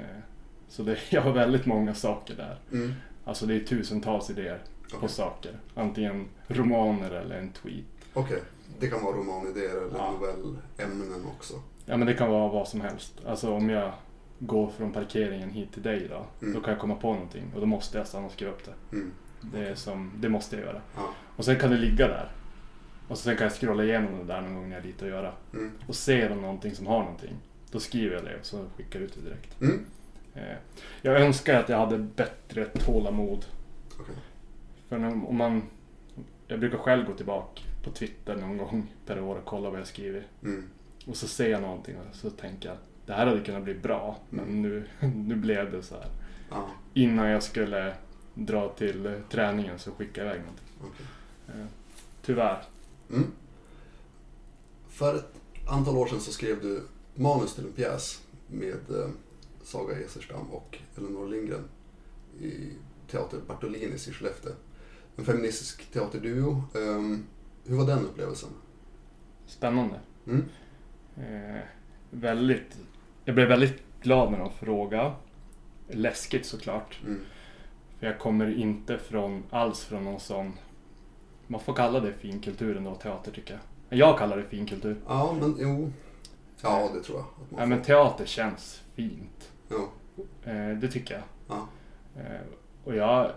Så 0.69 0.83
det, 0.83 0.99
jag 1.11 1.23
har 1.23 1.33
väldigt 1.33 1.67
många 1.67 1.95
saker 1.95 2.35
där. 2.35 2.59
Mm. 2.73 2.93
Alltså 3.25 3.47
det 3.47 3.55
är 3.55 3.61
tusentals 3.61 4.31
idéer 4.31 4.63
på 4.91 4.97
Okej. 4.97 5.09
saker. 5.09 5.59
Antingen 5.75 6.29
romaner 6.49 7.11
eller 7.11 7.39
en 7.39 7.53
tweet. 7.53 7.85
Okej. 8.15 8.43
Det 8.81 8.87
kan 8.89 9.03
vara 9.05 9.17
romanidéer 9.17 9.77
eller 9.77 9.99
Ja. 9.99 10.11
novellämnen 10.13 11.27
också. 11.37 11.55
Ja 11.87 11.97
men 11.97 12.07
det 12.07 12.15
kan 12.15 12.31
vara 12.31 12.49
vad 12.49 12.69
som 12.69 12.81
helst. 12.81 13.13
Alltså 13.27 13.53
om 13.53 13.69
jag 13.71 13.93
går 14.39 14.69
från 14.71 14.93
parkeringen 14.93 15.51
hit 15.51 15.73
till 15.73 15.83
dig 15.83 16.09
då. 16.11 16.27
Mm. 16.43 16.55
Då 16.55 16.61
kan 16.61 16.73
jag 16.73 16.81
komma 16.81 16.95
på 16.95 17.13
någonting 17.13 17.45
och 17.55 17.61
då 17.61 17.67
måste 17.67 17.99
jag 17.99 18.07
stanna 18.07 18.27
och 18.27 18.33
skriva 18.33 18.53
upp 18.53 18.65
det. 18.65 18.97
Mm. 18.97 19.13
Det, 19.41 19.69
är 19.69 19.75
som, 19.75 20.13
det 20.17 20.29
måste 20.29 20.57
jag 20.57 20.65
göra. 20.65 20.81
Ja. 20.97 21.09
Och 21.37 21.45
sen 21.45 21.57
kan 21.59 21.71
det 21.71 21.77
ligga 21.77 22.09
där. 22.09 22.33
Och 23.09 23.19
sen 23.19 23.37
kan 23.37 23.45
jag 23.45 23.53
scrolla 23.53 23.85
igenom 23.85 24.19
det 24.19 24.25
där 24.25 24.41
någon 24.41 24.55
gång 24.55 24.69
när 24.69 24.77
jag 24.77 24.83
har 24.83 24.87
lite 24.87 25.05
att 25.05 25.11
göra. 25.11 25.33
Mm. 25.53 25.73
Och 25.87 25.95
ser 25.95 26.29
de 26.29 26.41
någonting 26.43 26.75
som 26.75 26.87
har 26.87 26.99
någonting. 27.01 27.37
Då 27.71 27.81
skriver 27.81 28.15
jag 28.17 28.25
det 28.25 28.39
och 28.39 28.47
så 28.47 28.65
skickar 28.77 29.01
jag 29.01 29.07
ut 29.07 29.15
det 29.15 29.21
direkt. 29.29 29.61
Mm. 29.61 29.87
Eh, 30.35 30.57
Jag 31.03 31.21
önskar 31.21 31.61
att 31.61 31.69
jag 31.69 31.79
hade 31.79 31.99
bättre 31.99 32.65
tålamod. 32.65 33.47
Okej. 34.01 34.15
För 34.89 34.97
om 35.29 35.37
man... 35.37 35.63
Jag 36.47 36.61
brukar 36.61 36.79
själv 36.79 37.07
gå 37.07 37.15
tillbaka 37.15 37.63
på 37.85 37.91
Twitter 37.91 38.37
någon 38.37 38.57
gång 38.57 38.95
per 39.07 39.21
år 39.21 39.37
och 39.37 39.45
kolla 39.45 39.71
vad 39.71 39.81
jag 39.81 39.87
skriver. 39.87 40.27
Mm. 40.43 40.65
Och 41.07 41.17
så 41.17 41.29
ser 41.29 41.51
jag 41.51 41.63
någonting 41.63 41.97
och 41.97 42.15
så 42.17 42.31
tänker 42.31 42.69
jag 42.69 42.79
det 43.09 43.15
här 43.15 43.27
hade 43.27 43.41
kunnat 43.41 43.65
bli 43.65 43.75
bra. 43.75 44.19
Men 44.31 44.63
nu, 44.63 44.85
nu 45.15 45.37
blev 45.37 45.73
det 45.73 45.83
så 45.83 45.95
här. 45.95 46.11
Ja. 46.51 46.71
Innan 46.95 47.29
jag 47.29 47.43
skulle 47.43 47.95
dra 48.35 48.69
till 48.69 49.21
träningen 49.31 49.79
så 49.79 49.91
skickade 49.91 50.27
jag 50.27 50.35
iväg 50.35 50.47
någonting. 50.47 50.67
Okej. 50.81 51.07
Eh, 51.49 51.67
Tyvärr. 52.23 52.63
Mm. 53.11 53.27
För 54.89 55.15
ett 55.15 55.33
antal 55.69 55.97
år 55.97 56.07
sedan 56.07 56.21
så 56.21 56.33
skrev 56.33 56.63
du 56.63 56.83
manus 57.15 57.55
till 57.55 57.65
en 57.65 57.73
pjäs 57.73 58.23
med 58.47 58.91
eh, 58.91 59.09
Saga 59.63 59.99
Eserstam 59.99 60.47
och 60.51 60.79
Elinor 60.97 61.29
Lindgren 61.29 61.65
i 62.41 62.73
Teater 63.11 63.39
Bartolinis 63.47 64.09
i 64.09 64.13
Skellefteå. 64.13 64.53
En 65.17 65.25
feministisk 65.25 65.93
teaterduo. 65.93 66.63
Ehm, 66.75 67.27
hur 67.67 67.77
var 67.77 67.87
den 67.87 68.05
upplevelsen? 68.07 68.51
Spännande. 69.47 70.01
Mm. 70.27 70.45
Eh, 71.17 71.63
väldigt... 72.11 72.77
Jag 73.29 73.35
blev 73.35 73.49
väldigt 73.49 73.83
glad 74.01 74.31
när 74.31 74.39
de 74.39 74.51
frågade. 74.53 75.13
Läskigt 75.89 76.47
såklart. 76.47 76.99
Mm. 77.07 77.21
För 77.99 78.07
jag 78.07 78.19
kommer 78.19 78.59
inte 78.59 78.99
från, 78.99 79.43
alls 79.51 79.85
från 79.85 80.05
någon 80.05 80.21
sån... 80.21 80.53
Man 81.47 81.61
får 81.61 81.75
kalla 81.75 82.01
det 82.01 82.13
finkultur 82.13 82.77
ändå, 82.77 82.95
teater 82.95 83.33
tycker 83.33 83.61
jag. 83.89 83.99
Jag 83.99 84.19
kallar 84.19 84.37
det 84.37 84.45
finkultur. 84.45 84.97
Ja, 85.07 85.37
men 85.41 85.57
jo. 85.59 85.93
Ja, 86.63 86.91
det 86.95 87.03
tror 87.03 87.19
jag. 87.19 87.27
Att 87.45 87.51
man 87.51 87.61
Ja, 87.61 87.67
men 87.67 87.83
teater 87.83 88.27
känns 88.27 88.83
fint. 88.95 89.53
Ja. 89.69 89.89
Eh, 90.51 90.79
det 90.79 90.89
tycker 90.89 91.15
jag. 91.15 91.25
Ja. 91.49 91.69
Eh, 92.17 92.41
och 92.85 92.97
jag... 92.97 93.33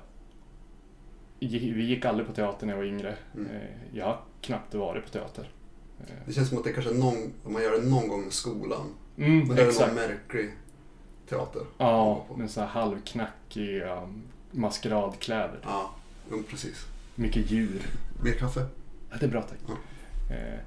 vi 1.40 1.86
gick 1.86 2.06
aldrig 2.06 2.28
på 2.28 2.34
teater 2.34 2.66
när 2.66 2.74
jag 2.74 2.78
var 2.78 2.86
yngre. 2.86 3.16
Mm. 3.36 3.52
Eh, 3.52 3.62
Jag 3.94 4.06
har 4.06 4.22
knappt 4.42 4.74
varit 4.74 5.04
på 5.06 5.10
teater. 5.10 5.50
Det 6.26 6.34
känns 6.34 6.50
som 6.50 6.58
att 6.58 6.64
det 6.64 6.74
kanske 6.74 6.92
är 6.92 6.98
någon, 7.00 7.34
om 7.44 7.54
man 7.54 7.64
gör 7.64 7.82
det 7.82 7.90
någon 7.90 8.08
gång 8.08 8.28
i 8.28 8.32
skolan. 8.32 8.88
Mm, 9.18 9.48
Men 9.48 9.56
det 9.56 9.68
exakt. 9.68 9.88
någon 9.88 9.96
märklig 9.96 10.50
teater. 11.30 11.62
Ja, 11.78 12.26
med 12.38 12.52
så 12.52 12.60
här 12.62 12.68
halvknackiga 12.68 14.10
maskeradkläder. 14.52 15.60
Ja, 15.64 15.92
jo, 16.32 16.44
precis. 16.50 16.86
Mycket 17.16 17.52
djur. 17.52 17.82
Mer 18.24 18.34
kaffe? 18.34 18.66
Ja, 19.10 19.16
det 19.20 19.26
är 19.26 19.30
bra 19.30 19.42
tack. 19.42 19.58
Ja. 19.68 20.36
Eh, 20.36 20.60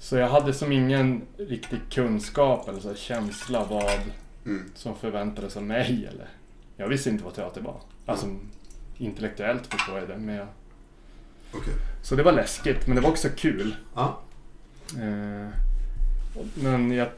Så 0.00 0.16
jag 0.16 0.28
hade 0.28 0.52
som 0.54 0.72
ingen 0.72 1.22
riktig 1.38 1.78
kunskap 1.90 2.68
eller 2.68 2.80
så 2.80 2.94
känsla 2.94 3.64
vad 3.70 4.00
Mm. 4.46 4.70
som 4.74 4.94
förväntades 4.96 5.56
av 5.56 5.62
mig. 5.62 6.06
Eller. 6.12 6.28
Jag 6.76 6.88
visste 6.88 7.10
inte 7.10 7.24
vad 7.24 7.34
teater 7.34 7.60
var. 7.60 7.80
Alltså 8.06 8.26
intellektuellt 8.98 9.66
förstår 9.66 9.98
jag 9.98 10.08
det. 10.08 10.16
Men 10.18 10.34
jag... 10.34 10.46
Okej. 11.52 11.74
Så 12.02 12.14
det 12.16 12.22
var 12.22 12.32
läskigt, 12.32 12.86
men 12.86 12.96
det 12.96 13.02
var 13.02 13.10
också 13.10 13.28
kul. 13.36 13.76
Ja. 13.94 14.20
Eh, 14.96 15.48
och- 16.38 16.46
Men 16.62 16.90
jag 16.92 17.08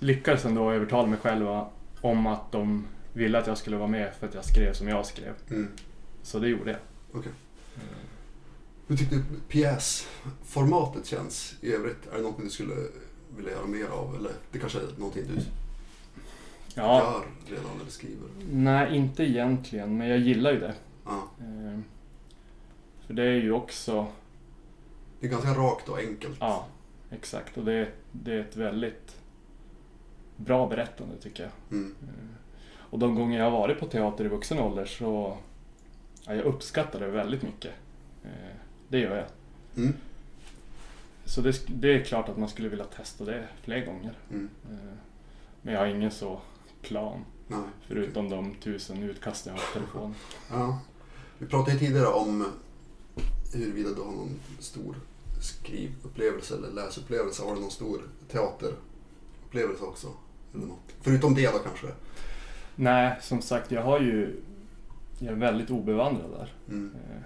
lyckades 0.00 0.44
ändå 0.44 0.70
övertala 0.70 1.08
mig 1.08 1.18
själv 1.18 1.46
om 2.00 2.26
att 2.26 2.52
de 2.52 2.86
ville 3.12 3.38
att 3.38 3.46
jag 3.46 3.58
skulle 3.58 3.76
vara 3.76 3.88
med 3.88 4.14
för 4.14 4.28
att 4.28 4.34
jag 4.34 4.44
skrev 4.44 4.72
som 4.72 4.88
jag 4.88 5.06
skrev. 5.06 5.32
Mm. 5.50 5.68
Så 6.22 6.38
det 6.38 6.48
gjorde 6.48 6.70
jag. 6.70 7.22
Hur 8.86 8.96
tyckte 8.96 9.14
du 9.16 9.22
pjäsformatet 9.48 11.06
känns 11.06 11.54
i 11.60 11.72
övrigt? 11.72 12.06
Är 12.12 12.16
det 12.16 12.22
något 12.22 12.42
du 12.42 12.50
skulle 12.50 12.74
vilja 13.36 13.50
göra 13.52 13.66
mer 13.66 13.86
av? 13.86 14.16
Eller 14.16 14.32
det 14.52 14.58
kanske 14.58 14.78
är 14.78 14.86
någonting 14.98 15.24
du 15.34 15.40
Ja, 16.74 16.98
gör 17.02 17.56
redan 17.56 17.80
eller 17.80 17.90
skriver? 17.90 18.28
nej 18.52 18.96
inte 18.96 19.22
egentligen, 19.24 19.96
men 19.98 20.08
jag 20.08 20.18
gillar 20.18 20.52
ju 20.52 20.60
det. 20.60 20.74
Ja. 21.04 21.28
Eh, 21.40 21.78
För 23.06 23.14
det 23.14 23.22
är 23.22 23.34
ju 23.36 23.52
också, 23.52 24.06
Det 25.20 25.26
är 25.26 25.30
ganska 25.30 25.54
rakt 25.54 25.88
och 25.88 25.98
enkelt. 25.98 26.36
ja 26.40 26.66
exakt. 27.10 27.56
Och 27.58 27.64
det, 27.64 27.88
det 28.12 28.32
är 28.34 28.40
ett 28.40 28.56
väldigt 28.56 29.16
bra 30.44 30.68
berättande 30.68 31.16
tycker 31.16 31.42
jag. 31.42 31.52
Mm. 31.78 31.94
Och 32.76 32.98
de 32.98 33.14
gånger 33.14 33.38
jag 33.38 33.44
har 33.50 33.58
varit 33.58 33.80
på 33.80 33.86
teater 33.86 34.24
i 34.24 34.28
vuxen 34.28 34.58
ålder 34.58 34.84
så 34.86 35.38
ja, 36.26 36.34
jag 36.34 36.44
uppskattar 36.44 37.00
det 37.00 37.06
väldigt 37.06 37.42
mycket. 37.42 37.72
Eh, 38.24 38.56
Det 38.88 38.98
gör 38.98 39.16
jag. 39.16 39.26
Mm. 39.84 39.94
Så 41.24 41.40
det, 41.40 41.62
det 41.68 41.94
är 41.94 42.04
klart 42.04 42.28
att 42.28 42.38
man 42.38 42.48
skulle 42.48 42.68
vilja 42.68 42.84
testa 42.84 43.24
det 43.24 43.48
fler 43.62 43.86
gånger. 43.86 44.12
Mm. 44.30 44.48
Eh, 44.70 44.76
Men 45.62 45.74
jag 45.74 45.80
har 45.80 45.86
ingen 45.86 46.10
så 46.10 46.40
plan. 46.82 47.24
Nej. 47.48 47.58
Förutom 47.86 48.28
de 48.28 48.54
tusen 48.54 49.02
utkast 49.02 49.46
jag 49.46 49.52
har 49.52 49.60
på 49.60 49.72
telefonen. 49.72 50.14
Ja. 50.50 50.78
Vi 51.38 51.46
pratade 51.46 51.78
tidigare 51.78 52.06
om 52.06 52.46
huruvida 53.54 53.88
du 53.90 54.00
har 54.00 54.12
någon 54.12 54.40
stor 54.58 54.96
skrivupplevelse 55.40 56.56
eller 56.56 56.70
läsupplevelse. 56.70 57.42
Har 57.42 57.54
du 57.54 57.60
någon 57.60 57.70
stor 57.70 58.00
teaterupplevelse 58.28 59.84
också? 59.84 60.08
Eller 60.54 60.66
något? 60.66 60.94
Förutom 61.00 61.34
det 61.34 61.52
då 61.52 61.58
kanske? 61.58 61.86
Nej, 62.76 63.16
som 63.20 63.42
sagt 63.42 63.70
jag 63.70 63.82
har 63.82 64.00
ju... 64.00 64.40
Jag 65.18 65.32
är 65.32 65.36
väldigt 65.36 65.70
obevandrad 65.70 66.30
där. 66.30 66.52
Mm. 66.68 66.94
Eh, 66.94 67.22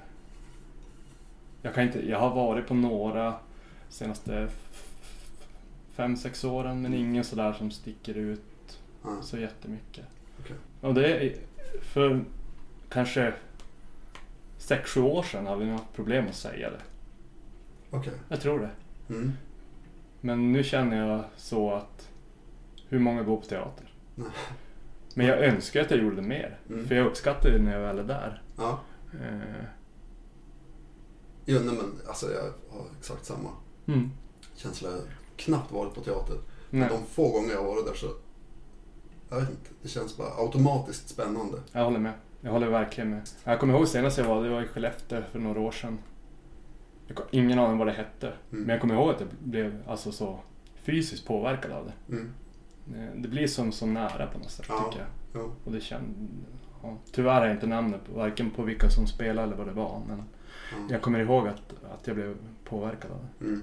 Jag, 1.63 1.75
kan 1.75 1.85
inte, 1.85 2.09
jag 2.09 2.19
har 2.21 2.35
varit 2.35 2.67
på 2.67 2.75
några 2.75 3.35
senaste 3.89 4.49
fem, 5.95 6.17
sex 6.17 6.45
åren 6.45 6.83
men 6.83 6.95
ingen 6.95 7.25
sådär 7.25 7.53
som 7.53 7.71
sticker 7.71 8.15
ut 8.15 8.41
Ja. 9.05 9.17
så 9.23 9.39
jättemycket. 9.39 10.05
Okej. 10.41 10.57
Och 10.81 10.95
det 10.95 11.07
är 11.19 11.37
för 11.83 12.25
kanske 12.89 13.35
sex, 14.59 14.91
sju 14.91 15.01
år 15.01 15.23
sedan 15.23 15.47
hade 15.47 15.65
vi 15.65 15.71
haft 15.71 15.93
problem 15.95 16.27
att 16.29 16.35
säga 16.35 16.71
det. 16.71 16.81
Okej. 17.91 18.13
Jag 18.29 18.41
tror 18.41 18.59
det. 18.61 18.71
Mm. 19.15 19.33
Men 20.21 20.53
nu 20.53 20.65
känner 20.65 21.09
jag 21.09 21.25
så 21.37 21.75
att 21.75 22.09
hur 22.89 22.99
många 22.99 23.23
går 23.23 23.37
på 23.37 23.47
teater? 23.47 23.95
Men 25.15 25.27
jag 25.27 25.39
önskar 25.39 25.81
att 25.81 25.91
jag 25.91 26.01
gjorde 26.01 26.17
det 26.17 26.23
mer. 26.23 26.59
Mm. 26.69 26.89
För 26.89 26.95
jag 26.95 27.07
uppskattar 27.07 27.51
det 27.51 27.59
när 27.59 27.73
jag 27.73 27.81
väl 27.81 27.99
är 27.99 28.05
där. 28.05 28.43
Ja. 28.57 28.81
Eh, 29.13 29.65
Jo, 31.47 31.61
nej, 31.65 31.75
men 31.75 32.09
alltså 32.09 32.27
jag 32.33 32.43
har 32.79 32.87
exakt 32.99 33.25
samma 33.25 33.49
mm. 33.87 34.11
känsla. 34.57 34.91
Jag 34.91 34.97
har 34.97 35.05
knappt 35.37 35.73
varit 35.73 35.95
på 35.95 36.01
teater. 36.01 36.37
Men 36.71 36.89
de 36.89 37.05
få 37.07 37.31
gånger 37.31 37.51
jag 37.51 37.59
har 37.59 37.67
varit 37.67 37.87
där 37.87 37.95
så... 37.95 38.07
Jag 39.31 39.41
vet 39.41 39.51
inte. 39.51 39.71
Det 39.83 39.89
känns 39.89 40.17
bara 40.17 40.29
automatiskt 40.29 41.09
spännande. 41.09 41.59
jag 41.73 41.85
håller 41.85 41.99
med. 41.99 42.13
Jag 42.41 42.51
håller 42.53 42.69
verkligen 42.69 43.11
med. 43.11 43.29
Jag 43.45 43.61
kommer 43.61 43.75
ihåg 43.75 43.89
senast 43.89 44.19
jag 44.19 44.25
var, 44.25 44.45
det 44.45 44.49
var 44.49 44.63
i 44.63 44.67
Skellefteå 44.67 45.23
för 45.33 45.39
några 45.39 45.61
år 45.61 45.71
sedan. 45.71 45.99
Jag 47.07 47.17
har 47.17 47.27
ingen 47.31 47.59
aning 47.59 47.79
vad 47.79 47.87
det 47.87 47.93
hette. 47.93 48.27
Mm. 48.27 48.37
Men 48.51 48.69
jag 48.69 48.81
kommer 48.81 48.95
ihåg 48.95 49.11
att 49.11 49.21
jag 49.21 49.29
blev 49.43 49.83
alltså 49.87 50.13
så 50.13 50.39
fysiskt 50.75 51.27
påverkad 51.27 51.73
av 51.73 51.87
det. 51.87 52.13
Mm. 52.13 52.35
Eh, 52.95 53.15
Det 53.17 53.29
blir 53.29 53.47
som 53.47 53.73
så 53.73 53.87
nära 53.87 54.27
på 54.27 54.39
något 54.39 54.51
sätt 54.51 54.67
Ja. 54.69 54.85
tycker 54.91 54.99
jag. 55.05 55.09
Jo. 55.43 55.53
Och 55.65 55.73
det 55.73 55.81
känd... 55.81 56.29
ja. 56.83 56.97
Tyvärr 57.13 57.35
har 57.41 57.47
jag 57.47 57.57
inte 57.57 57.67
namnet 57.67 58.01
på, 58.07 58.13
varken 58.19 58.51
på 58.51 58.63
vilka 58.63 58.91
som 58.91 59.07
spelar 59.07 59.43
eller 59.43 59.57
vad 59.57 59.67
det 59.67 59.73
var. 59.73 60.03
Men 60.09 60.19
Ja. 60.71 60.77
jag 60.91 61.03
kommer 61.03 61.19
ihåg 61.19 61.49
att, 61.49 61.73
att 61.95 62.07
jag 62.07 62.17
blev 62.17 62.37
påverkad 62.65 63.11
av 63.11 63.19
det. 63.39 63.45
Mm. 63.45 63.63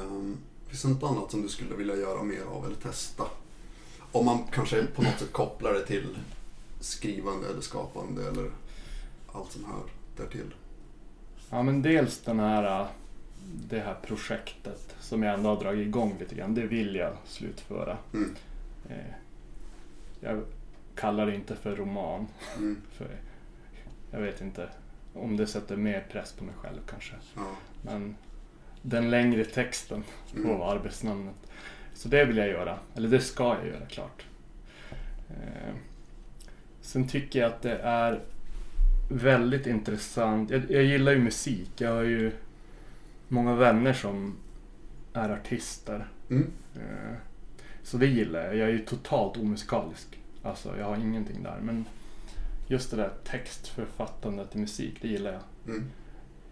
Um, 0.00 0.36
finns 0.68 0.82
det 0.82 0.88
något 0.88 1.02
annat 1.10 1.30
som 1.30 1.42
du 1.42 1.48
skulle 1.48 1.74
vilja 1.76 1.96
göra 1.96 2.22
mer 2.22 2.42
av 2.42 2.66
eller 2.66 2.76
testa? 2.76 3.24
Om 4.12 4.24
man 4.26 4.38
kanske 4.52 4.86
på 4.86 5.02
något 5.02 5.18
sätt 5.18 5.32
kopplar 5.32 5.72
det 5.72 5.86
till 5.86 6.18
skrivande 6.80 7.48
eller 7.48 7.60
skapande 7.60 8.28
eller 8.28 8.50
allt 9.32 9.52
som 9.52 9.64
hör 9.64 9.82
därtill. 10.16 10.54
Ja 11.50 11.62
men 11.62 11.82
dels 11.82 12.18
den 12.20 12.40
här, 12.40 12.86
det 13.44 13.80
här 13.80 13.94
projektet 14.06 14.96
som 15.00 15.22
jag 15.22 15.34
ändå 15.34 15.48
har 15.48 15.60
dragit 15.60 15.86
igång 15.86 16.16
lite 16.18 16.34
grann. 16.34 16.54
Det 16.54 16.66
vill 16.66 16.94
jag 16.94 17.12
slutföra. 17.24 17.98
Mm. 18.14 18.34
Eh, 18.88 18.96
Jag 20.20 20.42
kallar 20.94 21.26
det 21.26 21.34
inte 21.34 21.56
för 21.56 21.76
roman. 21.76 22.26
Mm. 22.56 22.76
För 22.92 23.06
jag 24.10 24.20
vet 24.20 24.40
inte 24.40 24.68
om 25.14 25.36
det 25.36 25.46
sätter 25.46 25.76
mer 25.76 26.04
press 26.12 26.32
på 26.32 26.44
mig 26.44 26.54
själv 26.62 26.80
kanske. 26.90 27.14
Ja. 27.36 27.56
Men 27.82 28.16
den 28.82 29.10
längre 29.10 29.44
texten 29.44 30.02
Mm. 30.36 30.60
arbetsnamnet. 30.62 31.34
Så 31.94 32.08
det 32.08 32.24
vill 32.24 32.36
jag 32.36 32.48
göra. 32.48 32.78
Eller 32.94 33.08
det 33.08 33.20
ska 33.20 33.44
jag 33.44 33.66
göra 33.66 33.86
klart. 33.86 34.26
Eh, 35.30 35.74
sen 36.80 37.08
tycker 37.08 37.40
jag 37.40 37.48
att 37.52 37.62
det 37.62 37.76
är 37.78 38.20
väldigt 39.10 39.66
intressant. 39.66 40.50
Jag, 40.50 40.70
jag 40.70 40.82
gillar 40.84 41.12
ju 41.12 41.18
musik. 41.18 41.70
Jag 41.80 41.90
har 41.94 42.02
ju 42.02 42.32
många 43.28 43.54
vänner 43.54 43.92
som 43.92 44.36
är 45.12 45.30
artister. 45.30 46.08
Mm. 46.30 46.50
Eh, 46.74 47.16
så 47.82 47.96
det 47.96 48.06
gillar 48.06 48.44
jag. 48.44 48.56
Jag 48.56 48.68
är 48.68 48.72
ju 48.72 48.84
totalt 48.84 49.36
omusikalisk. 49.36 50.20
Alltså 50.42 50.78
jag 50.78 50.86
har 50.86 50.96
ingenting 50.96 51.42
där. 51.42 51.58
Men 51.62 51.84
just 52.68 52.90
det 52.90 52.96
där 52.96 53.12
textförfattandet 53.24 54.54
i 54.56 54.58
musik, 54.58 54.98
det 55.02 55.08
gillar 55.08 55.32
jag. 55.32 55.42
Mm. 55.74 55.90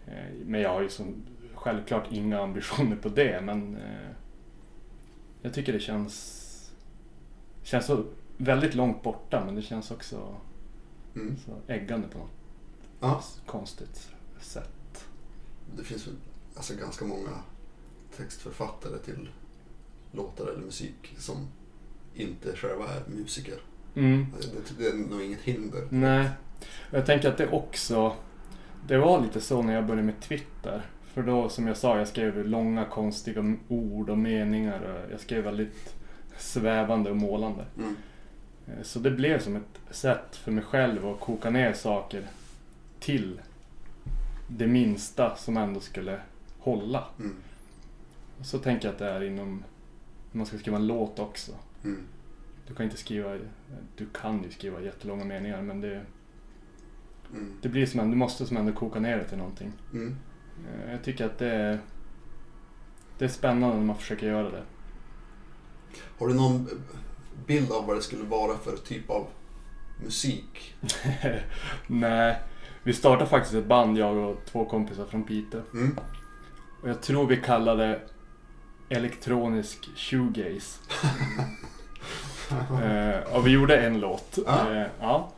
Eh, 0.07 0.35
Men 0.47 0.61
jag 0.61 0.71
har 0.71 0.81
ju 0.83 0.89
som, 0.89 1.15
självklart 1.55 2.07
inga 2.13 2.41
ambitioner 2.43 2.97
på 2.97 3.09
det 3.09 3.41
men 3.41 3.77
eh, 3.77 4.11
jag 5.43 5.55
tycker 5.55 5.73
det 5.73 5.81
känns, 5.81 6.73
känns 7.63 7.87
så 7.87 8.05
väldigt 8.37 8.75
långt 8.75 9.03
borta 9.03 9.43
men 9.45 9.55
det 9.55 9.63
känns 9.63 9.91
också 9.91 10.37
Mm. 11.15 11.37
så 11.47 11.73
äggande 11.73 12.09
på 12.09 12.19
något 12.19 12.31
Ja. 13.01 13.23
konstigt 13.47 14.09
sätt. 14.41 15.05
Det 15.77 15.85
finns 15.85 16.07
väl 16.07 16.15
alltså 16.57 16.75
ganska 16.75 17.05
många 17.05 17.31
textförfattare 18.17 18.99
till 18.99 19.29
låtar 20.13 20.47
eller 20.47 20.61
musik 20.65 21.15
som 21.19 21.49
inte 22.15 22.57
själva 22.57 22.85
är 22.85 23.03
musiker. 23.11 23.55
Mm. 23.95 24.27
Det, 24.41 24.79
det 24.79 24.89
är 24.89 24.95
nog 25.11 25.23
inget 25.23 25.41
hinder. 25.41 25.87
Nej, 25.91 26.29
och 26.91 26.99
jag 26.99 27.07
tänker 27.07 27.29
att 27.29 27.39
det 27.39 27.51
också, 27.51 28.17
det 28.87 28.99
var 28.99 29.21
lite 29.21 29.41
så 29.41 29.63
när 29.63 29.75
jag 29.75 29.87
började 29.87 30.03
med 30.07 30.21
Twitter. 30.21 30.87
För 31.03 31.23
då 31.23 31.49
som 31.49 31.67
jag 31.67 31.77
sa, 31.77 31.99
jag 31.99 32.09
skrev 32.09 32.47
långa 32.47 32.85
konstiga 32.85 33.57
ord 33.69 34.11
och 34.11 34.19
meningar 34.19 34.81
och 34.81 35.13
jag 35.13 35.21
skrev 35.21 35.45
väldigt 35.45 35.95
svävande 36.39 37.11
och 37.11 37.17
målande. 37.17 37.65
Mm. 37.79 37.97
Eh, 38.67 38.83
Så 38.83 38.99
det 38.99 39.11
blev 39.11 39.41
som 39.41 39.57
ett 39.57 39.81
sätt 39.91 40.37
för 40.37 40.53
mig 40.53 40.65
själv 40.65 41.07
att 41.07 41.21
koka 41.21 41.51
ner 41.51 41.73
saker 41.73 42.27
till 43.01 43.41
det 44.49 44.67
minsta 44.67 45.37
som 45.37 45.57
ändå 45.57 45.81
skulle 45.81 46.21
hålla. 46.63 47.05
Mm. 47.19 47.37
Så 48.43 48.59
tänker 48.59 48.87
jag 48.89 48.93
att 48.93 48.99
det 48.99 49.09
är 49.11 49.23
inom, 49.23 49.65
när 50.33 50.39
man 50.39 50.47
ska 50.47 50.59
skriva 50.59 50.77
en 50.77 50.87
låt 50.87 51.19
också. 51.19 51.53
Mm. 51.85 52.03
Du 52.69 52.75
kan 52.75 52.85
inte 52.85 52.97
skriva, 52.97 53.39
du 53.97 54.07
kan 54.13 54.43
ju 54.43 54.51
skriva 54.51 54.81
jättelånga 54.81 55.25
meningar 55.25 55.63
men 55.63 55.81
det, 55.81 56.01
Mm. 57.33 57.53
det 57.63 57.69
blir 57.69 57.87
som 57.87 58.01
en, 58.01 58.11
du 58.11 58.17
måste 58.17 58.47
som 58.47 58.57
ändå 58.57 58.73
koka 58.73 59.01
ner 59.01 59.17
det 59.19 59.25
till 59.25 59.39
någonting. 59.39 59.73
Mm. 59.93 60.17
Eh, 60.85 60.91
Jag 60.93 61.05
tycker 61.05 61.27
att 61.27 61.39
det 61.39 61.51
är, 61.51 61.79
det 63.19 63.25
är 63.25 63.29
spännande 63.29 63.77
när 63.77 63.85
man 63.85 63.97
försöker 63.97 64.27
göra 64.27 64.51
det. 64.51 64.63
Har 66.19 66.29
du 66.29 66.35
någon 66.35 66.69
bild 67.47 67.73
av 67.73 67.87
vad 67.87 67.97
det 67.97 68.03
skulle 68.03 68.25
vara 68.25 68.59
för 68.59 68.77
typ 68.77 69.11
av 69.11 69.27
musik? 70.05 70.75
Nej, 71.87 72.39
Vi 72.83 72.93
startade 72.93 73.31
faktiskt 73.31 73.55
ett 73.55 73.67
band, 73.67 73.99
jag 73.99 74.17
och 74.17 74.37
två 74.47 74.65
kompisar 74.65 75.05
från 75.07 75.23
Piteå. 75.25 75.61
Mm. 75.75 75.97
Och 76.83 76.89
jag 76.89 77.03
tror 77.03 77.27
vi 77.27 77.37
kallade 77.37 78.01
elektronisk 78.89 79.89
shoegaze. 79.97 80.81
eh, 82.83 83.35
och 83.37 83.47
vi 83.47 83.51
gjorde 83.51 83.77
en 83.77 84.01
låt. 84.01 84.39
Eh, 84.39 84.83
ja. 85.01 85.33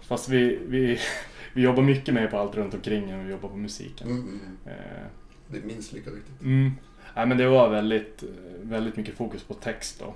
Fast 0.00 0.28
vi, 0.28 0.58
vi, 0.68 0.98
vi 1.52 1.62
jobbar 1.62 1.82
mycket 1.82 2.14
mer 2.14 2.26
på 2.26 2.38
allt 2.38 2.54
runt 2.54 2.74
omkring 2.74 3.10
än 3.10 3.24
vi 3.24 3.30
jobbar 3.30 3.48
på 3.48 3.56
musiken. 3.56 4.08
Mm, 4.08 4.20
mm. 4.22 4.40
Eh, 4.66 5.06
Det 5.48 5.58
är 5.58 5.62
minst 5.62 5.92
lika 5.92 6.10
viktigt. 6.10 6.40
Mm. 6.42 6.72
Nej, 7.16 7.26
men 7.26 7.38
det 7.38 7.48
var 7.48 7.68
väldigt, 7.68 8.22
väldigt 8.62 8.96
mycket 8.96 9.16
fokus 9.16 9.42
på 9.42 9.54
text 9.54 9.98
då. 10.00 10.14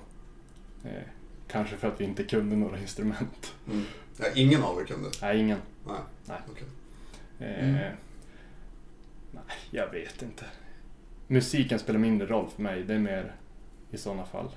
Eh, 0.89 1.03
kanske 1.47 1.75
för 1.77 1.87
att 1.87 2.01
vi 2.01 2.05
inte 2.05 2.23
kunde 2.23 2.55
några 2.55 2.79
instrument. 2.79 3.53
Mm. 3.71 3.83
Ja, 4.17 4.25
ingen 4.35 4.63
av 4.63 4.81
er 4.81 4.85
kunde? 4.85 5.09
Nej, 5.21 5.39
ingen. 5.39 5.59
Nej. 5.87 5.95
Nej. 6.25 6.37
Okej. 6.51 6.67
Eh, 7.39 7.69
Mm. 7.69 7.95
Nej, 9.33 9.43
jag 9.71 9.91
vet 9.91 10.21
inte. 10.21 10.45
Musiken 11.27 11.79
spelar 11.79 11.99
mindre 11.99 12.27
roll 12.27 12.49
för 12.55 12.61
mig. 12.61 12.83
Det 12.83 12.93
är 12.93 12.99
mer 12.99 13.35
i 13.91 13.97
sådana 13.97 14.25
fall. 14.25 14.49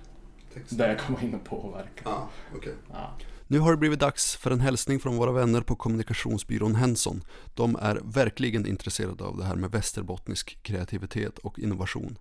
Text. 0.54 0.78
Där 0.78 0.88
jag 0.88 0.98
kommer 0.98 1.24
in 1.24 1.34
och 1.34 1.44
påverka. 1.44 2.02
Ja, 2.04 2.28
okej. 2.56 2.74
Ja. 2.92 3.10
Nu 3.46 3.58
har 3.58 3.70
det 3.70 3.76
blivit 3.76 4.00
dags 4.00 4.36
för 4.36 4.50
en 4.50 4.60
hälsning 4.60 5.00
från 5.00 5.16
våra 5.16 5.32
vänner 5.32 5.60
på 5.60 5.76
kommunikationsbyrån 5.76 6.74
Henson. 6.74 7.22
De 7.54 7.76
är 7.76 8.00
verkligen 8.04 8.66
intresserade 8.66 9.24
av 9.24 9.36
det 9.36 9.44
här 9.44 9.56
med 9.56 9.70
västerbottnisk 9.70 10.58
kreativitet 10.62 11.38
och 11.38 11.58
innovation. 11.58 12.18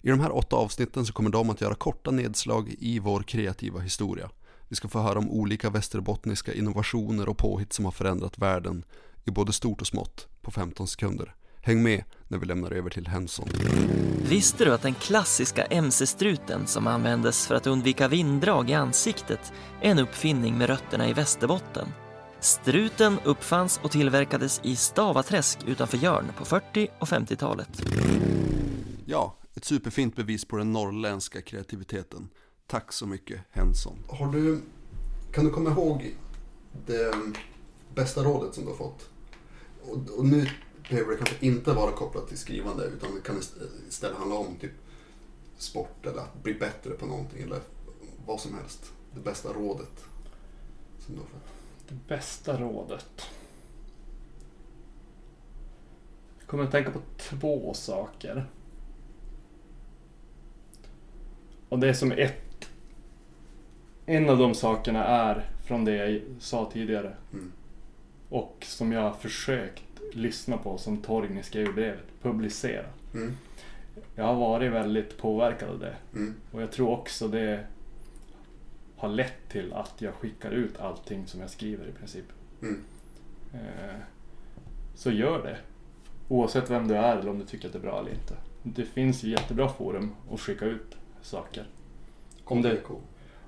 I 0.00 0.10
de 0.10 0.20
här 0.20 0.36
åtta 0.36 0.56
avsnitten 0.56 1.06
så 1.06 1.12
kommer 1.12 1.30
de 1.30 1.50
att 1.50 1.60
göra 1.60 1.74
korta 1.74 2.10
nedslag 2.10 2.74
i 2.78 2.98
vår 2.98 3.22
kreativa 3.22 3.80
historia. 3.80 4.30
Vi 4.68 4.76
ska 4.76 4.88
få 4.88 5.00
höra 5.00 5.18
om 5.18 5.30
olika 5.30 5.70
västerbottniska 5.70 6.54
innovationer 6.54 7.28
och 7.28 7.38
påhitt 7.38 7.72
som 7.72 7.84
har 7.84 7.92
förändrat 7.92 8.38
världen 8.38 8.84
i 9.24 9.30
både 9.30 9.52
stort 9.52 9.80
och 9.80 9.86
smått 9.86 10.28
på 10.42 10.50
15 10.50 10.86
sekunder. 10.86 11.34
Häng 11.68 11.82
med 11.82 12.04
när 12.28 12.38
vi 12.38 12.46
lämnar 12.46 12.72
över 12.72 12.90
till 12.90 13.06
Henson. 13.06 13.48
Visste 14.28 14.64
du 14.64 14.74
att 14.74 14.82
den 14.82 14.94
klassiska 14.94 15.64
MC-struten 15.64 16.66
som 16.66 16.86
användes 16.86 17.46
för 17.46 17.54
att 17.54 17.66
undvika 17.66 18.08
vinddrag 18.08 18.70
i 18.70 18.74
ansiktet 18.74 19.52
är 19.80 19.90
en 19.90 19.98
uppfinning 19.98 20.58
med 20.58 20.66
rötterna 20.66 21.08
i 21.08 21.12
Västerbotten? 21.12 21.88
Struten 22.40 23.18
uppfanns 23.24 23.80
och 23.82 23.90
tillverkades 23.90 24.60
i 24.64 24.76
Stavaträsk 24.76 25.58
utanför 25.66 25.98
Jörn 25.98 26.24
på 26.38 26.44
40 26.44 26.88
och 26.98 27.08
50-talet. 27.08 27.82
Ja, 29.04 29.36
ett 29.54 29.64
superfint 29.64 30.16
bevis 30.16 30.44
på 30.44 30.56
den 30.56 30.72
norrländska 30.72 31.42
kreativiteten. 31.42 32.28
Tack 32.66 32.92
så 32.92 33.06
mycket 33.06 33.40
Henson. 33.50 33.98
Har 34.08 34.32
du, 34.32 34.60
kan 35.32 35.44
du 35.44 35.50
komma 35.50 35.70
ihåg 35.70 36.14
det 36.86 37.14
bästa 37.94 38.22
rådet 38.22 38.54
som 38.54 38.64
du 38.64 38.70
har 38.70 38.76
fått? 38.76 39.10
Och, 39.82 40.18
och 40.18 40.24
nu 40.24 40.48
behöver 40.88 41.10
det 41.10 41.16
kanske 41.16 41.46
inte 41.46 41.72
vara 41.72 41.92
kopplat 41.92 42.28
till 42.28 42.38
skrivande 42.38 42.84
utan 42.84 43.14
det 43.14 43.20
kan 43.20 43.38
istället 43.88 44.18
handla 44.18 44.36
om 44.36 44.56
typ 44.60 44.72
sport 45.58 46.06
eller 46.06 46.22
att 46.22 46.42
bli 46.42 46.54
bättre 46.54 46.90
på 46.90 47.06
någonting 47.06 47.42
eller 47.42 47.60
vad 48.26 48.40
som 48.40 48.54
helst. 48.54 48.92
Det 49.14 49.20
bästa 49.20 49.52
rådet 49.52 50.04
som 50.98 51.14
du 51.14 51.20
har 51.20 51.26
fått. 51.26 51.52
Det 51.88 52.08
bästa 52.08 52.60
rådet. 52.60 53.26
Jag 56.38 56.46
kommer 56.48 56.64
att 56.64 56.70
tänka 56.70 56.90
på 56.90 57.00
två 57.16 57.74
saker. 57.74 58.46
Och 61.68 61.78
det 61.78 61.88
är 61.88 61.94
som 61.94 62.12
ett... 62.12 62.68
En 64.06 64.30
av 64.30 64.38
de 64.38 64.54
sakerna 64.54 65.04
är 65.04 65.50
från 65.64 65.84
det 65.84 65.96
jag 65.96 66.22
sa 66.40 66.70
tidigare. 66.72 67.16
Mm. 67.32 67.52
Och 68.28 68.56
som 68.68 68.92
jag 68.92 69.02
har 69.02 69.12
försökt 69.12 69.87
lyssna 70.14 70.56
på 70.56 70.78
som 70.78 70.96
Torgny 70.96 71.42
skrev 71.42 71.68
i 71.68 71.72
brevet. 71.72 72.04
Publicera. 72.22 72.84
Mm. 73.14 73.36
Jag 74.14 74.24
har 74.24 74.34
varit 74.34 74.72
väldigt 74.72 75.18
påverkad 75.18 75.68
av 75.68 75.78
det. 75.78 75.96
Mm. 76.14 76.34
Och 76.52 76.62
jag 76.62 76.72
tror 76.72 76.90
också 76.90 77.28
det 77.28 77.64
har 78.96 79.08
lett 79.08 79.48
till 79.48 79.72
att 79.72 79.94
jag 80.02 80.14
skickar 80.14 80.50
ut 80.50 80.80
allting 80.80 81.26
som 81.26 81.40
jag 81.40 81.50
skriver 81.50 81.86
i 81.88 81.92
princip. 81.92 82.24
Mm. 82.62 82.82
Eh, 83.54 83.94
Så 84.94 85.10
gör 85.10 85.42
det. 85.42 85.56
Oavsett 86.28 86.70
vem 86.70 86.88
du 86.88 86.94
är 86.94 87.16
eller 87.16 87.30
om 87.30 87.38
du 87.38 87.44
tycker 87.44 87.66
att 87.66 87.72
det 87.72 87.78
är 87.78 87.82
bra 87.82 88.00
eller 88.00 88.10
inte. 88.10 88.34
Det 88.62 88.84
finns 88.84 89.22
ju 89.24 89.30
jättebra 89.30 89.68
forum 89.68 90.14
att 90.32 90.40
skicka 90.40 90.64
ut 90.64 90.96
saker. 91.22 91.66
Om 92.44 92.62
det, 92.62 92.80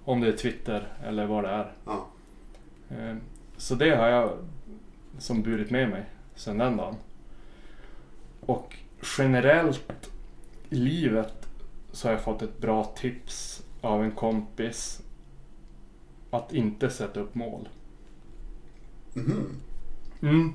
om 0.05 0.21
det 0.21 0.29
är 0.29 0.33
Twitter 0.37 0.89
eller 1.05 1.27
vad 1.27 1.45
det 1.45 1.51
är. 1.51 1.73
Ja. 1.87 2.07
Eh, 2.91 3.17
Så 3.57 3.75
det 3.75 3.97
har 3.97 4.09
jag 4.09 4.33
som 5.19 5.43
burit 5.43 5.71
med 5.71 5.89
mig 5.91 6.05
sedan 6.41 6.59
den 6.59 6.77
dagen. 6.77 6.97
Och 8.41 8.77
generellt 9.19 10.11
i 10.71 10.75
livet 10.75 11.49
så 11.93 12.09
har 12.09 12.13
jag 12.13 12.23
fått 12.23 12.43
ett 12.43 12.59
bra 12.59 12.85
tips 12.85 13.63
av 13.81 14.05
en 14.05 14.11
kompis 14.11 15.03
att 16.31 16.53
inte 16.53 16.91
sätta 16.91 17.21
upp 17.21 17.35
mål. 17.35 17.69
Mhm. 19.13 19.47
Mm. 20.23 20.53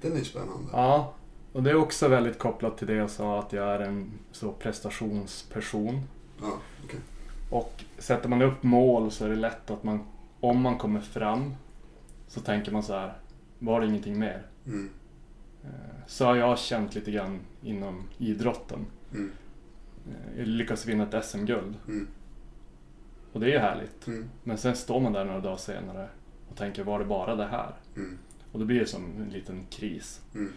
Den 0.00 0.16
är 0.16 0.24
spännande. 0.24 0.68
Ja, 0.72 1.14
och 1.52 1.62
det 1.62 1.70
är 1.70 1.74
också 1.76 2.08
väldigt 2.08 2.38
kopplat 2.38 2.78
till 2.78 2.86
det 2.86 2.94
jag 2.94 3.10
sa 3.10 3.38
att 3.38 3.52
jag 3.52 3.74
är 3.74 3.80
en 3.80 4.10
så 4.32 4.52
prestationsperson. 4.52 6.00
Ja, 6.40 6.52
okej. 6.84 7.00
Och 7.50 7.84
sätter 7.98 8.28
man 8.28 8.42
upp 8.42 8.62
mål 8.62 9.10
så 9.10 9.24
är 9.24 9.28
det 9.28 9.36
lätt 9.36 9.70
att 9.70 9.84
man, 9.84 10.00
om 10.40 10.60
man 10.60 10.78
kommer 10.78 11.00
fram, 11.00 11.54
så 12.28 12.40
tänker 12.40 12.72
man 12.72 12.82
så 12.82 12.92
här, 12.92 13.18
var 13.58 13.80
det 13.80 13.86
ingenting 13.86 14.18
mer? 14.18 14.46
Mm. 14.66 14.90
Eh, 15.64 15.70
Så 16.06 16.24
har 16.24 16.36
jag 16.36 16.58
känt 16.58 16.94
lite 16.94 17.10
grann 17.10 17.40
inom 17.62 18.02
idrotten. 18.18 18.86
Mm. 19.12 19.30
Eh, 20.08 20.38
Jag 20.38 20.46
lyckas 20.48 20.86
vinna 20.86 21.08
ett 21.08 21.24
SM-guld. 21.24 21.76
Mm. 21.88 22.08
Och 23.32 23.40
det 23.40 23.46
är 23.46 23.50
ju 23.50 23.58
härligt. 23.58 24.06
Mm. 24.06 24.28
Men 24.44 24.58
sen 24.58 24.76
står 24.76 25.00
man 25.00 25.12
där 25.12 25.24
några 25.24 25.40
dagar 25.40 25.56
senare 25.56 26.08
och 26.50 26.56
tänker, 26.56 26.84
var 26.84 26.98
det 26.98 27.04
bara 27.04 27.36
det 27.36 27.46
här? 27.46 27.74
Mm. 27.96 28.18
Och 28.52 28.58
då 28.58 28.64
blir 28.66 28.80
det 28.80 28.86
som 28.86 29.02
en 29.20 29.28
liten 29.30 29.66
kris. 29.70 30.20
Mm. 30.34 30.52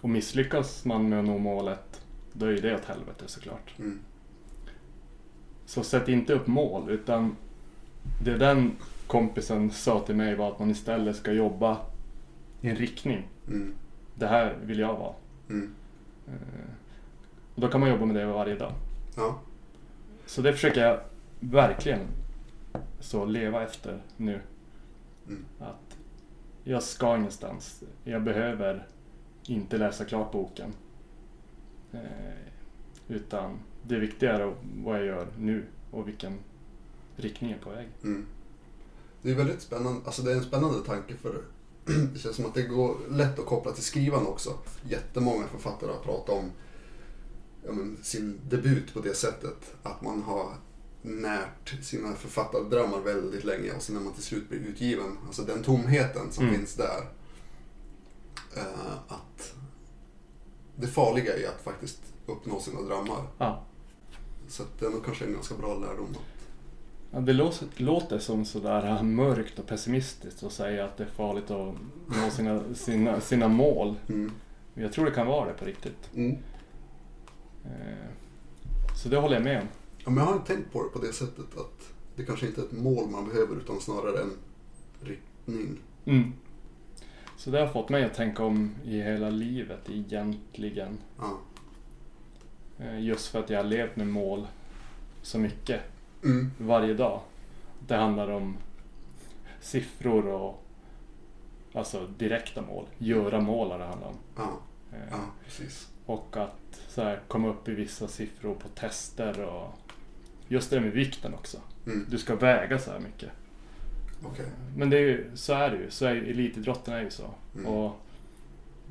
Och 0.00 0.08
misslyckas 0.10 0.84
man 0.84 1.08
med 1.08 1.18
att 1.18 1.24
nå 1.24 1.38
målet, 1.38 2.00
då 2.32 2.46
är 2.46 2.50
ju 2.50 2.60
det 2.60 2.74
åt 2.74 2.84
helvete 2.84 3.24
såklart. 3.26 3.74
Så 5.66 5.82
sätt 5.82 6.08
inte 6.08 6.32
upp 6.34 6.46
mål, 6.46 6.90
utan 6.90 7.36
det 8.24 8.38
den 8.38 8.72
kompisen 9.06 9.70
sa 9.70 10.00
till 10.00 10.14
mig 10.16 10.34
var 10.34 10.52
att 10.52 10.58
man 10.58 10.70
istället 10.70 11.16
ska 11.16 11.32
jobba 11.32 11.80
i 12.60 12.68
en 12.68 12.76
riktning. 12.76 13.28
Mm. 13.48 13.74
Det 14.14 14.26
här 14.26 14.58
vill 14.62 14.78
jag 14.78 14.96
vara. 14.96 15.14
Mm. 15.48 15.74
Eh, 16.26 16.34
Och 17.54 17.60
då 17.60 17.68
kan 17.68 17.80
man 17.80 17.90
jobba 17.90 18.04
med 18.06 18.16
det 18.16 18.26
varje 18.26 18.54
dag. 18.56 18.72
Ja. 19.16 19.40
Så 20.26 20.42
det 20.42 20.52
försöker 20.52 20.80
jag 20.86 21.00
verkligen 21.40 22.00
så 23.00 23.24
leva 23.24 23.62
efter 23.62 24.02
nu. 24.16 24.40
Mm. 25.28 25.44
Att 25.58 25.96
jag 26.64 26.82
ska 26.82 27.16
ingenstans. 27.16 27.82
Jag 28.04 28.22
behöver 28.22 28.86
inte 29.46 29.78
läsa 29.78 30.04
klart 30.04 30.32
boken. 30.32 30.72
Eh, 31.92 32.00
utan 33.08 33.58
det 33.82 33.98
viktiga 33.98 34.32
är 34.34 34.54
vad 34.84 34.98
jag 34.98 35.06
gör 35.06 35.26
nu 35.38 35.64
och 35.90 36.08
vilken 36.08 36.38
riktning 37.16 37.50
jag 37.50 37.58
är 37.58 37.62
på 37.64 37.70
väg. 37.70 37.88
Mm. 38.02 38.26
Det 39.22 39.30
är 39.30 39.34
väldigt 39.34 39.60
spännande, 39.60 40.00
alltså 40.06 40.22
det 40.22 40.32
är 40.32 40.36
en 40.36 40.42
spännande 40.42 40.78
tanke 40.86 41.14
för 41.16 41.42
det 41.84 42.18
känns 42.18 42.36
som 42.36 42.46
att 42.46 42.54
det 42.54 42.62
går 42.62 42.96
lätt 43.10 43.38
att 43.38 43.46
koppla 43.46 43.72
till 43.72 43.84
skrivande 43.84 44.28
också. 44.30 44.58
Jättemånga 44.88 45.46
författare 45.46 45.90
har 45.92 45.98
pratat 45.98 46.28
om 46.38 46.50
ja, 47.66 47.72
men, 47.72 47.98
sin 48.02 48.40
debut 48.48 48.94
på 48.94 49.00
det 49.00 49.14
sättet. 49.14 49.74
Att 49.82 50.02
man 50.02 50.22
har 50.22 50.52
närt 51.02 51.84
sina 51.84 52.14
författardrömmar 52.14 53.00
väldigt 53.00 53.44
länge 53.44 53.72
och 53.72 53.82
sen 53.82 53.94
när 53.94 54.02
man 54.02 54.12
till 54.12 54.22
slut 54.22 54.48
blir 54.48 54.58
utgiven, 54.60 55.18
alltså 55.26 55.42
den 55.42 55.62
tomheten 55.62 56.32
som 56.32 56.44
Mm. 56.44 56.56
finns 56.56 56.74
där. 56.74 57.00
Eh, 58.56 58.92
att 59.08 59.54
det 60.76 60.86
farliga 60.86 61.38
är 61.38 61.48
att 61.48 61.64
faktiskt 61.64 62.00
uppnå 62.26 62.60
sina 62.60 62.80
drömmar. 62.82 63.26
Ja. 63.38 63.64
Så 64.48 64.62
det 64.78 64.86
är 64.86 64.90
nog 64.90 65.04
kanske 65.04 65.24
en 65.24 65.32
ganska 65.32 65.54
bra 65.54 65.74
lärdom. 65.78 66.08
Att, 66.10 66.33
Ja, 67.14 67.20
det 67.20 67.32
låter, 67.78 68.18
som 68.18 68.44
sådär 68.44 69.02
mörkt 69.02 69.58
och 69.58 69.66
pessimistiskt 69.66 70.42
att 70.42 70.52
säga 70.52 70.84
att 70.84 70.96
det 70.96 71.04
är 71.04 71.08
farligt 71.08 71.50
att 71.50 71.74
nå 72.06 72.30
sina, 72.30 72.74
sina, 72.74 73.20
sina 73.20 73.48
mål. 73.48 73.94
mm. 74.08 74.32
Jag 74.74 74.92
tror 74.92 75.04
det 75.04 75.10
kan 75.10 75.26
vara 75.26 75.46
det 75.48 75.52
på 75.54 75.64
riktigt. 75.64 76.10
Mm. 76.14 76.38
Eh, 77.64 78.08
Så 78.96 79.08
det 79.08 79.16
håller 79.16 79.34
jag 79.36 79.44
med 79.44 79.60
om. 79.60 79.68
Ja, 80.04 80.10
men 80.10 80.16
jag 80.16 80.24
har 80.24 80.34
inte 80.34 80.54
tänkt 80.54 80.72
på 80.72 80.82
det 80.82 80.88
på 80.88 80.98
det 81.06 81.12
sättet 81.12 81.56
att 81.58 81.92
det 82.16 82.24
kanske 82.24 82.46
inte 82.46 82.60
är 82.60 82.64
ett 82.64 82.72
mål 82.72 83.08
man 83.10 83.28
behöver 83.28 83.56
utan 83.56 83.80
snarare 83.80 84.20
en 84.22 84.32
riktning. 85.00 85.78
Mm. 86.04 86.32
Så 87.36 87.50
det 87.50 87.60
har 87.60 87.68
fått 87.68 87.88
mig 87.88 88.04
att 88.04 88.14
tänka 88.14 88.44
om 88.44 88.74
i 88.84 89.00
hela 89.02 89.30
livet 89.30 89.90
egentligen. 89.90 90.98
Ja. 91.18 91.38
Eh, 92.78 93.00
Just 93.00 93.26
för 93.26 93.38
att 93.40 93.50
jag 93.50 93.58
har 93.58 93.64
levt 93.64 93.96
med 93.96 94.06
mål 94.06 94.46
så 95.22 95.38
mycket 95.38 95.80
Mm. 96.24 96.50
varje 96.58 96.94
dag. 96.94 97.20
Det 97.86 97.96
handlar 97.96 98.30
om 98.30 98.56
siffror 99.60 100.26
och 100.26 100.64
alltså 101.72 102.06
direkta 102.06 102.62
mål. 102.62 102.86
Göra 102.98 103.40
mål 103.40 103.70
har 103.70 103.78
det 103.78 103.84
handlar 103.84 104.08
om. 104.08 104.16
Ja, 104.36 104.60
Eh, 104.94 105.08
ja 105.10 105.20
precis. 105.44 105.88
Och 106.06 106.36
att 106.36 106.80
så 106.88 107.02
här, 107.02 107.20
komma 107.28 107.48
upp 107.48 107.68
i 107.68 107.74
vissa 107.74 108.08
siffror 108.08 108.54
på 108.54 108.68
tester 108.68 109.40
och 109.40 109.78
just 110.48 110.70
det 110.70 110.80
med 110.80 110.90
vikten 110.90 111.34
också. 111.34 111.58
Mm. 111.86 112.06
Du 112.10 112.18
ska 112.18 112.36
väga 112.36 112.78
så 112.78 112.90
här 112.90 113.00
mycket. 113.00 113.30
Okej. 114.24 114.46
Men 114.76 114.90
det 114.90 114.96
är 114.96 115.00
ju, 115.00 115.30
så 115.34 115.52
är 115.52 115.70
det 115.70 115.76
ju. 115.76 115.90
Så 115.90 116.06
är, 116.06 116.14
elitidrotten 116.14 116.94
är 116.94 117.02
ju 117.02 117.10
så. 117.10 117.30
Mm. 117.54 117.66
Och 117.66 117.96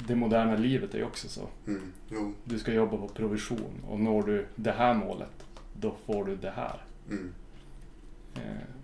det 0.08 0.16
moderna 0.16 0.56
livet 0.56 0.94
är 0.94 0.98
ju 0.98 1.04
också 1.04 1.28
så. 1.28 1.48
Mm. 1.68 1.92
Du 2.44 2.60
ska 2.60 2.74
jobba 2.74 2.98
på 2.98 3.08
provision 3.08 3.84
och 3.88 4.00
når 4.00 4.24
du 4.24 4.46
det 4.56 4.72
här 4.72 4.94
målet, 4.94 5.46
då 5.74 5.96
får 6.06 6.26
du 6.26 6.36
det 6.36 6.52
här. 6.52 6.84
Mm. 7.10 7.34
Eh, 8.36 8.42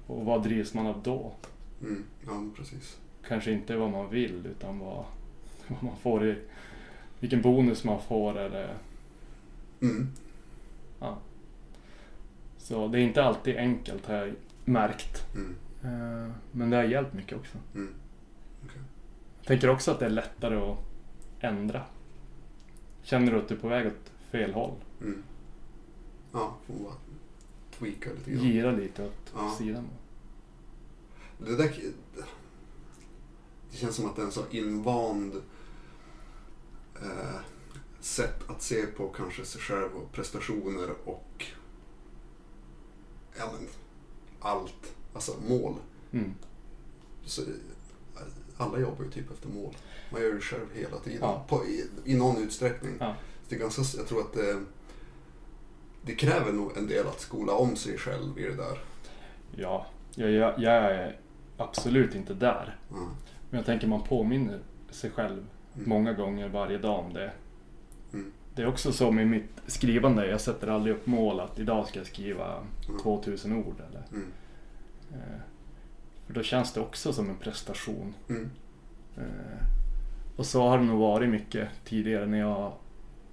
och 0.07 0.25
vad 0.25 0.43
drivs 0.43 0.73
man 0.73 0.87
av 0.87 1.03
då? 1.03 1.33
Mm. 1.81 2.03
Ja, 2.25 2.45
precis. 2.55 2.97
Kanske 3.27 3.51
inte 3.51 3.75
vad 3.75 3.91
man 3.91 4.09
vill 4.09 4.45
utan 4.45 4.79
vad, 4.79 5.05
vad 5.67 5.83
man 5.83 5.97
får 5.97 6.27
i, 6.27 6.35
vilken 7.19 7.41
bonus 7.41 7.83
man 7.83 8.01
får 8.01 8.37
eller 8.37 8.75
Mm. 9.81 10.07
ja. 10.99 11.17
Så 12.57 12.87
det 12.87 12.99
är 12.99 13.01
inte 13.01 13.23
alltid 13.23 13.57
enkelt 13.57 14.05
har 14.05 14.15
jag 14.15 14.35
märkt. 14.65 15.25
Mm. 15.35 15.55
Eh, 15.83 16.31
men 16.51 16.69
det 16.69 16.77
har 16.77 16.83
hjälpt 16.83 17.13
mycket 17.13 17.37
också. 17.37 17.57
Mm. 17.75 17.93
Okej. 18.65 18.81
Jag 19.39 19.47
tänker 19.47 19.69
också 19.69 19.91
att 19.91 19.99
det 19.99 20.05
är 20.05 20.09
lättare 20.09 20.55
att 20.55 20.77
ändra. 21.39 21.83
Känner 23.03 23.31
du 23.31 23.37
att 23.39 23.47
du 23.47 23.55
är 23.55 23.59
på 23.59 23.67
väg 23.67 23.87
åt 23.87 24.11
fel 24.31 24.53
håll? 24.53 24.73
Mm. 25.01 25.23
Ja, 26.33 26.55
får 26.67 26.75
tweaka 27.79 28.09
lite 28.13 28.31
grann. 28.31 28.43
Gira 28.43 28.71
lite 28.71 29.05
åt 29.05 29.31
Ja. 29.35 29.55
sidan. 29.57 29.89
Det 31.37 31.55
där... 31.55 31.75
Det 33.71 33.77
känns 33.77 33.95
som 33.95 34.05
att 34.05 34.15
det 34.15 34.21
är 34.21 34.25
en 34.25 34.31
så 34.31 34.43
invand 34.51 35.41
eh, 37.01 37.39
sätt 37.99 38.49
att 38.49 38.61
se 38.61 38.85
på 38.85 39.07
kanske 39.09 39.45
sig 39.45 39.61
själv 39.61 39.95
och 39.95 40.11
prestationer 40.11 40.89
och 41.05 41.45
ja, 43.37 43.51
men, 43.59 43.67
allt. 44.39 44.95
Alltså 45.13 45.35
mål. 45.47 45.75
Mm. 46.11 46.33
Så, 47.25 47.41
alla 48.57 48.79
jobbar 48.79 49.03
ju 49.03 49.11
typ 49.11 49.31
efter 49.31 49.49
mål. 49.49 49.75
Man 50.11 50.21
gör 50.21 50.33
det 50.33 50.41
själv 50.41 50.65
hela 50.73 50.99
tiden. 50.99 51.19
Ja. 51.21 51.45
På, 51.49 51.65
i, 51.65 51.89
I 52.05 52.15
någon 52.15 52.37
utsträckning. 52.43 52.95
Ja. 52.99 53.15
Så 53.43 53.49
det 53.49 53.55
är 53.55 53.59
ganska, 53.59 53.97
jag 53.97 54.07
tror 54.07 54.21
att 54.21 54.33
det, 54.33 54.63
det 56.01 56.15
kräver 56.15 56.51
nog 56.51 56.77
en 56.77 56.87
del 56.87 57.07
att 57.07 57.19
skola 57.19 57.53
om 57.53 57.75
sig 57.75 57.97
själv 57.97 58.39
i 58.39 58.43
det 58.43 58.55
där. 58.55 58.77
Ja, 59.55 59.85
jag, 60.15 60.31
jag, 60.31 60.59
jag 60.59 60.73
är 60.73 61.17
absolut 61.57 62.15
inte 62.15 62.33
där. 62.33 62.77
Mm. 62.91 63.03
Men 63.49 63.57
jag 63.57 63.65
tänker 63.65 63.87
man 63.87 64.01
påminner 64.03 64.59
sig 64.89 65.09
själv 65.11 65.45
Mm. 65.75 65.89
många 65.89 66.13
gånger 66.13 66.49
varje 66.49 66.77
dag 66.77 66.99
om 67.05 67.13
det. 67.13 67.31
Mm. 68.13 68.31
Det 68.55 68.61
är 68.61 68.67
också 68.67 68.91
så 68.91 69.11
med 69.11 69.27
mitt 69.27 69.49
skrivande. 69.67 70.27
Jag 70.27 70.41
sätter 70.41 70.67
aldrig 70.67 70.95
upp 70.95 71.05
mål 71.05 71.39
att 71.39 71.59
idag 71.59 71.87
ska 71.87 71.99
jag 71.99 72.07
skriva 72.07 72.55
Mm. 72.87 72.99
2000 73.03 73.53
ord. 73.53 73.75
Eller, 73.89 74.03
Mm. 74.11 74.31
eh, 75.11 75.39
för 76.27 76.33
då 76.33 76.43
känns 76.43 76.73
det 76.73 76.79
också 76.79 77.13
som 77.13 77.29
en 77.29 77.35
prestation. 77.37 78.13
Mm. 78.29 78.49
Eh, 79.17 79.23
och 80.35 80.45
så 80.45 80.61
har 80.69 80.77
det 80.77 80.83
nog 80.83 80.99
varit 80.99 81.29
mycket 81.29 81.69
tidigare 81.85 82.25
när 82.25 82.39
jag 82.39 82.71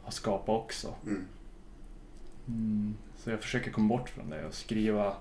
har 0.02 0.10
skapat 0.10 0.48
också. 0.64 0.94
Mm. 2.48 2.94
Så 3.16 3.30
jag 3.30 3.40
försöker 3.40 3.70
komma 3.70 3.88
bort 3.88 4.08
från 4.08 4.30
det 4.30 4.46
och 4.46 4.54
skriva 4.54 5.16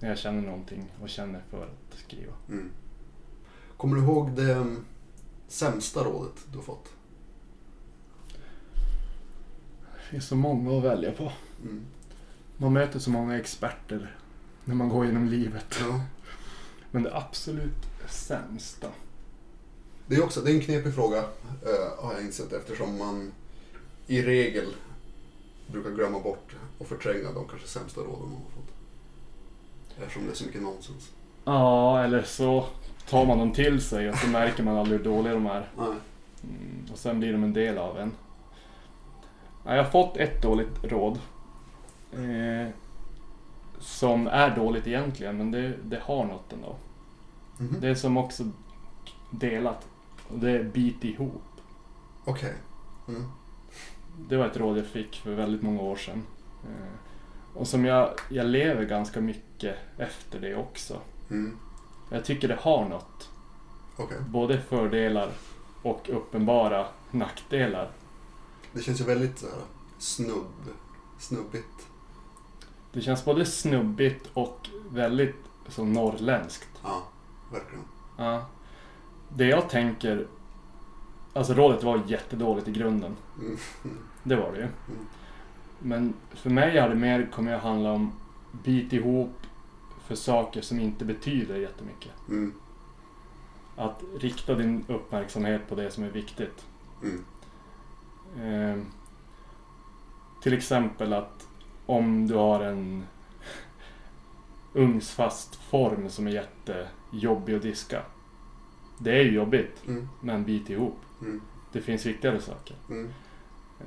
när 0.00 0.08
jag 0.08 0.18
känner 0.18 0.42
någonting 0.42 0.92
och 1.00 1.08
känner 1.08 1.42
för 1.50 1.64
att 1.64 1.98
skriva. 1.98 2.32
Mm. 2.48 2.70
Kommer 3.76 3.96
du 3.96 4.02
ihåg 4.02 4.32
det 4.32 4.52
mm, 4.52 4.84
sämsta 5.48 6.04
rådet 6.04 6.46
du 6.52 6.58
har 6.58 6.64
fått? 6.64 6.88
Det 9.82 10.10
finns 10.10 10.26
så 10.26 10.36
många 10.36 10.78
att 10.78 10.84
välja 10.84 11.12
på. 11.12 11.32
Mm. 11.62 11.86
Man 12.56 12.72
möter 12.72 12.98
så 12.98 13.10
många 13.10 13.38
experter 13.38 14.16
när 14.64 14.74
man 14.74 14.88
går 14.88 15.06
genom 15.06 15.28
livet. 15.28 15.78
Ja. 15.80 16.00
Men 16.90 17.02
det 17.02 17.16
absolut 17.16 17.86
sämsta. 18.08 18.88
Det 20.06 20.16
är 20.16 20.24
också 20.24 20.40
det 20.40 20.50
är 20.50 20.54
en 20.54 20.60
knepig 20.60 20.94
fråga 20.94 21.18
eh, 21.18 22.04
har 22.04 22.12
jag 22.14 22.22
insett 22.22 22.52
eftersom 22.52 22.98
man 22.98 23.32
i 24.06 24.22
regel 24.22 24.74
brukar 25.66 25.90
glömma 25.90 26.20
bort 26.20 26.56
och 26.78 26.86
förtränga 26.86 27.32
de 27.32 27.48
kanske 27.48 27.68
sämsta 27.68 28.00
råden 28.00 28.22
man 28.22 28.42
har 28.42 28.50
fått. 28.50 28.74
Eftersom 29.98 30.24
det 30.26 30.30
är 30.30 30.34
så 30.34 30.46
mycket 30.46 30.62
nonsens. 30.62 31.12
Ja, 31.44 32.04
eller 32.04 32.22
så 32.22 32.66
tar 33.08 33.26
man 33.26 33.38
dem 33.38 33.52
till 33.52 33.80
sig 33.80 34.10
och 34.10 34.16
så 34.16 34.28
märker 34.28 34.62
man 34.62 34.76
aldrig 34.76 34.98
hur 34.98 35.04
dåliga 35.04 35.34
de 35.34 35.46
är. 35.46 35.70
Nej. 35.78 35.86
Mm, 36.42 36.86
och 36.92 36.98
sen 36.98 37.18
blir 37.18 37.32
de 37.32 37.44
en 37.44 37.52
del 37.52 37.78
av 37.78 37.98
en. 37.98 38.12
Ja, 39.64 39.74
jag 39.76 39.84
har 39.84 39.90
fått 39.90 40.16
ett 40.16 40.42
dåligt 40.42 40.84
råd. 40.84 41.18
Eh, 42.12 42.68
som 43.78 44.26
är 44.26 44.56
dåligt 44.56 44.86
egentligen, 44.86 45.36
men 45.36 45.50
det, 45.50 45.74
det 45.84 46.00
har 46.02 46.24
något 46.24 46.52
ändå. 46.52 46.76
Mhm. 47.58 47.80
Det 47.80 47.88
är 47.88 47.94
som 47.94 48.16
också 48.16 48.44
delat. 49.30 49.86
Och 50.28 50.38
det 50.38 50.50
är 50.50 50.62
bit 50.62 51.04
ihop. 51.04 51.42
Okej. 52.24 52.54
Mm. 53.08 53.24
Det 54.28 54.36
var 54.36 54.46
ett 54.46 54.56
råd 54.56 54.78
jag 54.78 54.86
fick 54.86 55.16
för 55.16 55.34
väldigt 55.34 55.62
många 55.62 55.82
år 55.82 55.96
sedan. 55.96 56.22
Eh, 56.64 57.58
och 57.58 57.68
som 57.68 57.84
jag, 57.84 58.10
jag 58.30 58.46
lever 58.46 58.84
ganska 58.84 59.20
mycket 59.20 59.76
efter 59.98 60.40
det 60.40 60.54
också. 60.54 61.00
Mm. 61.30 61.58
Jag 62.10 62.24
tycker 62.24 62.48
det 62.48 62.58
har 62.60 62.88
något. 62.88 63.30
Okej. 63.96 64.18
Både 64.28 64.60
fördelar 64.60 65.30
och 65.82 66.10
uppenbara 66.12 66.86
nackdelar. 67.10 67.90
Det 68.72 68.82
känns 68.82 69.00
ju 69.00 69.04
väldigt 69.04 69.38
så 69.38 69.46
här, 69.46 69.62
snubb, 69.98 70.70
snubbigt. 71.18 71.86
Det 72.92 73.00
känns 73.00 73.24
både 73.24 73.44
snubbigt 73.44 74.30
och 74.34 74.68
väldigt 74.90 75.36
så 75.68 75.84
norrländskt. 75.84 76.68
Ja, 76.82 77.02
verkligen. 77.52 77.84
Ja. 78.18 78.46
Det 79.28 79.46
jag 79.46 79.68
tänker... 79.68 80.26
Alltså 81.36 81.54
rådet 81.54 81.82
var 81.82 82.02
jättedåligt 82.06 82.68
i 82.68 82.72
grunden. 82.72 83.16
Mm. 83.38 83.56
Det 84.22 84.36
var 84.36 84.52
det 84.52 84.58
ju. 84.58 84.68
Men 85.78 86.14
för 86.30 86.50
mig 86.50 86.78
har 86.78 86.88
det 86.88 86.94
mer 86.94 87.28
kommit 87.32 87.54
att 87.54 87.62
handla 87.62 87.92
om 87.92 88.12
bit 88.64 88.92
ihop 88.92 89.32
för 90.06 90.14
saker 90.14 90.60
som 90.60 90.80
inte 90.80 91.04
betyder 91.04 91.56
jättemycket. 91.56 92.12
Mm. 92.28 92.52
Att 93.76 94.02
rikta 94.20 94.54
din 94.54 94.84
uppmärksamhet 94.88 95.68
på 95.68 95.74
det 95.74 95.90
som 95.90 96.04
är 96.04 96.10
viktigt. 96.10 96.66
Mm. 97.02 97.24
Eh, 98.42 98.84
till 100.42 100.52
exempel 100.54 101.12
att 101.12 101.48
om 101.86 102.26
du 102.26 102.34
har 102.34 102.60
en 102.60 103.04
ugnsfast 104.74 105.54
form 105.56 106.08
som 106.10 106.26
är 106.26 106.30
jättejobbig 106.30 107.54
att 107.54 107.62
diska. 107.62 108.02
Det 108.98 109.10
är 109.18 109.24
ju 109.24 109.32
jobbigt, 109.32 109.82
Mm. 109.88 110.08
men 110.20 110.44
bit 110.44 110.70
ihop. 110.70 110.98
Mm. 111.20 111.40
Det 111.72 111.80
finns 111.80 112.06
viktigare 112.06 112.40
saker. 112.40 112.76
Mm. 112.90 113.08
Eh, 113.80 113.86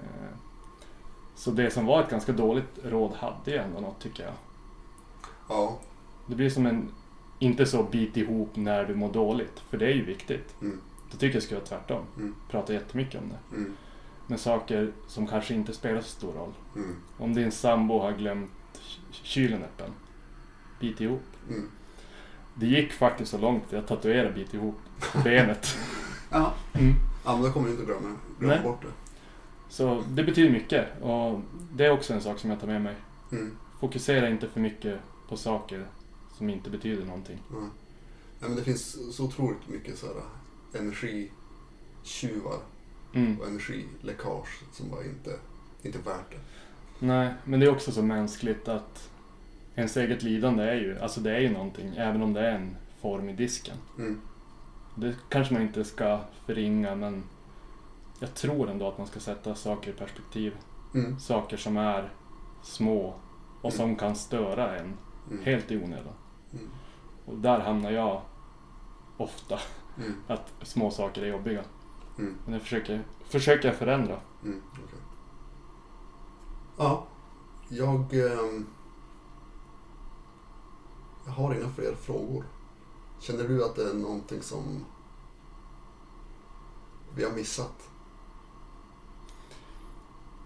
Så 1.35 1.51
det 1.51 1.69
som 1.71 1.85
var 1.85 2.03
ett 2.03 2.09
ganska 2.09 2.31
dåligt 2.31 2.79
råd 2.83 3.13
hade 3.13 3.51
ju 3.51 3.57
ändå 3.57 3.79
något 3.79 3.99
tycker 4.01 4.23
jag. 4.23 4.33
Ja. 5.49 5.79
Det 6.27 6.35
blir 6.35 6.49
som 6.49 6.65
en, 6.65 6.91
inte 7.39 7.65
så 7.65 7.83
bit 7.83 8.17
ihop 8.17 8.55
när 8.55 8.85
du 8.85 8.95
mår 8.95 9.11
dåligt, 9.13 9.59
för 9.69 9.77
det 9.77 9.85
är 9.85 9.93
ju 9.95 10.05
viktigt. 10.05 10.55
Mm. 10.61 10.81
Då 11.11 11.17
tycker 11.17 11.35
jag 11.35 11.43
ska 11.43 11.55
vara 11.55 11.65
tvärtom. 11.65 12.03
Mm. 12.17 12.35
Prata 12.49 12.73
jättemycket 12.73 13.21
om 13.21 13.29
det. 13.29 13.55
Mm. 13.55 13.75
Men 14.27 14.37
saker 14.37 14.91
som 15.07 15.27
kanske 15.27 15.53
inte 15.53 15.73
spelar 15.73 16.01
så 16.01 16.07
stor 16.09 16.33
roll. 16.33 16.53
Mm. 16.75 16.95
Om 17.17 17.33
din 17.33 17.51
sambo 17.51 17.99
har 17.99 18.11
glömt 18.11 18.51
ky- 18.73 19.01
kylen 19.23 19.63
öppen, 19.63 19.91
bit 20.79 21.01
ihop. 21.01 21.23
Mm. 21.49 21.69
Det 22.55 22.65
gick 22.65 22.91
faktiskt 22.93 23.31
så 23.31 23.37
långt 23.37 23.63
att 23.65 23.71
jag 23.71 23.87
tatuerade 23.87 24.33
bit 24.33 24.53
ihop 24.53 24.75
benet. 25.23 25.77
Ja. 26.31 26.53
Mm. 26.73 26.93
Ja, 27.25 27.33
men 27.35 27.43
då 27.43 27.51
kommer 27.51 27.67
du 27.67 27.73
inte 27.73 27.85
glömma, 27.85 28.15
glömma 28.39 28.53
Nej. 28.53 28.63
bort 28.63 28.81
det. 28.81 28.91
Så 29.69 30.03
det 30.09 30.23
betyder 30.23 30.49
mycket 30.51 31.01
och 31.01 31.41
det 31.73 31.85
är 31.85 31.91
också 31.91 32.13
en 32.13 32.21
sak 32.21 32.39
som 32.39 32.49
jag 32.49 32.59
tar 32.59 32.67
med 32.67 32.81
mig. 32.81 32.95
Mm. 33.31 33.57
Fokusera 33.79 34.29
inte 34.29 34.47
för 34.49 34.59
mycket 34.59 34.99
på 35.29 35.37
saker 35.37 35.85
som 36.37 36.49
inte 36.49 36.69
betyder 36.69 37.05
någonting. 37.05 37.37
Ja. 37.51 37.57
Ja, 38.39 38.47
men 38.47 38.55
det 38.55 38.63
finns 38.63 39.15
så 39.15 39.25
otroligt 39.25 39.67
mycket 39.67 39.97
så 39.97 40.05
här, 40.07 40.15
energitjuvar 40.79 42.57
Mm. 43.15 43.39
och 43.39 43.47
energiläckage 43.47 44.61
som 44.71 44.89
bara 44.89 45.03
inte, 45.03 45.39
inte 45.83 45.97
är 45.97 46.01
värt 46.03 46.31
det. 46.31 46.37
Nej, 47.05 47.33
men 47.43 47.59
det 47.59 47.65
är 47.65 47.71
också 47.71 47.91
så 47.91 48.01
mänskligt 48.01 48.67
att 48.67 49.09
ens 49.75 49.97
eget 49.97 50.23
lidande 50.23 50.63
är 50.63 50.75
ju, 50.75 50.99
alltså 50.99 51.21
det 51.21 51.35
är 51.35 51.39
ju 51.39 51.49
någonting, 51.49 51.93
även 51.97 52.21
om 52.21 52.33
det 52.33 52.41
är 52.41 52.51
en 52.55 52.75
form 53.01 53.29
i 53.29 53.33
disken. 53.33 53.77
Mm. 53.97 54.21
Det 54.99 55.15
kanske 55.29 55.53
man 55.53 55.63
inte 55.63 55.83
ska 55.83 56.19
förringa, 56.45 56.95
men 56.95 57.23
jag 58.19 58.33
tror 58.35 58.69
ändå 58.69 58.87
att 58.87 58.97
man 58.97 59.07
ska 59.07 59.19
sätta 59.19 59.55
saker 59.55 59.91
i 59.91 59.93
perspektiv. 59.93 60.57
Mm. 60.93 61.19
Saker 61.19 61.57
som 61.57 61.77
är 61.77 62.09
små 62.61 63.13
och 63.61 63.73
som 63.73 63.95
kan 63.95 64.15
störa 64.15 64.77
en 64.79 64.93
Mm. 65.31 65.43
helt 65.45 65.71
i 65.71 65.77
onödan. 65.83 66.13
Mm. 66.53 66.69
Och 67.25 67.37
där 67.37 67.59
hamnar 67.59 67.91
jag 67.91 68.21
ofta. 69.17 69.59
Mm. 69.97 70.15
Att 70.27 70.53
små 70.61 70.91
saker 70.91 71.21
är 71.21 71.27
jobbiga. 71.27 71.63
Mm. 72.17 72.35
Men 72.45 72.53
det 72.53 72.59
försöker, 72.59 73.03
försöker 73.25 73.67
jag 73.67 73.77
förändra. 73.77 74.19
Mm, 74.43 74.61
okej. 74.71 74.99
Ja, 76.77 77.03
jag... 77.69 78.13
ehm, 78.13 78.65
jag 81.25 81.31
har 81.31 81.53
inga 81.55 81.69
fler 81.69 81.95
frågor. 81.95 82.43
Känner 83.19 83.47
du 83.47 83.65
att 83.65 83.75
det 83.75 83.89
är 83.89 83.93
någonting 83.93 84.41
som 84.41 84.85
vi 87.15 87.23
har 87.23 87.31
missat? 87.31 87.89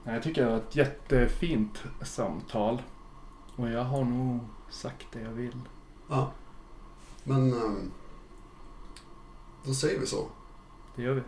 Nej, 0.04 0.14
Jag 0.14 0.24
tycker 0.24 0.44
det 0.46 0.50
var 0.52 0.58
ett 0.58 0.76
jättefint 0.76 1.84
samtal. 2.02 2.82
Och 3.56 3.70
jag 3.70 3.84
har 3.84 4.04
nog 4.04 4.40
sagt 4.70 5.08
det 5.12 5.22
jag 5.22 5.32
vill. 5.32 5.60
Ja. 6.10 6.32
Men 7.24 7.54
ehm, 7.54 7.92
då 9.66 9.74
säger 9.74 10.00
vi 10.00 10.06
så. 10.06 10.28
Det 10.96 11.02
gör 11.04 11.14
vi. 11.14 11.22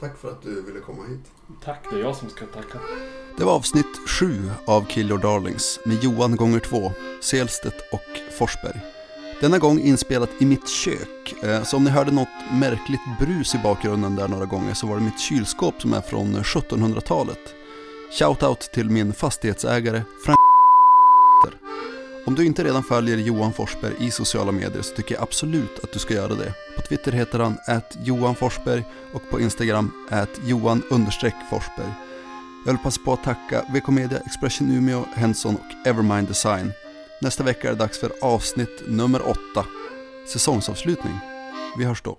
Tack 0.00 0.16
för 0.18 0.30
att 0.30 0.42
du 0.42 0.62
ville 0.62 0.80
komma 0.80 1.02
hit. 1.08 1.32
Tack, 1.64 1.84
det 1.90 1.96
är 1.96 2.00
jag 2.00 2.16
som 2.16 2.30
ska 2.30 2.46
tacka. 2.46 2.80
Det 3.36 3.44
var 3.44 3.52
avsnitt 3.54 4.08
sju 4.08 4.50
av 4.66 4.84
Kill 4.84 5.08
Your 5.10 5.18
Darlings 5.20 5.78
med 5.86 6.04
Johan 6.04 6.36
gånger 6.36 6.58
två, 6.60 6.92
Selstedt 7.22 7.92
och 7.92 8.32
Forsberg. 8.38 8.80
Denna 9.40 9.58
gång 9.58 9.80
inspelat 9.80 10.30
i 10.40 10.46
mitt 10.46 10.68
kök, 10.68 11.34
eh, 11.42 11.62
så 11.62 11.76
om 11.76 11.84
ni 11.84 11.90
hörde 11.90 12.10
något 12.10 12.28
märkligt 12.52 13.00
brus 13.20 13.54
i 13.54 13.58
bakgrunden 13.58 14.16
där 14.16 14.28
några 14.28 14.44
gånger 14.44 14.74
så 14.74 14.86
var 14.86 14.96
det 14.96 15.02
mitt 15.02 15.20
kylskåp 15.20 15.82
som 15.82 15.92
är 15.92 16.00
från 16.00 16.36
1700-talet. 16.36 17.54
Shoutout 18.18 18.60
till 18.60 18.90
min 18.90 19.12
fastighetsägare 19.12 20.02
Frank 20.24 20.36
Om 22.26 22.34
du 22.34 22.46
inte 22.46 22.64
redan 22.64 22.82
följer 22.82 23.16
Johan 23.16 23.52
Forsberg 23.52 23.94
i 23.98 24.10
sociala 24.10 24.52
medier 24.52 24.82
så 24.82 24.94
tycker 24.94 25.14
jag 25.14 25.22
absolut 25.22 25.84
att 25.84 25.92
du 25.92 25.98
ska 25.98 26.14
göra 26.14 26.34
det. 26.34 26.54
På 26.76 26.82
Twitter 26.82 27.12
heter 27.12 27.38
han 27.38 27.58
@johanforsberg 28.04 28.84
och 29.12 29.30
på 29.30 29.40
Instagram 29.40 29.92
@johan_forsberg. 30.44 31.92
Jag 32.66 32.72
vill 32.72 32.82
passa 32.82 33.00
på 33.04 33.12
att 33.12 33.24
tacka 33.24 33.62
VK 33.68 33.88
Media, 33.88 34.18
Expression 34.18 34.70
Umeå, 34.70 35.04
Henson 35.14 35.54
och 35.54 35.88
Evermind 35.88 36.28
Design. 36.28 36.72
Nästa 37.22 37.44
vecka 37.44 37.68
är 37.68 37.72
det 37.72 37.78
dags 37.78 37.98
för 37.98 38.12
avsnitt 38.20 38.82
nummer 38.88 39.28
åtta, 39.28 39.66
säsongsavslutning. 40.32 41.14
Vi 41.78 41.84
hörs 41.84 42.02
då. 42.02 42.18